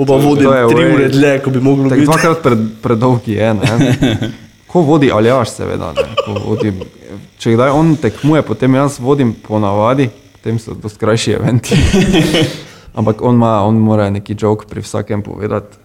prijem, 0.05 0.51
pa 0.51 0.57
je 0.57 0.69
tri 0.69 0.85
ure 0.95 1.09
dlje, 1.09 1.33
ko 1.45 1.51
bi 1.51 1.61
moglo 1.61 1.89
Tako 1.89 1.95
biti. 1.95 2.07
dvakrat 2.07 2.43
pred, 2.43 2.59
predolgi 2.83 3.33
je. 3.33 3.55
Ne? 3.55 3.97
Ko 4.69 4.83
vodi 4.85 5.09
aljaš, 5.13 5.51
seveda. 5.57 5.93
Ne? 5.97 6.03
Ko 6.27 6.35
Vodi, 6.45 6.73
če 7.41 7.55
kdaj 7.55 7.71
on 7.73 7.95
tekmuje, 7.97 8.43
potem 8.45 8.75
jaz 8.77 8.99
vodim 9.01 9.33
po 9.33 9.57
navadi, 9.59 10.11
potem 10.37 10.59
so 10.61 10.77
to 10.77 10.93
skrajši 10.93 11.33
eventi. 11.39 11.79
Ampak 12.99 13.23
on, 13.25 13.41
ima, 13.41 13.63
on 13.65 13.81
mora 13.81 14.11
neki 14.13 14.37
jok 14.37 14.67
pri 14.69 14.85
vsakem 14.85 15.23
povedati, 15.25 15.81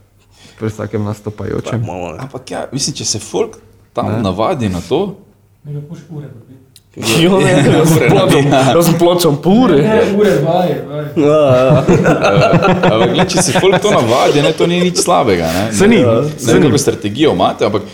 pri 0.59 0.67
vsakem 0.67 1.03
nastopajočem. 1.07 1.79
Ne. 1.79 2.17
Ampak 2.27 2.51
ja, 2.51 2.65
mislim, 2.75 2.97
če 2.99 3.05
se 3.05 3.23
folk 3.23 3.55
tam 3.95 4.11
ne. 4.11 4.19
navadi 4.25 4.67
na 4.69 4.83
to, 4.83 5.15
Ne 5.63 5.73
ga 5.73 5.81
puš 5.89 5.99
ure 6.09 6.27
dobiti. 6.27 6.62
Jo, 6.95 7.39
ne, 7.41 7.51
jaz 7.51 7.89
sem 7.89 8.03
pločam, 8.09 8.51
jaz 8.53 8.85
sem 8.85 8.97
pločam 8.99 9.37
pure. 9.41 9.79
Ne, 9.81 10.01
ure, 10.13 10.33
vaje, 10.45 10.75
vaje. 10.89 11.07
Ja, 11.17 11.39
ja. 11.57 11.79
ampak 12.91 13.13
gled, 13.15 13.31
če 13.33 13.45
se 13.47 13.53
folk 13.57 13.79
to 13.81 13.89
navadi, 13.95 14.43
ne, 14.45 14.51
to 14.53 14.67
ni 14.69 14.77
nič 14.83 15.01
slabega. 15.01 15.47
Ne, 15.55 15.63
Se 15.73 15.87
ni, 15.89 16.03
ne, 16.05 16.19
se 16.37 16.51
ne 16.51 16.53
ni. 16.53 16.59
vem, 16.59 16.67
kako 16.67 16.81
strategijo 16.83 17.33
imate, 17.33 17.65
ampak 17.65 17.87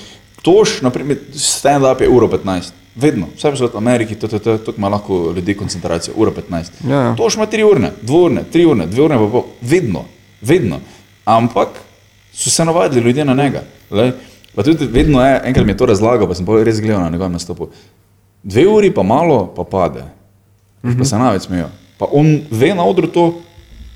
toš, 0.44 0.82
naprimer, 0.84 1.22
stand-up 1.32 2.04
je 2.04 2.10
uro 2.12 2.28
15. 2.28 2.76
Vedno, 3.00 3.30
vse 3.38 3.54
v 3.56 3.70
Ameriki, 3.80 4.18
to, 4.20 4.28
to, 4.28 4.40
to, 4.44 4.58
to 4.58 4.74
ima 4.76 4.90
lahko 4.92 5.32
ljudi 5.36 5.56
koncentracijo, 5.56 6.18
ura 6.20 6.34
15. 6.36 6.82
Ja, 6.84 7.02
ja. 7.02 7.14
Toš 7.16 7.38
ima 7.40 7.48
3 7.48 7.64
urne, 7.70 7.92
2 8.04 8.24
urne, 8.26 8.44
3 8.54 8.66
urne, 8.68 8.88
2 8.92 9.06
urne, 9.06 9.20
pa 9.22 9.30
pol, 9.32 9.46
vedno, 9.62 10.04
vedno. 10.42 10.82
Ampak 11.24 11.80
so 12.34 12.50
se 12.50 12.66
navadili 12.66 13.06
ljudje 13.06 13.26
na 13.26 13.34
njega. 13.34 13.64
Lej. 13.92 14.12
Pa 14.56 14.64
tudi 14.64 14.90
vedno 14.92 15.24
je, 15.24 15.42
enkrat 15.46 15.66
mi 15.66 15.72
je 15.72 15.78
to 15.78 15.86
razlagal, 15.86 16.28
pa 16.28 16.36
sem 16.36 16.46
pa 16.46 16.58
res 16.64 16.82
gledal 16.82 17.06
na 17.06 17.10
njegovem 17.14 17.38
nastopu. 17.38 17.70
Dve 18.44 18.68
uri 18.68 18.94
pa 18.94 19.04
malo, 19.04 19.54
pa 19.56 19.64
pade. 19.64 20.04
Uh 20.84 20.90
-huh. 20.90 20.98
Pa 20.98 21.06
se 21.06 21.18
največ 21.18 21.42
smejo. 21.42 21.70
Pa 21.98 22.06
on 22.12 22.42
ve 22.52 22.76
na 22.76 22.84
odru 22.84 23.08
to, 23.08 23.42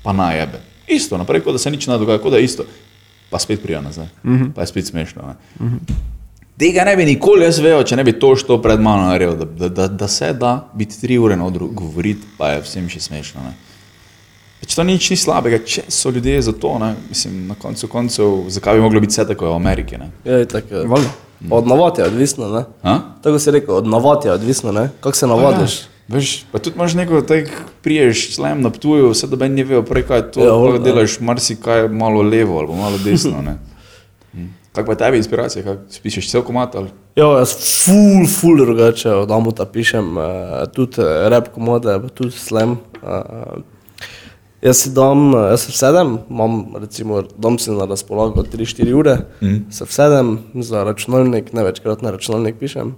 pa 0.02 0.12
najebe. 0.12 0.60
Isto, 0.88 1.18
naprej, 1.18 1.40
kot 1.40 1.52
da 1.52 1.58
se 1.58 1.70
nič 1.70 1.86
ne 1.86 1.98
dogaja, 1.98 2.18
kot 2.18 2.30
da 2.30 2.36
je 2.36 2.44
isto. 2.44 2.64
Pa 3.30 3.38
spet 3.38 3.62
prija 3.62 3.80
nazaj. 3.80 4.06
Uh 4.24 4.30
-huh. 4.30 4.52
Pa 4.52 4.60
je 4.60 4.66
spet 4.66 4.86
smešno. 4.86 5.22
Ne? 5.22 5.34
Uh 5.66 5.72
-huh. 5.72 5.78
Tega 6.58 6.84
ne 6.84 6.96
bi 6.96 7.04
nikoli 7.04 7.44
jaz 7.44 7.58
vedel, 7.58 7.82
če 7.82 7.96
ne 7.96 8.04
bi 8.04 8.12
to 8.12 8.36
što 8.36 8.60
pred 8.62 8.80
mano 8.80 9.08
naredil, 9.08 9.34
da, 9.36 9.44
da, 9.44 9.68
da, 9.68 9.88
da 9.88 10.08
se 10.08 10.32
da 10.32 10.68
biti 10.74 11.00
tri 11.00 11.18
ure 11.18 11.36
na 11.36 11.46
odru 11.46 11.68
govoriti, 11.72 12.26
pa 12.38 12.48
je 12.48 12.60
vsem 12.60 12.88
še 12.88 13.00
smešno. 13.00 13.42
Ne? 13.42 13.54
Pač 14.60 14.74
to 14.74 14.84
nič 14.86 15.10
ni 15.10 15.16
slabega, 15.16 15.58
če 15.66 15.82
so 15.88 16.10
ljudje 16.14 16.42
za 16.42 16.52
to, 16.52 16.78
ne? 16.78 16.94
mislim, 17.08 17.46
na 17.48 17.54
koncu 17.58 17.88
koncev, 17.88 18.44
zakaj 18.48 18.74
bi 18.74 18.80
moglo 18.80 19.00
biti 19.00 19.10
vse 19.10 19.26
tako 19.26 19.50
v 19.50 19.54
Ameriki. 19.54 19.98
Ne? 19.98 20.10
Ja, 20.24 20.38
je 20.44 20.46
tako. 20.46 20.86
Valjda. 20.94 21.23
Pa 21.48 21.56
Od 21.56 21.66
navad 21.66 21.98
je 21.98 22.04
odvisno, 22.04 22.48
ne? 22.48 22.64
A? 22.82 22.98
Tako 23.22 23.38
si 23.38 23.50
rekel, 23.50 23.74
od 23.74 23.86
navad 23.86 24.24
je 24.24 24.32
odvisno, 24.32 24.72
ne? 24.72 24.90
Kako 25.00 25.16
se 25.16 25.26
navadiš. 25.26 25.80
Ja, 25.80 25.86
veš, 26.08 26.44
pa 26.52 26.58
tudi 26.58 26.76
imaš 26.76 26.94
neko, 26.94 27.20
tak 27.22 27.48
priješ, 27.82 28.34
slem 28.34 28.62
na 28.62 28.70
ptuju, 28.70 29.10
vse 29.10 29.26
da 29.26 29.36
meni 29.36 29.54
ne 29.54 29.64
vejo, 29.64 29.82
prej 29.82 30.02
kaj 30.02 30.30
to, 30.30 30.40
Ja, 30.40 30.46
ja, 30.46 30.52
voljno. 30.52 30.78
delaš 30.78 31.20
marsikaj 31.20 31.88
malo 31.88 32.22
levo 32.22 32.58
ali 32.58 32.68
pa 32.68 32.74
malo 32.74 32.98
desno. 33.04 33.42
ne. 33.42 33.58
Hm. 34.32 34.46
Kako 34.72 34.86
pa 34.86 34.94
tebi 34.94 35.16
inspiracija, 35.16 35.62
kako 35.64 35.82
spišeš 35.90 36.30
cel 36.30 36.42
komat 36.42 36.74
ali? 36.74 36.88
Ja, 37.16 37.26
jaz 37.38 37.52
ful, 37.84 38.26
ful 38.26 38.56
drugače 38.56 39.10
od 39.10 39.30
Amuta 39.30 39.64
pišem, 39.64 40.16
uh, 40.16 40.24
tudi 40.74 41.00
uh, 41.00 41.06
rap 41.28 41.48
komode, 41.54 42.00
pa 42.02 42.08
tudi 42.08 42.30
slam. 42.30 42.70
Uh, 43.02 43.62
jaz 44.64 44.76
si 44.82 44.90
dam, 44.90 45.32
jaz 45.50 45.66
se 45.66 45.72
sedem, 45.72 46.18
imam 46.30 46.64
recimo, 46.80 47.22
dam 47.38 47.58
si 47.58 47.70
na 47.70 47.84
razpolago 47.84 48.42
3-4 48.42 48.94
ure, 48.96 49.16
mm. 49.40 49.56
se 49.70 49.86
sedem 49.86 50.38
za 50.54 50.84
računalnik, 50.84 51.52
ne 51.52 51.64
večkrat 51.64 52.02
na 52.02 52.10
računalnik 52.10 52.56
pišem. 52.60 52.94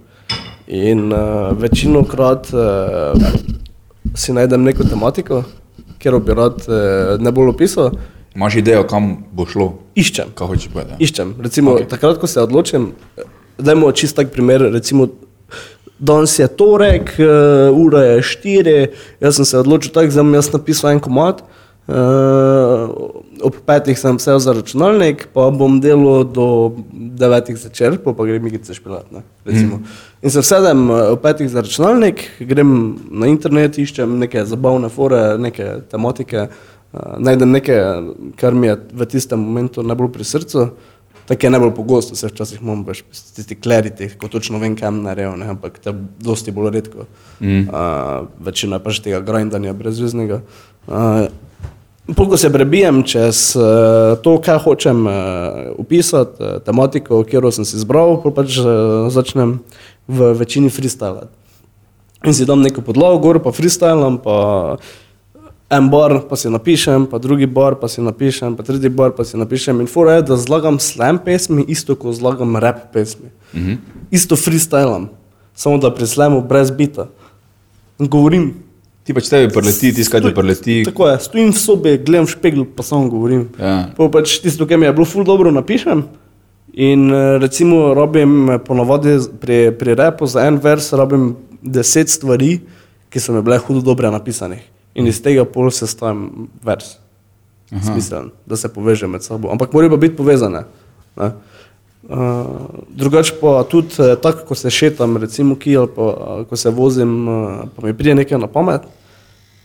In 0.67 1.13
uh, 1.13 1.51
večino 1.59 2.03
krat 2.03 2.49
uh, 2.53 3.21
si 4.15 4.33
najdem 4.33 4.63
neko 4.63 4.83
tematiko, 4.83 5.43
kjer 5.99 6.19
bi 6.19 6.33
rad 6.35 6.63
uh, 6.67 7.19
ne 7.19 7.31
bolj 7.31 7.55
opisal, 7.55 7.91
Imaš 8.37 8.55
idejo, 8.55 8.83
kam 8.85 9.05
bo 9.33 9.47
šlo, 9.49 9.71
iščem. 9.97 10.27
kaj 10.37 10.47
hočeš 10.47 10.69
povedati? 10.69 11.03
Iščem. 11.03 11.31
Recimo, 11.41 11.71
Ok. 11.71 11.79
okay. 11.79 11.87
takrat, 11.89 12.19
ko 12.21 12.27
se 12.29 12.41
odločim, 12.41 12.91
dajmo 13.57 13.89
čist 13.91 14.15
tak 14.15 14.29
primer. 14.29 14.61
Recimo, 14.61 15.07
danes 15.99 16.39
je 16.39 16.47
torek, 16.47 17.13
uh, 17.19 17.77
ura 17.77 18.03
je 18.03 18.21
štiri, 18.21 18.79
jaz 19.21 19.39
sem 19.39 19.45
se 19.45 19.59
odločil 19.59 19.93
tako, 19.93 20.13
da 20.13 20.23
bom 20.23 20.35
jaz 20.37 20.51
napisal 20.53 20.91
en 20.91 21.03
komat. 21.03 21.43
Uh, 21.87 22.89
ob 23.47 23.55
petih 23.65 23.95
sem 23.95 24.17
vse 24.17 24.33
za 24.43 24.53
računalnik, 24.53 25.29
pa 25.33 25.45
bom 25.55 25.77
delal 25.79 26.25
do 26.27 26.47
devetih 26.91 27.55
zvečer, 27.55 27.95
pa, 28.03 28.11
pa 28.11 28.25
grem 28.27 28.47
igrice 28.49 28.75
špilat. 28.75 29.07
Ne, 29.11 29.21
recimo. 29.45 29.79
in 30.21 30.33
se 30.33 30.43
vsedem 30.43 30.89
eh, 30.91 31.03
ob 31.13 31.21
petih 31.23 31.49
za 31.49 31.61
računalnik, 31.63 32.25
grem 32.39 32.71
na 33.07 33.29
internet, 33.31 33.79
iščem 33.79 34.17
neke 34.19 34.43
zabavne 34.45 34.89
fore, 34.91 35.21
neke 35.39 35.69
tematike, 35.91 36.47
uh, 36.49 37.15
najdem 37.23 37.55
nekaj, 37.55 37.81
kar 38.35 38.57
mi 38.57 38.67
je 38.67 38.77
v 38.91 39.07
tistem 39.07 39.39
momentu 39.39 39.85
najbolj 39.85 40.11
pri 40.17 40.27
srcu. 40.27 40.67
Tako 41.27 41.45
je 41.45 41.49
najbolj 41.51 41.73
pogosto, 41.75 42.15
se 42.15 42.29
včasih 42.31 42.61
imam 42.61 42.85
pač 42.87 43.01
tisti 43.35 43.57
kleriti, 43.59 44.07
ko 44.19 44.29
točno 44.31 44.61
vem, 44.61 44.77
kam 44.79 45.01
narejo, 45.03 45.33
ne, 45.35 45.49
ampak 45.51 45.79
to 45.83 45.91
je 45.91 46.05
dosti 46.23 46.53
bolj 46.55 46.71
redko. 46.77 47.07
Mm. 47.39 47.65
Uh, 47.67 48.29
večina 48.47 48.79
je 48.79 48.83
pač 48.85 49.01
tega 49.03 49.19
grindanja 49.19 49.73
brezveznega. 49.75 50.39
Uh, 50.87 51.27
Polko 52.15 52.37
se 52.39 52.47
prebijem 52.53 53.01
čez 53.03 53.57
uh, 53.59 54.15
to, 54.23 54.37
kaj 54.39 54.61
hočem 54.63 55.03
uh, 55.07 55.13
upisati, 55.75 56.39
uh, 56.39 56.61
tematiko, 56.63 57.19
katero 57.27 57.51
sem 57.51 57.67
si 57.67 57.75
izbral, 57.75 58.21
pa 58.23 58.31
pač 58.31 58.61
uh, 58.61 59.09
začnem 59.11 59.57
v 60.07 60.31
večini 60.39 60.71
freestylati. 60.71 61.27
In 62.23 62.33
si 62.33 62.47
dam 62.47 62.63
neko 62.63 62.81
podlago, 62.81 63.19
gor 63.19 63.41
pa 63.43 63.51
freestylam, 63.51 64.21
pa 64.23 64.77
en 65.69 65.89
bar 65.91 66.21
pa 66.29 66.35
si 66.39 66.49
napišem, 66.49 67.07
pa 67.11 67.19
drugi 67.19 67.45
bar 67.45 67.75
pa 67.79 67.89
si 67.91 68.01
napišem, 68.01 68.55
pa 68.55 68.63
tretji 68.63 68.89
bar 68.89 69.11
pa 69.15 69.25
si 69.27 69.37
napišem. 69.37 69.81
In 69.83 69.89
fora 69.91 70.17
je, 70.17 70.27
da 70.31 70.37
zlagam 70.39 70.79
slam 70.79 71.19
pesmi, 71.23 71.65
isto 71.67 71.95
kot 71.99 72.15
zlagam 72.15 72.55
rap 72.55 72.93
pesmi. 72.93 73.29
Mm 73.53 73.59
-hmm. 73.59 73.77
Isto 74.11 74.35
freestylam, 74.35 75.09
samo 75.55 75.77
da 75.77 75.93
pri 75.93 76.07
slamu 76.07 76.41
brez 76.41 76.71
bita. 76.71 77.07
In 77.99 78.07
govorim. 78.07 78.53
Ti 79.03 79.13
pač 79.13 79.29
tebi 79.29 79.53
preleti, 79.53 79.93
ti 79.93 80.03
skaj 80.03 80.21
ti 80.21 80.33
preleti. 80.35 80.83
Tako 80.83 81.07
je, 81.07 81.19
stojim 81.19 81.51
v 81.51 81.57
sobi, 81.57 81.97
gledam 81.97 82.25
v 82.25 82.29
špegel, 82.29 82.65
pa 82.75 82.83
samo 82.83 83.09
govorim. 83.09 83.47
Ja. 83.59 83.89
Pa 83.97 84.09
pač 84.09 84.39
tisto, 84.39 84.67
kar 84.67 84.77
mi 84.77 84.85
je 84.85 84.93
bilo 84.93 85.05
ful 85.05 85.23
dobro 85.23 85.51
napišem. 85.51 86.03
In 86.73 87.13
eh, 87.13 87.37
recimo 87.37 87.93
robim 87.93 88.49
eh, 88.49 88.59
ponovadi 88.59 89.17
pri, 89.39 89.71
pri 89.71 89.95
repu 89.95 90.27
za 90.27 90.43
en 90.47 90.59
vers, 90.59 90.93
robim 90.93 91.35
deset 91.61 92.09
stvari, 92.09 92.59
ki 93.09 93.19
so 93.19 93.33
mi 93.33 93.41
bile 93.41 93.57
hudo 93.57 93.81
dobre 93.81 94.11
napisane. 94.11 94.76
In 94.97 95.07
iz 95.07 95.21
tega 95.21 95.45
pol 95.45 95.69
sestavim 95.71 96.47
vers. 96.59 96.95
Smiselen, 97.69 98.31
da 98.45 98.55
se 98.55 98.69
poveže 98.69 99.07
med 99.07 99.21
sabo. 99.21 99.51
Ampak 99.51 99.73
morajo 99.73 99.91
pa 99.91 99.97
biti 99.97 100.15
povezane. 100.15 100.63
ne. 101.15 101.31
Uh, 102.03 102.45
drugače 102.89 103.33
pa 103.41 103.63
tudi 103.63 103.87
eh, 103.99 104.15
tako, 104.15 104.45
ko 104.45 104.55
se 104.55 104.69
šetam, 104.69 105.17
recimo 105.17 105.55
ki 105.55 105.73
ali 105.75 105.89
pa 105.89 106.03
eh, 106.03 106.45
ko 106.45 106.55
se 106.55 106.69
vozim, 106.69 107.27
uh, 107.27 107.35
pa 107.75 107.83
mi 107.83 107.93
pride 107.93 108.13
nekaj 108.15 108.39
na 108.39 108.47
pamet, 108.47 108.85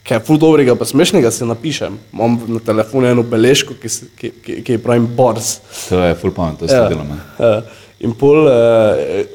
kaj 0.02 0.16
je 0.16 0.24
ful 0.26 0.38
dobrega, 0.38 0.74
pa 0.74 0.84
smešnega 0.84 1.30
si 1.30 1.46
napišem. 1.46 1.98
Imam 2.12 2.40
na 2.48 2.58
telefonu 2.58 3.06
eno 3.06 3.22
beležko, 3.22 3.74
ki, 3.74 3.88
se- 3.88 4.08
ki, 4.16 4.32
ki, 4.42 4.56
ki 4.62 4.72
je 4.72 4.78
pravim 4.78 5.06
bars. 5.06 5.60
To 5.88 6.00
je 6.00 6.14
full 6.14 6.32
pamet, 6.32 6.58
to 6.58 6.64
je 6.64 6.74
Ja. 6.74 6.88
delamo. 6.88 7.14
Ja. 7.38 7.62
In 8.00 8.12
pol, 8.12 8.48
eh, 8.48 8.52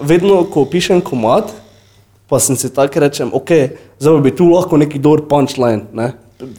vedno, 0.02 0.44
ko 0.44 0.66
pišem 0.66 1.00
komat, 1.02 1.54
pa 2.28 2.40
sem 2.40 2.56
si 2.56 2.70
tako 2.70 3.00
rečem, 3.00 3.30
ok, 3.32 3.52
zdaj 4.00 4.22
bi 4.22 4.32
tu 4.32 4.48
lahko 4.48 4.78
neki 4.78 5.00
dober 5.00 5.24
punchline. 5.24 5.88
Ne? 5.94 6.12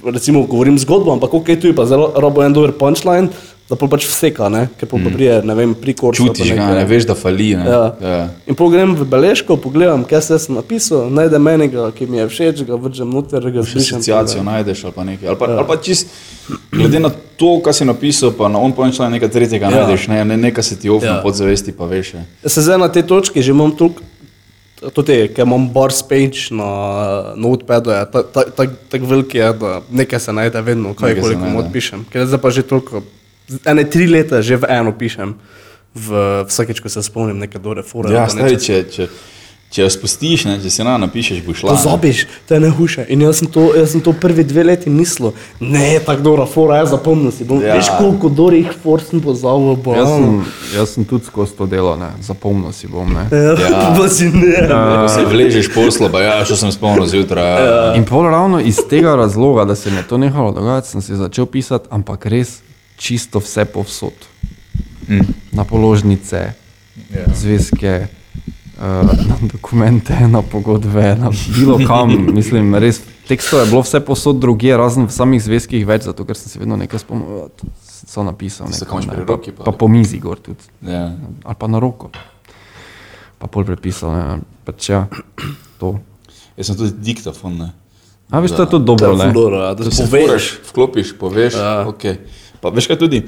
Recimo, 0.05 0.43
govorim 0.43 0.75
zgodbo, 0.75 1.13
ampak 1.13 1.35
ok, 1.35 1.55
tu 1.55 1.67
je 1.67 1.75
pa 1.75 1.87
zelo 1.87 2.13
rabo 2.17 2.43
en 2.43 2.53
dober 2.53 2.73
punchline, 2.73 3.29
da 3.69 3.77
pol 3.77 3.87
pač 3.87 4.07
vseka, 4.09 4.49
ne? 4.49 4.63
ker 4.75 4.89
pa 4.89 4.97
prije, 4.97 5.43
ne 5.45 5.55
vem, 5.55 5.75
pri 5.75 5.93
pa 5.93 6.09
Čutiš 6.11 6.49
ga, 6.49 6.57
nekaj. 6.57 6.75
ne 6.75 6.85
veš, 6.87 7.05
da 7.05 7.15
fali. 7.15 7.51
Ne? 7.53 7.67
Ja. 7.67 7.83
Ja. 8.01 8.23
In 8.47 8.57
pol 8.57 8.73
grem 8.73 8.97
v 8.97 9.05
beležko, 9.05 9.55
pogledam, 9.57 10.03
kaj 10.03 10.23
se 10.23 10.39
sem 10.41 10.57
napisal, 10.57 11.11
najdem 11.13 11.47
enega, 11.49 11.93
ki 11.93 12.09
mi 12.09 12.17
je 12.17 12.27
všeč, 12.27 12.65
ga 12.65 12.75
vržem 12.77 13.07
noter, 13.07 13.45
ga 13.45 13.61
Še 13.61 13.77
zbrišem. 13.77 14.01
asociacijo 14.01 14.43
najdeš 14.43 14.83
ali 14.83 14.95
pa 14.95 15.05
nekaj. 15.05 15.29
Ali 15.29 15.37
pa, 15.37 15.47
ali 15.53 15.67
pa 15.69 15.77
čist, 15.79 16.09
glede 16.73 16.99
na 16.99 17.13
to, 17.37 17.61
kar 17.61 17.77
si 17.77 17.85
napisal, 17.85 18.33
pa 18.33 18.49
na 18.49 18.59
on 18.59 18.73
punchline 18.73 19.13
nekaj 19.13 19.31
tretjega 19.31 19.69
Ja. 19.69 19.85
najdeš, 19.85 20.09
ne, 20.09 20.25
ne, 20.25 20.37
nekaj 20.41 20.65
se 20.65 20.75
ti 20.75 20.89
ofne 20.89 21.07
Ja. 21.07 21.15
ja. 21.15 21.23
podzavesti, 21.23 21.71
pa 21.71 21.85
veš. 21.87 22.15
ja. 22.15 22.25
Se 22.43 22.63
zdaj 22.63 22.79
na 22.79 22.89
tej 22.89 23.05
točki 23.05 23.39
že 23.39 23.53
imam 23.53 23.71
toliko, 23.71 24.01
tudi, 24.95 25.17
ker 25.35 25.47
imam 25.47 25.69
bar 25.73 25.93
page 26.09 26.49
na 26.55 26.69
notepadu, 27.37 27.91
je 27.91 28.05
tako 28.13 28.23
ta, 28.35 28.45
ta, 28.57 28.67
tak 28.89 29.03
velik 29.03 29.35
je, 29.35 29.53
da 29.53 29.81
nekaj 29.91 30.21
se 30.21 30.33
najde 30.33 30.61
vedno, 30.63 30.95
kaj 30.95 31.15
Nekaj 31.15 31.23
koliko 31.23 31.41
najde. 31.41 31.55
mod 31.55 31.73
pišem. 31.73 32.05
Ker 32.13 32.27
zdaj 32.27 32.41
pa 32.43 32.51
že 32.51 32.63
toliko, 32.63 33.03
ene 33.65 33.85
tri 33.91 34.07
leta 34.07 34.43
že 34.43 34.57
v 34.57 34.71
eno 34.71 34.93
pišem, 34.93 35.35
v, 35.95 36.09
vsakeč, 36.47 36.81
ko 36.81 36.89
se 36.89 37.03
spomnim 37.03 37.39
neke 37.39 37.59
dobre 37.59 37.83
fore. 37.83 38.13
Ja, 38.15 38.29
stari, 38.29 38.55
nečesa. 38.55 38.85
če, 38.87 39.09
če, 39.09 39.09
če 39.69 39.83
jo 39.83 39.89
spustiš, 39.93 40.47
ne, 40.49 40.55
če 40.63 40.71
si 40.73 40.85
na 40.85 40.95
napišeš, 40.97 41.43
bo 41.45 41.53
šla. 41.53 41.75
Pozabiš, 41.77 42.23
to 42.49 42.57
je 42.57 42.61
nehuše. 42.61 43.03
In 43.13 43.21
jaz 43.21 43.43
sem 43.43 43.49
to, 43.53 43.67
jaz 43.77 43.91
sem 43.93 44.01
to 44.01 44.15
prvi 44.17 44.41
dve 44.45 44.65
leti 44.65 44.89
mislil, 44.89 45.35
ne, 45.61 45.99
tako 46.01 46.23
dobra 46.23 46.47
fora, 46.49 46.79
jaz 46.81 46.91
zapomnil 46.91 47.29
si. 47.31 47.45
Bom, 47.45 47.61
Ja. 47.61 47.69
ja. 47.69 47.75
Veš, 47.77 47.91
koliko 47.99 48.29
dobrih 48.29 48.71
for 48.83 49.03
sem 49.05 49.21
pozabil, 49.21 49.77
bo. 49.77 49.93
Jaz 49.93 50.09
sem, 50.09 50.45
jaz 50.73 50.89
sem 50.91 51.05
tudi 51.05 51.29
skozi 51.29 51.53
to 51.53 51.67
delo, 51.67 51.97
ne. 51.97 52.09
zapomnil 52.21 52.73
si 52.73 52.89
bom. 52.89 53.13
Ne. 53.13 53.29
Ja, 53.29 53.93
pa 53.99 54.09
si 54.09 54.31
ne. 54.33 54.65
Ko 54.69 55.09
se 55.09 55.27
vležeš 55.27 55.69
poslo, 55.75 56.09
pa 56.09 56.23
ja, 56.23 56.39
še 56.45 56.57
sem 56.57 56.73
spomnil 56.73 57.05
zjutraj. 57.07 57.45
Ja. 57.61 57.93
In 57.95 58.09
pol 58.09 58.25
ravno 58.25 58.61
iz 58.61 58.81
tega 58.89 59.13
razloga, 59.17 59.65
da 59.65 59.77
se 59.77 59.91
mi 59.91 60.01
je 60.01 60.09
to 60.09 60.17
nehalo 60.17 60.53
dogajati, 60.53 60.89
sem 60.89 61.05
si 61.05 61.13
začel 61.13 61.45
pisati, 61.45 61.93
ampak 61.93 62.25
res 62.27 62.61
čisto 62.97 63.39
vse 63.39 63.69
povsod. 63.69 64.17
Mm. 65.09 65.29
Na 65.53 65.65
položnice, 65.65 66.53
Ja. 67.09 67.25
zvezke, 67.31 68.09
uh, 68.79 68.85
na 69.05 69.37
dokumente, 69.45 70.15
na 70.23 70.43
pogodbe, 70.43 71.15
na 71.15 71.29
bilo 71.51 71.79
kam. 71.81 72.09
Mislim, 72.31 72.75
res 72.75 72.99
tekstov 73.25 73.61
je 73.61 73.67
bilo 73.67 73.83
vse 73.83 74.01
posod 74.01 74.37
druge, 74.37 74.71
razen 74.73 75.05
v 75.05 75.13
samih 75.13 75.39
zvezkih 75.39 75.83
več, 75.83 76.03
zato 76.05 76.23
ker 76.23 76.35
sem 76.35 76.49
si 76.49 76.57
vedno 76.57 76.77
nekaj 76.77 76.99
spomnil, 76.99 77.51
to 77.53 77.67
so 77.85 78.23
napisal. 78.23 78.67
Nekam, 78.67 78.89
konč 78.89 79.05
ne, 79.05 79.15
pa, 79.15 79.27
roki 79.27 79.51
pa- 79.51 79.65
pa 79.65 79.73
po 79.73 79.87
mizi 79.87 80.19
gor 80.19 80.39
tudi, 80.39 80.63
Ja. 80.83 81.13
ali 81.43 81.55
pa 81.55 81.67
na 81.67 81.79
roko. 81.79 82.11
Pa 83.37 83.47
pol 83.47 83.63
prepisal, 83.65 84.11
ne, 84.11 84.25
pač 84.63 84.89
ja, 84.89 85.07
to. 85.77 85.99
Jaz 86.55 86.67
sem 86.67 86.77
tudi 86.77 86.91
diktafon. 87.05 87.55
Ne. 87.57 87.69
A 88.29 88.39
veš, 88.39 88.51
to 88.53 88.63
je 88.63 88.69
tudi 88.69 88.83
To 88.83 88.89
dobro, 88.89 89.15
ne? 89.15 89.31
dobro, 89.31 89.59
da 89.59 89.79
To 89.79 89.89
se 89.89 90.05
poveš. 90.05 90.59
vklopiš, 90.67 91.15
poveš. 91.15 91.55
Ja. 91.55 91.87
Okay. 91.87 92.19
Pa 92.59 92.69
veš 92.69 92.87
kaj 92.87 92.99
tudi, 92.99 93.23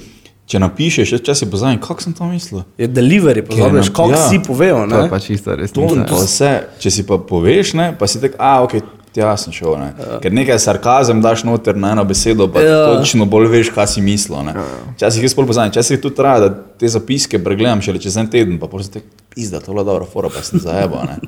če 0.50 0.58
napišeš, 0.58 1.12
jaz 1.12 1.22
časi 1.22 1.46
pozavim, 1.46 1.78
kako 1.78 2.02
sem 2.02 2.12
to 2.12 2.26
mislil. 2.26 2.62
Je 2.76 2.88
delivery, 2.90 3.42
pozabiš, 3.42 3.86
Ker, 3.86 3.94
kako 3.94 4.10
ja. 4.10 4.22
si 4.24 4.40
povejo, 4.40 4.80
To 4.82 4.96
je 4.96 5.02
ne? 5.02 5.10
pač 5.10 5.30
ista 5.30 5.50
To, 5.50 5.56
resnica. 5.56 6.04
to 6.04 6.16
vse, 6.18 6.48
če 6.76 6.90
si 6.90 7.02
pa 7.04 7.18
poveš, 7.20 7.74
ne, 7.74 7.92
pa 7.92 8.06
si 8.06 8.18
tak, 8.18 8.34
a 8.36 8.56
ok, 8.60 8.80
tja 9.10 9.30
sem 9.36 9.50
šel. 9.50 9.76
Ne. 9.76 9.88
Ker 10.18 10.30
nekaj 10.32 10.58
sarkazem 10.60 11.18
daš 11.20 11.42
noter 11.42 11.74
na 11.76 11.92
eno 11.92 12.02
besedo, 12.04 12.46
pa 12.46 12.60
Ja. 12.60 12.66
ja. 12.68 12.86
točno 12.92 13.26
bolj 13.26 13.46
veš, 13.48 13.70
kaj 13.70 13.86
si 13.88 14.00
mislil. 14.00 14.42
ne. 14.44 14.54
Včasih 14.92 15.22
jaz 15.22 15.34
bolj 15.34 15.46
poznam, 15.46 15.70
včasih 15.70 15.98
tudi 15.98 16.14
traja, 16.14 16.40
da 16.40 16.50
te 16.74 16.88
zapiske 16.88 17.38
pregledam 17.38 17.78
šele 17.80 17.98
čez 17.98 18.16
en 18.16 18.26
teden, 18.26 18.58
pa 18.58 18.66
potem 18.66 18.90
te 18.90 19.00
pizda, 19.30 19.58
to 19.58 19.70
je 19.70 19.84
dobra 19.84 20.04
fora, 20.04 20.28
pa 20.28 20.42
sem 20.42 20.58
zajebal. 20.58 21.06
ne. 21.06 21.18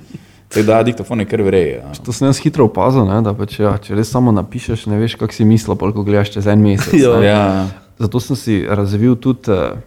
Tako 0.49 0.67
da 0.67 0.83
diktafon 0.83 1.17
je 1.19 1.27
kar 1.27 1.41
vreje. 1.41 1.79
Ja. 1.79 1.91
To 2.05 2.13
sem 2.13 2.27
jaz 2.27 2.37
hitro 2.39 2.65
opazil, 2.65 3.05
ne, 3.05 3.23
da 3.23 3.33
pač, 3.33 3.57
ja, 3.59 3.79
če 3.79 3.95
res 3.95 4.11
samo 4.11 4.33
napišeš, 4.33 4.85
ne 4.87 4.99
veš, 4.99 5.15
kako 5.17 5.33
si 5.33 5.45
mislil, 5.45 5.75
pol, 5.75 5.93
ko 5.93 6.03
gledaš 6.03 6.35
čez 6.35 6.47
en 6.47 6.61
mesec. 6.61 6.93
Ja. 7.25 7.67
Zato 8.03 8.21
sem 8.21 8.37
si 8.37 8.55
razvil 8.67 9.15
tudi 9.15 9.55
uh, 9.55 9.79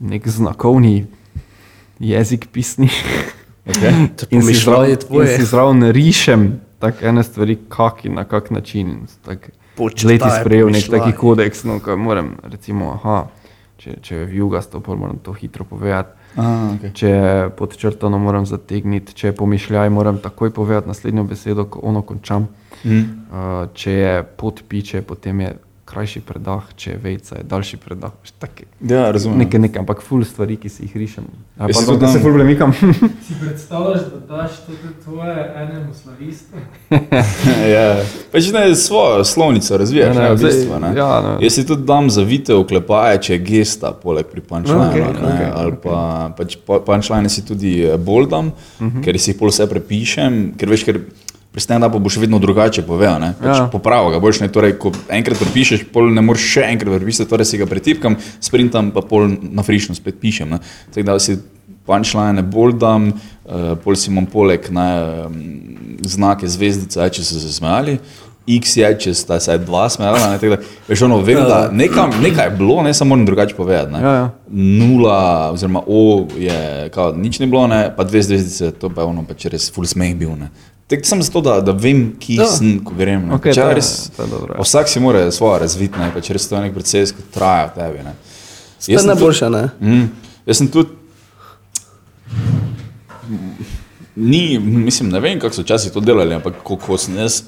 nek 0.00 0.28
znakovni 0.28 1.06
jezik 2.00 2.48
pisni. 2.52 2.88
Okay. 3.68 4.08
in 4.32 4.42
si 4.42 4.54
zraven- 4.54 4.96
tvoje. 4.96 5.32
in 5.32 5.36
si 5.36 5.44
zraven 5.44 5.82
rišem 5.92 6.60
tako 6.78 7.06
ene 7.06 7.22
stvari, 7.22 7.58
kak 7.68 8.04
in 8.04 8.14
na 8.14 8.24
kak 8.24 8.50
način. 8.50 9.06
Leti 10.04 10.24
sprejel 10.40 10.70
nek 10.70 10.88
taki 10.90 11.12
kodeks, 11.12 11.64
no, 11.64 11.78
ko 11.80 11.96
moram, 11.96 12.32
recimo, 12.42 12.92
aha, 12.96 13.28
če, 13.76 13.98
če 14.02 14.16
je 14.16 14.24
vjugasto, 14.26 14.80
pol 14.80 14.96
moram 14.96 15.20
to 15.22 15.32
hitro 15.32 15.64
povedati. 15.64 16.16
Aha, 16.36 16.72
okay. 16.74 16.92
Če 16.94 17.08
je 17.08 17.50
podčrtano, 17.58 18.18
moram 18.18 18.46
zategniti, 18.46 19.14
če 19.14 19.30
je 19.30 19.36
pomišljaj, 19.38 19.90
moram 19.90 20.18
takoj 20.22 20.50
povedati 20.54 20.88
naslednjo 20.88 21.24
besedo, 21.24 21.64
ko 21.70 21.80
ono 21.82 22.02
končam. 22.02 22.48
mm. 22.84 23.04
Uh, 23.28 23.68
če 23.74 23.92
je 23.92 24.22
podpiče, 24.22 25.02
potem 25.02 25.40
je 25.40 25.54
krajši 25.88 26.20
predah, 26.20 26.62
če 26.76 26.90
je 26.90 26.98
vejca, 26.98 27.36
je 27.36 27.44
daljši 27.44 27.76
predah. 27.78 28.12
Take- 28.38 28.66
Ja, 28.84 29.10
razumem. 29.10 29.38
Nekaj, 29.38 29.60
nekaj, 29.60 29.80
ampak 29.80 30.02
ful 30.02 30.20
stvari, 30.22 30.56
ki 30.56 30.68
si 30.68 30.82
jih 30.84 30.96
rišem. 30.96 31.24
Ja, 31.56 31.66
pardon, 31.66 31.84
tudi 31.86 31.98
da 31.98 32.06
se 32.06 32.18
dam- 32.18 32.22
ful 32.22 32.34
premikam. 32.34 32.72
Si 33.26 33.34
predstavljaš, 33.40 34.00
da 34.06 34.36
daš 34.36 34.50
tudi 34.66 34.92
tvoje 35.04 35.34
enemu 35.56 35.92
slavistu? 35.94 36.60
ja. 37.74 37.86
Pač 38.32 38.50
ne 38.52 38.74
svojo 38.76 39.24
slovnico 39.24 39.76
razvijaš, 39.76 40.14
Ne, 40.14 40.22
ne, 40.22 40.22
ne, 40.22 40.28
ne, 40.28 40.34
v 40.34 40.44
bistvu, 40.44 40.78
ne. 40.78 40.92
ja, 40.94 41.20
ne. 41.22 41.32
Jaz 41.40 41.52
si 41.52 41.66
tudi 41.66 41.84
dam 41.84 42.10
za 42.10 42.22
video 42.22 42.64
klepaje, 42.64 43.18
če 43.20 43.32
je 43.32 43.38
gesta, 43.40 43.92
poleg 43.92 44.26
pri 44.26 44.40
punchline. 44.42 44.78
Okay, 44.84 45.00
Okay, 45.00 45.14
okay, 45.14 45.32
okay, 45.32 45.50
ali 45.54 45.72
pa 45.78 45.96
pač 46.36 46.56
punchline 46.84 47.28
si 47.28 47.42
tudi 47.42 47.80
eh, 47.82 47.96
boldam, 47.98 48.46
uh 48.46 48.52
-huh. 48.80 49.00
ker 49.00 49.18
si 49.18 49.30
jih 49.30 49.38
pol 49.38 49.48
vse 49.48 49.66
prepišem, 49.66 50.52
ker 50.54 50.68
veš, 50.68 50.84
ker 50.84 51.00
pri 51.52 51.64
stand-upu 51.64 51.98
boš 51.98 52.16
vedno 52.20 52.38
drugače 52.38 52.82
povedal. 52.86 53.20
Pač 53.40 53.46
Ja. 53.46 53.54
ja. 53.56 53.68
Popravo 53.72 54.10
ga 54.10 54.20
boš, 54.20 54.40
ne, 54.44 54.48
torej, 54.52 54.76
ko 54.78 54.92
enkrat 55.08 55.40
prepišeš, 55.40 55.88
pol 55.92 56.12
ne 56.12 56.22
moreš 56.22 56.44
še 56.54 56.66
enkrat 56.68 56.98
prepisati, 56.98 57.30
torej 57.30 57.48
si 57.48 57.60
ga 57.60 57.66
pretipkam, 57.66 58.18
sprintam 58.40 58.92
pa 58.92 59.00
pol 59.00 59.30
na 59.42 59.64
frišno 59.64 59.96
spet 59.96 60.20
pišem. 60.20 60.50
ne. 60.50 60.60
Tako 60.94 61.06
da 61.08 61.18
si 61.18 61.38
punchline 61.88 62.44
boldam, 62.44 63.12
uh, 63.48 63.74
pol 63.80 63.96
si 63.96 64.10
imam 64.12 64.28
poleg 64.28 64.68
ne, 64.70 64.88
um, 65.26 65.36
znake 66.04 66.48
zvezdice, 66.48 67.08
če 67.08 67.24
so 67.24 67.40
se 67.40 67.52
smejali. 67.52 67.98
X 68.48 68.76
je, 68.80 68.88
če 69.02 69.12
sta 69.12 69.36
se 69.44 69.58
dva 69.60 69.88
smela. 69.92 70.16
Ne, 70.32 70.38
tako 70.40 70.56
da, 70.56 70.76
veš, 70.88 71.02
ono, 71.04 71.18
vem, 71.24 71.40
da 71.44 71.68
nekam, 71.72 72.14
nekaj 72.22 72.48
je 72.48 72.54
bilo, 72.56 72.78
ne 72.84 72.94
samo 72.96 73.12
moram 73.12 73.26
drugače 73.28 73.56
povedati. 73.56 73.92
Ne. 73.92 74.00
Ja, 74.00 74.12
ja. 74.14 74.30
Nula, 74.48 75.50
oziroma 75.52 75.82
O 75.84 76.24
je, 76.36 76.88
kao, 76.94 77.12
nič 77.12 77.40
ni 77.40 77.48
bilo, 77.48 77.66
ne, 77.68 77.88
pa 77.96 78.08
dve 78.08 78.22
zvezdice, 78.24 78.70
to 78.80 78.88
pa 78.88 79.04
je 79.04 79.10
ono, 79.12 79.24
pa 79.28 79.36
če 79.36 79.52
res 79.52 79.68
full 79.72 79.88
smeh 79.88 80.16
bil. 80.16 80.32
Ne. 80.40 80.48
Tek 80.88 81.04
sem 81.04 81.20
zato, 81.22 81.40
da, 81.40 81.60
da 81.60 81.72
vem, 81.72 82.16
ki 82.16 82.34
Ja. 82.34 82.46
sem, 82.46 82.78
ko 82.80 82.94
grem. 82.94 83.28
Ne. 83.28 83.38
To 83.38 83.48
je- 83.50 83.74
res, 83.74 84.10
je 84.18 84.24
vsak 84.58 84.88
si 84.88 85.00
mora 85.00 85.30
svoje 85.30 85.60
razviti, 85.60 85.98
ne, 85.98 86.12
če 86.16 86.32
res 86.32 86.48
to 86.48 86.56
je 86.56 86.62
nek 86.62 86.72
proces, 86.72 87.12
ki 87.12 87.22
traja 87.30 87.66
v 87.66 87.74
tebi. 87.74 88.04
Ne. 88.04 88.14
Je 88.86 88.98
sem 88.98 89.06
najboljše, 89.06 89.50
ne? 89.50 89.68
Mm, 89.80 90.08
jaz 90.46 90.56
sem 90.56 90.68
tudi. 90.68 90.88
Ni, 94.16 94.58
mislim, 94.58 95.10
ne 95.10 95.20
vem, 95.20 95.38
kako 95.38 95.54
so 95.54 95.62
včasih 95.62 95.92
to 95.92 96.00
delali, 96.00 96.34
ampak 96.34 96.62
ko, 96.62 96.76
ko 96.76 96.96
sem 96.96 97.16
jaz 97.16 97.42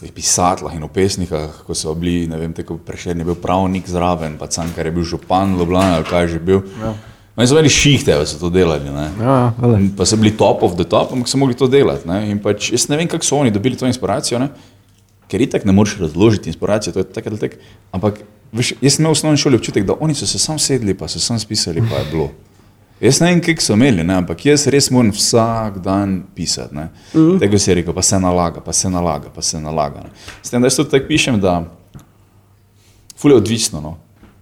v 0.00 0.10
pisatlah 0.10 0.74
in 0.74 0.82
v 0.82 0.88
pesnikah, 0.88 1.62
ko 1.64 1.74
so 1.74 1.94
bili, 1.94 2.26
ne 2.26 2.36
vem, 2.36 2.52
tako 2.52 2.78
prešerni 2.78 3.20
je 3.20 3.24
bil 3.24 3.34
pravnik 3.34 3.86
zraven, 3.86 4.38
pa 4.38 4.46
Cankar 4.46 4.86
je 4.86 4.92
bil 4.92 5.04
župan 5.04 5.54
Ljubljana 5.58 5.96
ali 5.96 6.04
kaj 6.04 6.22
je 6.22 6.28
že 6.28 6.38
bil. 6.40 6.60
Ja. 6.82 6.94
Oni 7.36 7.46
so 7.46 7.54
imeli 7.54 7.68
šihte, 7.68 8.14
da 8.16 8.26
so 8.26 8.38
to 8.40 8.50
delali. 8.50 8.90
Ne. 8.90 9.10
Ja, 9.20 9.52
ja, 9.62 9.78
Pa 9.96 10.06
so 10.06 10.16
bili 10.16 10.32
top 10.36 10.62
of 10.62 10.74
the 10.74 10.84
top, 10.84 11.12
ampak 11.12 11.28
so 11.28 11.38
mogli 11.38 11.54
to 11.56 11.68
delati. 11.68 12.08
Ne. 12.08 12.30
In 12.30 12.40
pač, 12.42 12.70
jaz 12.72 12.88
ne 12.88 12.96
vem, 12.96 13.08
kako 13.08 13.24
so 13.24 13.36
oni 13.36 13.52
dobili 13.52 13.76
to 13.76 13.86
inspiracijo, 13.86 14.38
ne. 14.40 14.48
ker 15.28 15.42
itak 15.42 15.64
ne 15.66 15.72
moreš 15.72 15.96
razložiti 15.98 16.48
inspiracije, 16.48 16.92
to 16.92 17.02
je 17.02 17.04
tako 17.12 17.28
ali 17.30 17.38
tako. 17.38 17.56
Ampak 17.92 18.20
veš, 18.52 18.74
jaz 18.80 18.94
sem 18.94 19.02
imel 19.02 19.10
v 19.10 19.18
osnovni 19.18 19.40
šoli 19.42 19.58
občutek, 19.58 19.84
da 19.84 19.96
oni 20.00 20.14
so 20.14 20.26
se 20.26 20.38
sam 20.38 20.58
sedli, 20.58 20.94
pa 20.94 21.08
so 21.08 21.20
sam 21.20 21.38
spisali, 21.38 21.82
pa 21.90 21.98
je 21.98 22.10
bilo. 22.12 22.28
Jaz 23.00 23.20
ne 23.20 23.32
vem, 23.32 23.40
kako 23.44 23.62
so 23.62 23.74
imeli, 23.74 24.04
ne, 24.06 24.14
ampak 24.22 24.46
jaz 24.46 24.68
res 24.72 24.88
moram 24.90 25.10
vsak 25.12 25.82
dan 25.84 26.22
pisati. 26.34 26.74
Mm 26.74 26.88
-hmm. 27.14 27.38
Tega 27.38 27.58
si 27.58 27.74
rekel, 27.74 27.94
pa 27.94 28.02
se 28.02 28.20
nalaga, 28.20 28.60
pa 28.60 28.72
se 28.72 28.90
nalaga, 28.90 29.28
pa 29.34 29.42
se 29.42 29.60
nalaga. 29.60 30.00
Ne. 30.00 30.10
S 30.42 30.50
tem, 30.50 30.62
da 30.62 30.66
jaz 30.66 30.76
tudi 30.76 30.90
tako 30.90 31.06
pišem, 31.08 31.40
da 31.40 31.64
ful 33.16 33.30
je 33.30 33.36
odvisno. 33.36 33.80
No. 33.80 33.96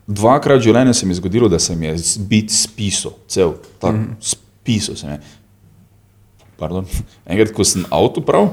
Dvakrat 0.07 0.61
v 0.61 0.67
življenju 0.67 0.95
se 0.95 1.07
mi 1.07 1.15
je 1.15 1.21
zgodilo, 1.23 1.49
da 1.49 1.59
sem 1.59 1.81
je 1.83 1.95
bit 2.29 2.53
spisal, 2.53 3.15
cel, 3.29 3.55
tak, 3.81 3.95
mm 3.95 4.05
-hmm. 4.05 4.35
spisal 4.35 4.97
sem 4.97 5.11
je. 5.11 5.21
Pardon. 6.59 6.85
Enkrat, 7.27 7.53
ko 7.53 7.65
sem 7.65 7.85
avto 7.91 8.21
prav, 8.21 8.51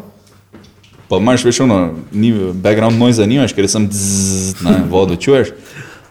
pa 1.09 1.17
imaš 1.17 1.45
več 1.45 1.59
ono, 1.59 1.93
ni 2.11 2.31
background 2.53 2.99
noise 2.99 3.17
zanimaš, 3.17 3.53
ker 3.53 3.67
sem 3.69 3.89
zzz, 3.91 4.61
ne, 4.61 4.83
vodo 4.93 5.15
čuješ. 5.15 5.51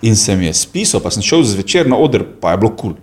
In 0.03 0.17
sem 0.17 0.43
je 0.43 0.53
spisal, 0.55 1.01
pa 1.01 1.11
sem 1.11 1.23
šel 1.23 1.43
zvečer 1.43 1.89
na 1.89 1.97
oder, 1.97 2.25
pa 2.41 2.51
je 2.51 2.57
bilo 2.57 2.71
kul. 2.71 2.77
Cool. 2.77 2.97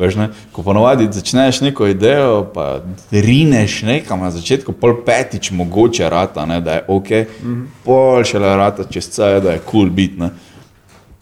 Veš, 0.00 0.16
ne? 0.16 0.30
Ko 0.52 0.62
ponovadi 0.64 1.10
začneš 1.12 1.60
neko 1.60 1.86
idejo, 1.92 2.46
pa 2.54 2.80
rineš 3.12 3.82
nekam 3.84 4.22
na 4.24 4.30
začetku, 4.32 4.72
pol 4.72 4.94
petič 5.04 5.50
mogoče 5.52 6.08
rata, 6.08 6.46
ne, 6.48 6.60
da 6.64 6.78
je 6.78 6.84
ok, 6.88 7.10
mm 7.10 7.26
-hmm. 7.42 7.66
pol 7.84 8.24
šele 8.24 8.56
rata 8.56 8.84
čez 8.84 9.08
cel, 9.08 9.40
da 9.40 9.52
je 9.52 9.58
kul 9.58 9.80
cool 9.80 9.90
bit. 9.90 10.12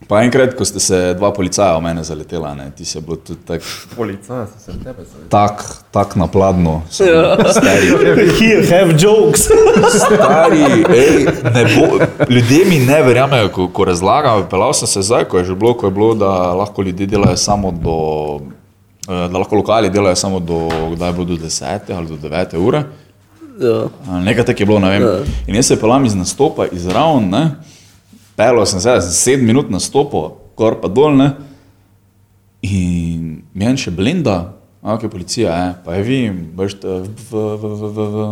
Pa 0.09 0.23
enkrat, 0.25 0.55
ko 0.57 0.65
ste 0.65 0.81
se 0.81 0.99
dva 1.19 1.29
policaja 1.37 1.77
v 1.77 1.83
mene 1.85 2.01
zaletela, 2.05 2.55
ne, 2.57 2.71
ti 2.73 2.85
se 2.89 3.01
bilo 3.01 3.17
tudi 3.21 3.45
tako 3.45 3.65
Policaja 3.97 4.47
so 4.47 4.57
se 4.59 4.73
tebe 4.73 5.05
zavedali. 5.05 5.29
tak, 5.29 5.65
tak 5.93 6.17
napladno. 6.17 6.83
Ja. 7.01 7.37
Stari, 7.53 7.93
Here, 8.41 8.65
have 8.73 8.97
jokes. 8.97 9.45
stari, 10.01 10.65
ej, 10.89 11.29
ne 11.55 11.65
bo, 11.77 12.01
ljudje 12.29 12.65
mi 12.65 12.79
ne 12.79 13.03
verjamejo, 13.03 13.53
ko, 13.53 13.69
ko 13.69 13.85
razlagam. 13.85 14.47
Pelal 14.51 14.73
sem 14.73 14.89
se 14.89 15.03
zdaj, 15.03 15.29
ko 15.29 15.39
je 15.39 15.45
že 15.45 15.55
bilo, 15.55 15.75
ko 15.77 15.87
je 15.87 15.93
bilo, 15.93 16.15
da 16.15 16.57
lahko 16.57 16.83
ljudje 16.83 17.07
delajo 17.07 17.37
samo 17.37 17.71
do, 17.71 17.97
eh, 19.09 19.29
da 19.29 19.39
lahko 19.39 19.57
lokali 19.61 19.91
delajo 19.91 20.17
samo 20.17 20.41
do, 20.41 20.69
kdaj 20.97 21.13
bilo 21.13 21.25
do 21.25 21.37
10 21.37 21.93
ali 21.97 22.07
do 22.09 22.17
9 22.29 22.57
ure. 22.57 22.83
Ja. 23.61 23.89
Nekaj 24.25 24.45
tak 24.45 24.61
je 24.61 24.67
bilo, 24.67 24.79
ne 24.81 24.89
vem. 24.91 25.03
Ja. 25.03 25.19
In 25.47 25.55
jaz 25.55 25.67
se 25.67 25.77
pelam 25.81 26.05
iz 26.05 26.15
nastopa, 26.15 26.65
iz 26.73 26.87
ravn, 26.87 27.29
ne. 27.29 27.51
Pelo 28.39 28.67
sem 28.67 28.81
se, 28.81 28.93
sedem 29.11 29.47
minut 29.47 29.71
nastopil, 29.71 30.37
gor 30.59 30.79
pa 30.79 30.87
dol, 30.87 31.17
ne. 31.19 31.33
In 32.63 33.41
meni 33.51 33.81
še 33.83 33.91
blenda, 33.95 34.37
ok, 34.83 35.09
policija, 35.11 35.57
je, 35.59 35.73
pa 35.83 35.97
je 35.99 36.05
vi, 36.07 36.19
veš, 36.59 36.77
v, 36.83 36.93
v, 37.33 37.43
v, 37.59 37.73
v, 37.83 38.07
v, 38.15 38.29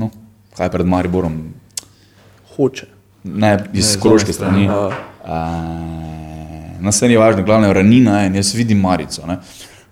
no, 0.00 0.10
kaj 0.58 0.66
je 0.66 0.74
pred 0.74 0.90
Mariborom, 0.90 1.38
Hoče. 2.56 2.90
ne 3.24 3.54
iz 3.72 3.94
Ne, 3.94 4.00
Koroške 4.02 4.34
strani. 4.34 4.66
Uh, 4.66 4.92
na 6.82 6.92
sceni 6.92 7.14
je 7.14 7.22
važno, 7.22 7.46
glavno 7.46 7.70
je 7.70 7.78
ranina 7.78 8.24
in 8.26 8.34
jaz 8.34 8.50
vidim 8.54 8.82
Marico. 8.82 9.26
Ne. 9.30 9.38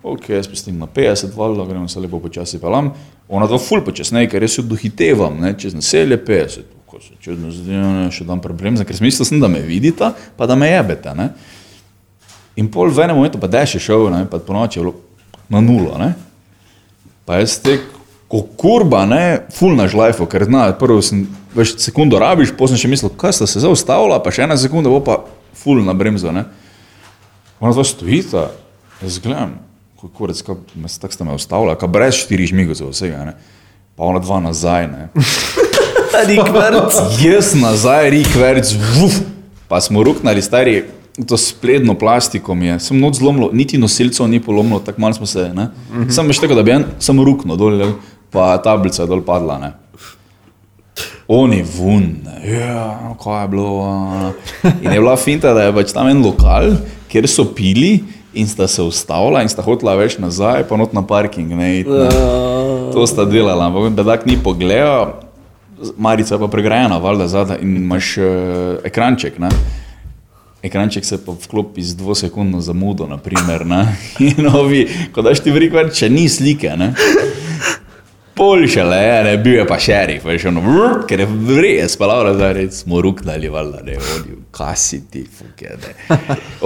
Ok, 0.03 0.29
jaz 0.35 0.51
spustim 0.51 0.83
na 0.83 0.87
50, 0.91 1.37
valjda 1.39 1.65
gremo 1.71 1.89
se 1.89 2.03
lepo 2.03 2.19
počasi 2.21 2.59
pelam. 2.61 2.91
Ona 3.31 3.47
dva 3.47 3.59
ful 3.63 3.87
počasneje, 3.87 4.35
ker 4.35 4.43
jaz 4.43 4.59
jo 4.59 4.67
dohitevam, 4.67 5.39
ne, 5.41 5.55
čez 5.59 5.79
naselje 5.79 6.19
50. 6.27 6.82
Ko 6.93 7.01
se 7.01 7.15
čudno 7.25 7.49
zdi, 7.49 7.73
ne, 7.73 8.09
še 8.13 8.27
dan 8.29 8.43
problem, 8.45 8.77
ker 8.77 8.99
mislil, 9.01 9.25
sem, 9.25 9.39
da 9.41 9.49
me 9.49 9.63
vidita, 9.65 10.11
pa 10.37 10.45
da 10.45 10.53
me 10.61 10.67
jebete. 10.69 11.15
Ne. 11.17 11.31
In 12.61 12.69
pol 12.69 12.93
v 12.93 13.07
enem 13.07 13.17
momentu 13.17 13.41
pa 13.41 13.49
deš 13.49 13.79
je 13.79 13.81
šel, 13.87 14.11
ne, 14.13 14.27
pa 14.29 14.37
po 14.37 14.53
noči 14.53 14.77
je 14.77 14.85
bilo 14.85 14.93
na 15.49 15.63
nulo. 15.65 15.97
Ne. 15.97 16.11
Pa 17.25 17.39
jaz 17.41 17.55
tek, 17.65 17.87
ko 18.29 18.43
kurba, 18.61 19.07
ne, 19.09 19.23
full 19.57 19.73
naš 19.73 19.97
life, 19.97 20.29
ker 20.29 20.45
zna, 20.45 20.67
prvo 20.77 21.01
sem, 21.01 21.25
veš, 21.57 21.79
sekundo 21.81 22.21
rabiš, 22.21 22.53
potem 22.61 22.77
sem 22.77 22.85
še 22.85 22.93
mislil, 22.93 23.15
kaj 23.17 23.39
sta 23.41 23.49
se 23.49 23.65
zaustavila, 23.65 24.21
pa 24.21 24.29
še 24.29 24.45
ena 24.45 24.61
sekunda 24.61 24.93
bo 24.93 25.01
pa 25.01 25.23
full 25.65 25.81
na 25.89 25.97
bremzo, 25.97 26.29
ne. 26.37 26.45
Ona 27.65 27.73
dva 27.73 27.89
stojita, 27.89 28.51
jaz 29.01 29.17
gledam, 29.25 29.57
kako 29.97 30.13
kurec, 30.21 30.45
tako 30.45 31.17
sta 31.17 31.25
me 31.25 31.41
ustavila, 31.41 31.81
brez 31.89 32.21
štirih 32.21 32.53
žmigov 32.53 32.85
vsega, 32.93 33.25
ne. 33.33 33.37
Pa 33.97 34.13
ona 34.13 34.21
dva 34.21 34.45
nazaj, 34.45 34.93
ne. 34.93 35.09
Rikverc. 36.13 36.93
Jaz 37.25 37.55
nazaj, 37.57 38.11
rikverc, 38.13 38.73
vuf, 38.97 39.21
pa 39.69 39.81
smo 39.81 40.03
ruknali 40.05 40.43
stari, 40.43 40.85
to 41.29 41.37
spledno 41.37 41.95
plastiko 41.99 42.55
mi 42.55 42.67
je, 42.67 42.79
sem 42.89 43.01
noč 43.01 43.21
zlomilo, 43.21 43.49
niti 43.53 43.79
nosilcev 43.81 44.29
ni 44.29 44.41
polomilo, 44.43 44.81
tako 44.85 45.01
malo 45.01 45.15
smo 45.15 45.27
se, 45.27 45.49
ne. 45.55 45.65
Mm 45.65 46.05
-hmm. 46.05 46.11
Sem 46.11 46.27
veš 46.27 46.39
tako, 46.39 46.55
da 46.55 46.63
bi 46.63 46.71
en, 46.71 46.85
samo 46.99 47.25
rukno 47.25 47.57
dol, 47.57 47.81
pa 48.31 48.59
tablica 48.59 49.03
je 49.03 49.07
dol 49.07 49.23
padla, 49.23 49.59
ne. 49.59 49.73
Oni 51.29 51.65
vun, 51.77 52.17
ja, 52.45 53.15
kaj 53.25 53.43
je 53.43 53.49
bilo. 53.49 54.33
In 54.83 54.93
je 54.93 55.01
bila 55.01 55.17
finta, 55.17 55.55
da 55.55 55.63
je 55.63 55.73
pač 55.73 55.93
tam 55.93 56.09
en 56.09 56.23
lokal, 56.23 56.77
kjer 57.09 57.29
so 57.29 57.45
pili 57.45 58.05
in 58.35 58.49
sta 58.49 58.67
se 58.69 58.83
ustavila 58.83 59.43
in 59.43 59.49
sta 59.49 59.63
hotela 59.63 59.95
več 59.95 60.19
nazaj, 60.19 60.65
pa 60.69 60.77
not 60.77 60.93
na 60.93 61.03
parking, 61.03 61.51
ne, 61.51 61.81
iti, 61.81 61.91
ne. 61.91 62.09
To 62.93 63.07
sta 63.07 63.25
delala, 63.25 63.67
ampak 63.67 63.93
bedak 63.93 64.27
ni 64.27 64.37
pogledal, 64.37 65.32
marica 65.97 66.35
je 66.35 66.41
pa 66.41 66.49
pregrajena, 66.49 66.99
valjda 66.99 67.29
zadaj 67.29 67.63
in 67.63 67.77
imaš 67.77 68.17
uh, 68.19 68.27
ekranček. 68.85 69.39
Ne? 69.39 69.49
Ekranček 70.63 71.05
se 71.05 71.19
pa 71.25 71.33
vklopi 71.33 71.83
z 71.83 71.97
dvosekundno 71.97 72.61
zamudo, 72.61 73.07
naprimer, 73.07 73.67
ne? 73.67 73.97
in 74.31 74.47
ovi, 74.47 74.87
ko 75.13 75.23
daš 75.23 75.43
ti 75.43 75.51
v 75.51 75.67
rikver, 75.67 75.91
če 75.95 76.11
ni 76.11 76.29
slike, 76.31 76.77
ne? 76.79 76.93
Pol 78.33 78.63
še 78.71 78.85
le, 78.87 79.01
ne, 79.27 79.33
bil 79.43 79.59
je 79.59 79.65
pa 79.69 79.77
šerif, 79.83 80.23
veš, 80.25 80.47
ono, 80.49 80.63
vrr, 80.65 81.03
ker 81.11 81.21
je 81.21 81.27
Laura 82.01 82.33
zdaj 82.33 82.55
res 82.57 82.79
smo 82.81 83.03
ruknali, 83.05 83.51
valjda, 83.53 83.83
ne, 83.85 83.99
oni, 83.99 84.39
kaj 84.55 84.79
si 84.81 85.03
ti, 85.11 85.27
fuke, 85.27 85.75
ne. 85.83 86.17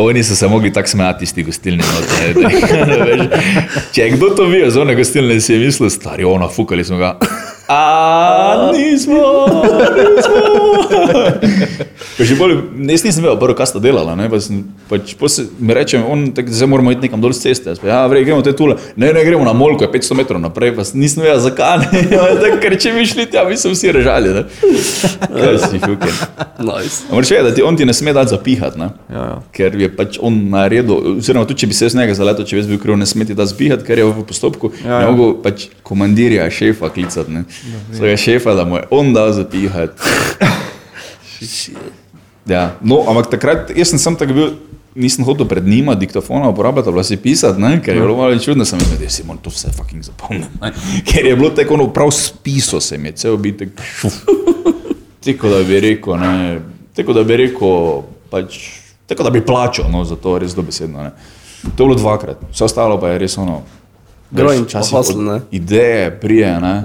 Oni 0.04 0.22
so 0.22 0.36
se 0.38 0.46
mogli 0.48 0.70
tako 0.72 0.92
smejati 0.92 1.24
iz 1.24 1.34
tih 1.34 1.46
gostilni, 1.48 1.82
no, 1.82 2.04
ne, 2.06 2.46
ne, 2.92 3.00
veš. 3.10 3.90
Če 3.96 4.06
je 4.06 4.14
kdo 4.14 4.30
to 4.36 4.46
videl, 4.52 4.70
z 4.70 4.84
one 4.84 4.94
gostilne 4.94 5.40
si 5.40 5.56
je 5.56 5.64
mislil, 5.64 5.90
stari, 5.90 6.24
ona, 6.24 6.52
fukali 6.52 6.84
smo 6.84 7.00
ga. 7.02 7.16
A, 7.68 7.80
nismo, 8.72 9.46
nismo. 9.92 10.36
Že 12.16 12.32
bolj, 12.34 12.54
jaz 12.88 13.02
nisem 13.04 13.20
vedel, 13.20 13.36
prvo, 13.36 13.52
kaj 13.52 13.68
sta 13.68 13.78
delala, 13.78 14.14
ne, 14.16 14.24
pa 14.24 14.38
sem, 14.40 14.62
pač, 14.88 15.12
pa 15.14 15.28
se, 15.28 15.44
mi 15.60 15.74
rečem, 15.76 16.00
on, 16.00 16.32
tak, 16.32 16.48
zdaj 16.48 16.64
moramo 16.64 16.88
iti 16.88 17.04
nekam 17.04 17.20
dol 17.20 17.28
z 17.30 17.44
ceste, 17.44 17.68
jaz 17.68 17.76
pa, 17.76 17.90
ja, 17.90 17.98
vrej, 18.06 18.24
gremo 18.24 18.40
te 18.40 18.54
tule, 18.56 18.78
ne, 18.96 19.10
ne, 19.12 19.20
gremo 19.20 19.44
na 19.44 19.52
molko, 19.52 19.84
je 19.84 19.92
500 19.92 20.16
metrov 20.16 20.40
naprej, 20.40 20.72
pa 20.72 20.80
sem- 20.80 20.96
nisem 20.96 21.20
vedel, 21.20 21.42
zakaj, 21.42 21.84
ne, 21.84 22.00
Ja, 22.16 22.24
ker 22.56 22.72
če 22.74 22.94
bi 22.94 23.04
šli 23.04 23.26
tja, 23.28 23.44
bi 23.44 23.52
se 23.54 23.68
vsi 23.68 23.92
režali, 23.92 24.32
ne. 24.32 24.46
Kaj 25.36 25.58
si, 25.66 25.76
fuke. 25.78 26.08
Nice. 26.58 27.04
Moraš 27.10 27.30
vedeti, 27.30 27.44
da 27.44 27.52
ti 27.52 27.62
on 27.62 27.76
ti 27.76 27.84
ne 27.84 27.92
sme 27.92 28.14
dati 28.14 28.32
zapihati. 28.32 28.80
Ja, 28.80 28.88
ja. 29.12 29.26
Ker 29.52 29.76
je 29.76 29.90
pač 29.90 30.16
on 30.18 30.40
naredil, 30.48 30.96
oziroma 31.18 31.44
tudi 31.44 31.60
če 31.60 31.68
bi 31.68 31.76
se 31.76 31.90
z 31.90 32.00
njega 32.00 32.16
zaletel, 32.16 32.48
če 32.48 32.56
bi 32.56 32.62
jaz 32.62 32.70
bil 32.70 32.80
kriv, 32.80 32.96
ne 32.96 33.06
smeti 33.06 33.36
da 33.36 33.44
zbihati, 33.44 33.84
ker 33.84 34.00
je 34.00 34.08
v 34.08 34.24
postopku. 34.24 34.72
Ja, 34.80 34.88
Ja, 34.96 35.04
ne 35.04 35.12
mogel 35.12 35.36
pač 35.44 35.68
komandirja, 35.84 36.48
šefa 36.50 36.88
klicati, 36.88 37.28
ne. 37.30 37.44
Svojega 37.96 38.16
šefa, 38.16 38.54
da 38.54 38.64
mu 38.64 38.76
je 38.76 38.82
on 38.90 39.12
dal 39.14 39.32
zapihati. 39.32 40.02
Ja, 42.46 42.76
no, 42.82 43.02
ampak 43.08 43.30
takrat, 43.30 43.70
jaz 43.76 43.90
sem 43.90 43.98
sam 43.98 44.14
tako 44.16 44.34
bil, 44.34 44.50
nisem 44.94 45.24
hotel 45.24 45.48
pred 45.48 45.66
njima 45.66 45.94
diktofona 45.94 46.48
uporabljati, 46.48 46.88
ali 46.88 47.04
si 47.04 47.16
pisati, 47.16 47.60
ne? 47.60 47.82
ker 47.82 47.96
je 47.96 48.00
bilo 48.00 48.16
malo 48.16 48.38
čudno, 48.38 48.64
sem 48.64 48.78
mislil, 48.78 48.98
da 49.02 49.08
si 49.10 49.24
moram 49.26 49.42
to 49.42 49.50
vse 49.50 49.72
fucking 49.72 50.02
zapomniti. 50.02 50.48
Ker 51.10 51.26
je 51.26 51.36
bilo 51.36 51.50
tako, 51.50 51.74
ono, 51.74 51.88
prav 51.92 52.10
spiso 52.10 52.80
se 52.80 52.98
mi 52.98 53.08
je, 53.08 53.12
cel 53.12 53.36
bitek. 53.36 53.68
Tako 55.24 55.48
da 55.48 55.62
bi 55.62 55.80
rekel, 55.80 56.16
ne, 56.16 56.60
tako 56.94 57.12
da 57.12 57.24
bi 57.24 57.36
rekel, 57.36 58.02
pač, 58.30 58.60
tako 59.06 59.22
da 59.22 59.30
bi 59.30 59.40
plačal, 59.46 59.90
no, 59.90 60.04
za 60.04 60.16
to 60.16 60.38
res 60.38 60.54
dobesedno. 60.54 61.02
Ne. 61.02 61.10
To 61.76 61.82
je 61.82 61.86
bilo 61.88 61.94
dvakrat, 61.94 62.38
vse 62.52 62.64
ostalo 62.64 63.00
pa 63.00 63.08
je 63.08 63.18
res 63.18 63.38
ono. 63.38 63.62
pa 64.72 64.98
hustle, 64.98 65.14
od 65.14 65.24
ne. 65.24 65.40
Ideje 65.50 66.20
prije, 66.20 66.60
ne, 66.60 66.84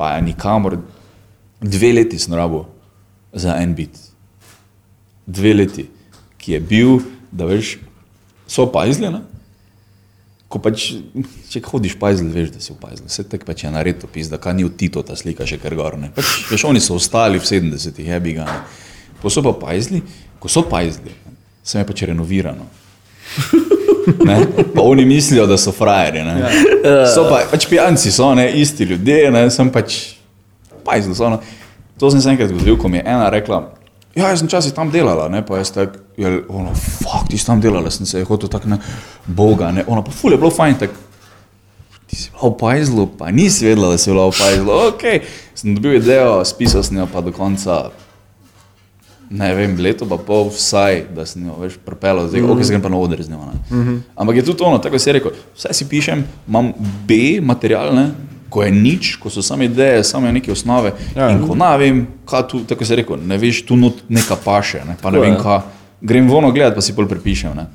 pa 0.00 0.14
je 0.16 0.24
nikamor, 0.32 0.78
dve 1.60 1.92
leti 2.00 2.18
sem 2.18 2.32
rabo. 2.34 2.64
za 3.32 3.54
en 3.62 3.74
bit. 3.74 3.98
Dve 5.26 5.54
leti, 5.54 5.86
ki 6.38 6.52
je 6.52 6.60
bil, 6.60 6.96
da 7.30 7.46
veš, 7.46 7.76
so 8.50 8.66
pajzljene. 8.72 9.20
Ko 10.50 10.58
pač, 10.58 10.88
če 11.52 11.62
hodiš 11.62 11.94
pajzl, 12.00 12.26
veš, 12.34 12.50
da 12.56 12.62
si 12.62 12.72
v 12.72 12.78
pajzlu. 12.82 13.06
Vse 13.06 13.22
tek 13.30 13.44
pač 13.46 13.62
je 13.62 13.70
naredil 13.70 14.10
pis, 14.10 14.26
da 14.32 14.40
kaj 14.42 14.56
ni 14.58 14.66
v 14.66 14.72
Tito 14.74 15.04
ta 15.06 15.14
slika 15.14 15.46
še 15.46 15.60
kar 15.62 15.76
gorne. 15.78 16.10
Pač, 16.16 16.32
veš, 16.50 16.66
oni 16.66 16.82
so 16.82 16.98
ostali 16.98 17.38
v 17.38 17.46
70-ih, 17.46 18.10
jebi 18.16 18.34
ga. 18.40 18.48
ne. 18.50 18.58
Ko 19.22 19.30
so 19.30 19.44
pa 19.46 19.54
pajzli, 19.54 20.02
ko 20.42 20.50
so 20.50 20.64
pajzli, 20.66 21.14
sem 21.62 21.84
je 21.84 21.86
pač 21.86 22.02
renovirano. 22.10 22.66
Ne? 24.24 24.38
Pa 24.74 24.82
oni 24.82 25.04
mislijo, 25.04 25.46
da 25.46 25.58
so 25.58 25.72
frajeri. 25.72 26.24
ne. 26.24 26.50
So 27.14 27.26
pa, 27.28 27.42
pač 27.50 27.68
pijanci 27.70 28.12
so, 28.12 28.32
ne, 28.34 28.48
isti 28.60 28.84
ljudje, 28.84 29.30
ne, 29.30 29.44
sem 29.50 29.70
pač 29.72 29.98
pajzl. 30.84 31.14
So, 31.14 31.28
no. 31.30 31.40
To 32.00 32.10
sem 32.10 32.20
se 32.20 32.32
enkrat 32.32 32.48
zgodil, 32.48 32.78
ko 32.80 32.88
mi 32.88 32.96
je 32.96 33.04
ena 33.06 33.28
rekla, 33.32 33.60
ja, 34.16 34.30
jaz 34.32 34.40
sem 34.40 34.48
časih 34.50 34.72
tam 34.74 34.90
delala, 34.90 35.28
ne, 35.28 35.42
pa 35.46 35.60
jaz 35.60 35.70
tak, 35.74 35.98
ja, 36.18 36.32
ono, 36.48 36.72
fuck, 36.74 37.28
ti 37.30 37.38
si 37.38 37.46
tam 37.46 37.60
delala, 37.60 37.92
sem 37.92 38.08
se 38.08 38.22
je 38.22 38.26
hotel 38.26 38.50
tako, 38.50 38.72
ne, 38.72 38.80
boga, 39.26 39.70
ne, 39.74 39.84
ona 39.86 40.02
pa 40.02 40.14
ful 40.14 40.32
je 40.34 40.40
bilo 40.40 40.50
fajn, 40.50 40.78
tak, 40.80 40.96
ti 42.10 42.16
si 42.16 42.32
bila 42.32 42.50
v 42.50 42.56
pajzlu, 42.58 43.06
pa 43.20 43.30
nisi 43.30 43.68
vedela, 43.68 43.92
da 43.92 44.00
si 44.00 44.10
bila 44.10 44.30
v 44.30 44.38
pajzlu, 44.38 44.78
ok, 44.94 45.04
sem 45.54 45.76
dobil 45.76 46.00
idejo, 46.00 46.40
spisal 46.48 46.82
sem 46.86 46.98
jo 46.98 47.06
pa 47.12 47.22
do 47.22 47.34
konca, 47.36 47.90
ne 49.30 49.54
vem, 49.54 49.76
leto 49.78 50.06
pa 50.10 50.18
pol 50.18 50.48
vsaj, 50.50 51.04
da 51.14 51.24
sem 51.26 51.44
jo 51.46 51.54
več 51.60 51.76
propel, 51.84 52.26
zdaj, 52.26 52.40
mm 52.40 52.46
-hmm. 52.46 52.58
ok, 52.58 52.64
se 52.64 52.72
grem 52.72 52.82
pa 52.82 52.88
na 52.88 52.96
oder 52.96 53.22
z 53.22 53.30
njo. 53.30 53.38
ne. 53.38 53.76
Mm 53.76 53.86
-hmm. 53.86 54.00
Ampak 54.16 54.36
je 54.36 54.42
tudi 54.44 54.62
ono, 54.62 54.78
tako 54.78 54.98
si 54.98 55.12
rekel, 55.12 55.30
vse 55.56 55.68
si 55.72 55.88
pišem, 55.88 56.24
imam 56.48 56.72
B 57.06 57.40
material, 57.40 57.94
ne, 57.94 58.10
ko 58.48 58.62
je 58.62 58.70
nič, 58.70 59.16
ko 59.16 59.30
so 59.30 59.42
same 59.42 59.64
ideje, 59.64 60.04
same 60.04 60.32
neke 60.32 60.52
osnove. 60.52 60.92
Ja, 61.16 61.30
in 61.30 61.46
ko 61.48 61.54
ne 61.54 61.78
vem, 61.78 62.06
kaj 62.26 62.48
tu, 62.48 62.64
tako 62.64 62.84
si 62.84 62.96
rekel, 62.96 63.16
ne 63.26 63.38
veš, 63.38 63.66
tu 63.66 63.76
not 63.76 63.94
neka 64.08 64.36
paše, 64.44 64.78
ne, 64.78 64.96
pa 65.02 65.10
ne 65.10 65.18
Tako 65.18 65.22
vem, 65.22 65.32
je. 65.32 65.40
kaj. 65.42 65.60
Grem 66.00 66.28
vono 66.28 66.50
gledat, 66.50 66.74
pa 66.74 66.80
si 66.80 66.92
bolj 66.92 67.08
prepišem. 67.08 67.56
Ne. 67.56 67.66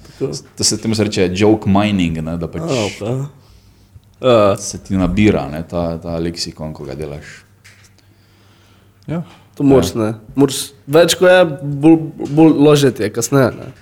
To 0.57 0.63
se 0.63 0.81
temu 0.81 0.95
se 0.95 1.03
reče 1.03 1.29
joke 1.33 1.69
mining, 1.69 2.17
ne, 2.17 2.37
da 2.37 2.47
pač 2.47 2.61
A, 2.61 2.65
okay. 2.65 3.19
uh, 3.21 4.59
se 4.59 4.77
ti 4.77 4.97
nabira 4.97 5.47
ne, 5.49 5.63
ta, 5.63 5.97
ta 5.97 6.17
leksikon, 6.17 6.73
ko 6.73 6.83
ga 6.83 6.95
delaš. 6.95 7.45
Ja. 9.07 9.21
To 9.55 9.63
moraš, 9.63 9.93
ne. 9.95 10.13
Moraš, 10.35 10.61
več 10.87 11.15
ko 11.19 11.27
je, 11.27 11.41
bolj, 11.63 11.97
bolj 12.29 12.53
ložeti 12.67 13.03
je 13.03 13.11
kasneje. 13.15 13.51
Ne. 13.55 13.73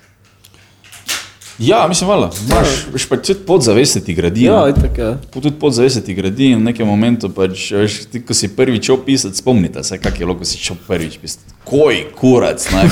Ja, 1.57 1.87
mislim, 1.87 2.09
vala, 2.09 2.31
imaš, 2.47 2.67
veš, 2.93 3.05
pa 3.09 3.17
tudi 3.17 3.39
podzavest 3.47 3.93
se 3.93 4.03
ti 4.03 4.13
gradi. 4.13 4.43
Ja, 4.43 4.69
itak 4.69 4.97
je. 4.97 5.17
Tudi 5.33 5.51
podzavest 5.51 5.95
se 5.95 6.03
ti 6.03 6.13
gradi 6.13 6.45
in 6.45 6.57
v 6.57 6.63
nekem 6.63 6.87
momentu, 6.87 7.29
pač, 7.29 7.67
veš, 7.71 7.97
ti, 8.11 8.21
ko 8.25 8.33
si 8.33 8.49
prvič 8.55 8.89
šel 8.89 8.97
pisati, 9.05 9.37
spomnite 9.37 9.83
se, 9.83 9.99
kak 10.01 10.19
je 10.19 10.25
bilo, 10.25 10.35
ko 10.37 10.45
si 10.45 10.57
šel 10.57 10.79
prvič 10.87 11.19
pisati. 11.21 11.53
Koj, 11.63 11.99
kurac, 12.17 12.65
naj. 12.73 12.89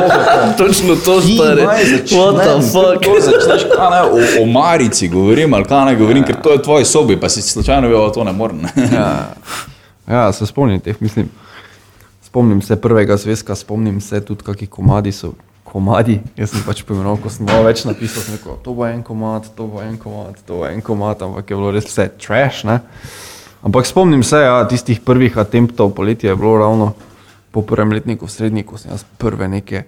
Točno 0.60 0.96
to 1.04 1.18
stari. 1.22 1.66
What 1.66 2.38
the 2.44 2.54
fuck? 2.70 3.02
To 3.02 3.16
začneš, 3.20 3.66
kaj 3.74 3.90
ne, 3.90 4.02
o, 4.02 4.42
o 4.42 4.46
Marici 4.46 5.08
govorim, 5.08 5.54
ali 5.54 5.64
kaj 5.64 5.84
ne 5.90 5.96
govorim, 5.96 6.24
ker 6.24 6.38
to 6.42 6.54
je 6.54 6.62
tvoje 6.62 6.84
sobi, 6.84 7.18
pa 7.20 7.28
si 7.28 7.42
slučajno 7.42 7.88
vedel, 7.88 8.06
da 8.06 8.12
to 8.12 8.24
ne 8.24 8.32
morem. 8.32 8.62
Ja. 8.92 9.34
ja, 10.08 10.32
se 10.32 10.46
spomnim 10.46 10.80
teh, 10.80 10.96
mislim. 11.00 11.28
Spomnim 12.36 12.62
se 12.62 12.76
prvega 12.76 13.16
zvezka, 13.16 13.54
spomnim 13.54 14.00
se 14.00 14.20
tudi, 14.20 14.44
kakšni 14.44 14.66
komadi 14.66 15.12
so. 15.12 15.30
Komadi, 15.64 16.18
jaz 16.36 16.50
sem 16.52 16.64
pač 16.66 16.82
poimenoval, 16.84 17.16
ko 17.22 17.30
sem 17.32 17.46
malo 17.48 17.62
več 17.64 17.86
napisal, 17.88 18.20
sem 18.26 18.36
rekel, 18.36 18.58
to 18.60 18.74
bo 18.76 18.84
en 18.84 19.00
komad, 19.00 19.46
to 19.56 19.64
bo 19.64 19.80
en 19.80 19.94
komad, 19.96 20.42
to 20.44 20.58
bo 20.58 20.66
en 20.68 20.82
komad, 20.84 21.24
ampak 21.24 21.48
je 21.48 21.56
bilo 21.56 21.70
res 21.72 21.88
vse 21.88 22.04
trash. 22.20 22.66
Ne? 22.68 22.76
Ampak 23.64 23.88
spomnim 23.88 24.20
se, 24.20 24.42
ja, 24.44 24.58
tistih 24.68 25.00
prvih 25.00 25.38
attemptov, 25.40 25.94
poletje 25.96 26.28
je 26.28 26.36
bilo 26.36 26.58
ravno 26.60 26.90
po 27.56 27.64
prvem 27.64 27.96
letniku, 27.96 28.28
v 28.28 28.36
srednjiku, 28.36 28.76
sem 28.76 28.92
jaz 28.92 29.06
prve 29.16 29.48
neke 29.48 29.86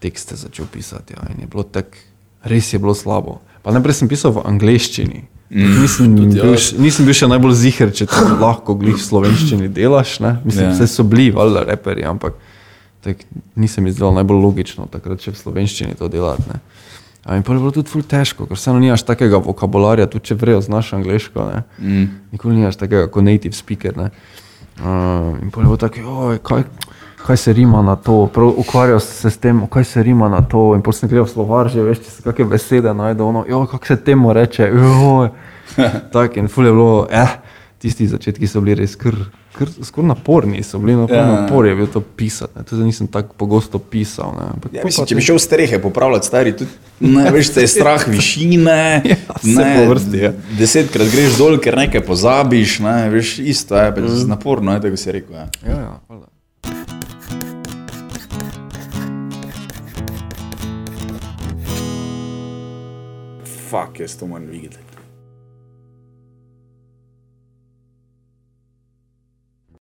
tekste 0.00 0.40
začel 0.40 0.72
pisati. 0.72 1.12
Ja, 1.12 1.28
in 1.28 1.44
je 1.44 1.50
bilo 1.52 1.68
tako, 1.68 2.00
res 2.48 2.72
je 2.72 2.80
bilo 2.80 2.96
slabo. 2.96 3.42
Pa 3.60 3.76
najprej 3.76 4.00
sem 4.00 4.08
pisal 4.08 4.32
v 4.32 4.48
angleščini. 4.48 5.26
Mm, 5.52 5.80
nisem, 5.82 6.14
bil, 6.32 6.54
še- 6.56 6.78
nisem 6.78 7.04
bil 7.04 7.14
še 7.14 7.26
najbolj 7.28 7.52
ziger, 7.54 7.90
če 7.92 8.06
to 8.06 8.22
lahko 8.40 8.72
glih 8.74 8.96
v 8.96 9.02
slovenščini 9.02 9.68
delaš. 9.68 10.20
Ne? 10.20 10.38
Mislim, 10.44 10.64
Ja. 10.64 10.72
vse 10.72 10.86
so 10.88 11.04
bili, 11.04 11.28
valjda, 11.30 11.66
reperi, 11.66 12.04
ampak 12.04 12.32
tak, 13.00 13.20
nisem 13.54 13.86
izdal 13.86 14.14
najbolj 14.14 14.40
logično 14.40 14.88
takrat, 14.88 15.20
če 15.20 15.30
v 15.30 15.36
slovenščini 15.36 15.94
to 15.94 16.08
delati. 16.08 16.48
Ne? 16.48 16.60
A 17.22 17.36
in 17.36 17.42
pol 17.42 17.54
je 17.54 17.60
bilo 17.60 17.70
tudi 17.70 17.86
ful 17.86 18.02
težko, 18.02 18.46
ker 18.46 18.56
vseeno 18.56 18.80
nimaš 18.80 19.04
takega 19.04 19.36
vokabularja, 19.38 20.06
tudi 20.06 20.24
če 20.24 20.34
vrejo 20.34 20.60
znaš 20.60 20.92
angliško. 20.92 21.38
Ne? 21.44 21.60
Mm. 21.78 22.06
Nikoli 22.32 22.56
nimaš 22.56 22.76
takega 22.76 23.06
kot 23.06 23.22
native 23.22 23.52
speaker. 23.52 23.92
Ne? 23.94 24.08
Uh, 24.78 25.36
in 25.38 25.50
pol 25.50 25.62
je 25.62 25.68
bilo 25.68 25.76
tako, 25.76 26.00
"Joj, 26.00 26.38
kaj, 26.40 26.64
kaj 27.26 27.36
se 27.36 27.52
rima 27.52 27.82
na 27.82 27.96
to, 27.96 28.26
prav 28.26 28.52
ukvarjal 28.56 29.00
sem 29.00 29.30
se 29.30 29.30
s 29.30 29.38
tem, 29.38 29.66
kaj 29.66 29.84
se 29.84 30.02
rima 30.02 30.28
na 30.28 30.42
to. 30.42 30.72
In 30.74 30.82
potem 30.82 30.98
sem 31.00 31.08
gledal 31.08 31.26
slovar, 31.26 31.68
že 31.70 31.82
veš, 31.82 31.98
če 32.04 32.10
se 32.10 32.22
kakšne 32.22 32.44
besede 32.50 32.94
najde, 32.94 33.22
ono, 33.22 33.44
jo, 33.48 33.66
kako 33.66 33.86
se 33.86 33.96
temu 33.96 34.32
reče. 34.32 34.70
joj." 34.74 35.28
Tako 36.12 36.38
in 36.38 36.48
ful 36.48 36.66
je 36.66 36.72
bilo, 36.72 37.06
eh, 37.10 37.38
tisti 37.78 38.06
začetki 38.06 38.46
so 38.46 38.60
bili 38.60 38.74
res 38.82 38.92
kar, 38.96 39.14
kar 39.56 39.68
skoraj 39.82 40.08
naporni, 40.08 40.62
so 40.62 40.78
bili 40.78 40.94
no, 40.96 41.06
Ja. 41.10 41.16
ja. 41.16 41.40
napor 41.40 41.66
je 41.66 41.74
bil 41.74 41.86
to 41.86 42.00
pisati. 42.00 42.52
ne. 42.58 42.62
Tudi 42.64 42.84
nisem 42.84 43.06
tako 43.06 43.34
pogosto 43.38 43.78
pisal. 43.78 44.34
Ne. 44.38 44.46
Ampak 44.54 44.72
Ja, 44.72 44.82
mislim, 44.84 45.06
če 45.06 45.14
bi 45.14 45.22
šel 45.22 45.38
strehe 45.38 45.78
popravljati, 45.82 46.26
stari, 46.26 46.52
tudi, 46.56 46.70
ne 47.00 47.30
veš, 47.30 47.54
te 47.54 47.60
je 47.60 47.68
strah 47.68 48.08
višine. 48.08 49.02
Ja, 49.10 49.16
vse 49.42 49.64
po 49.76 49.90
vrsti 49.90 50.16
je. 50.18 50.34
Desetkrat 50.58 51.08
greš 51.10 51.38
dol, 51.38 51.58
ker 51.58 51.76
nekaj 51.76 52.04
pozabiš, 52.06 52.78
ne 52.84 53.08
veš, 53.10 53.38
isto 53.38 53.76
je, 53.76 53.94
pač 53.94 54.04
mm. 54.04 54.28
naporno 54.30 54.72
je, 54.76 54.80
tako 54.80 54.96
si 54.96 55.12
rekel. 55.12 55.34
Ja. 55.36 55.48
Ja, 55.66 55.78
ja, 55.80 55.96
valjda. 56.08 56.31
Fuck, 63.72 64.00
jaz 64.00 64.16
to 64.16 64.26
moram 64.26 64.46
videti. 64.46 64.91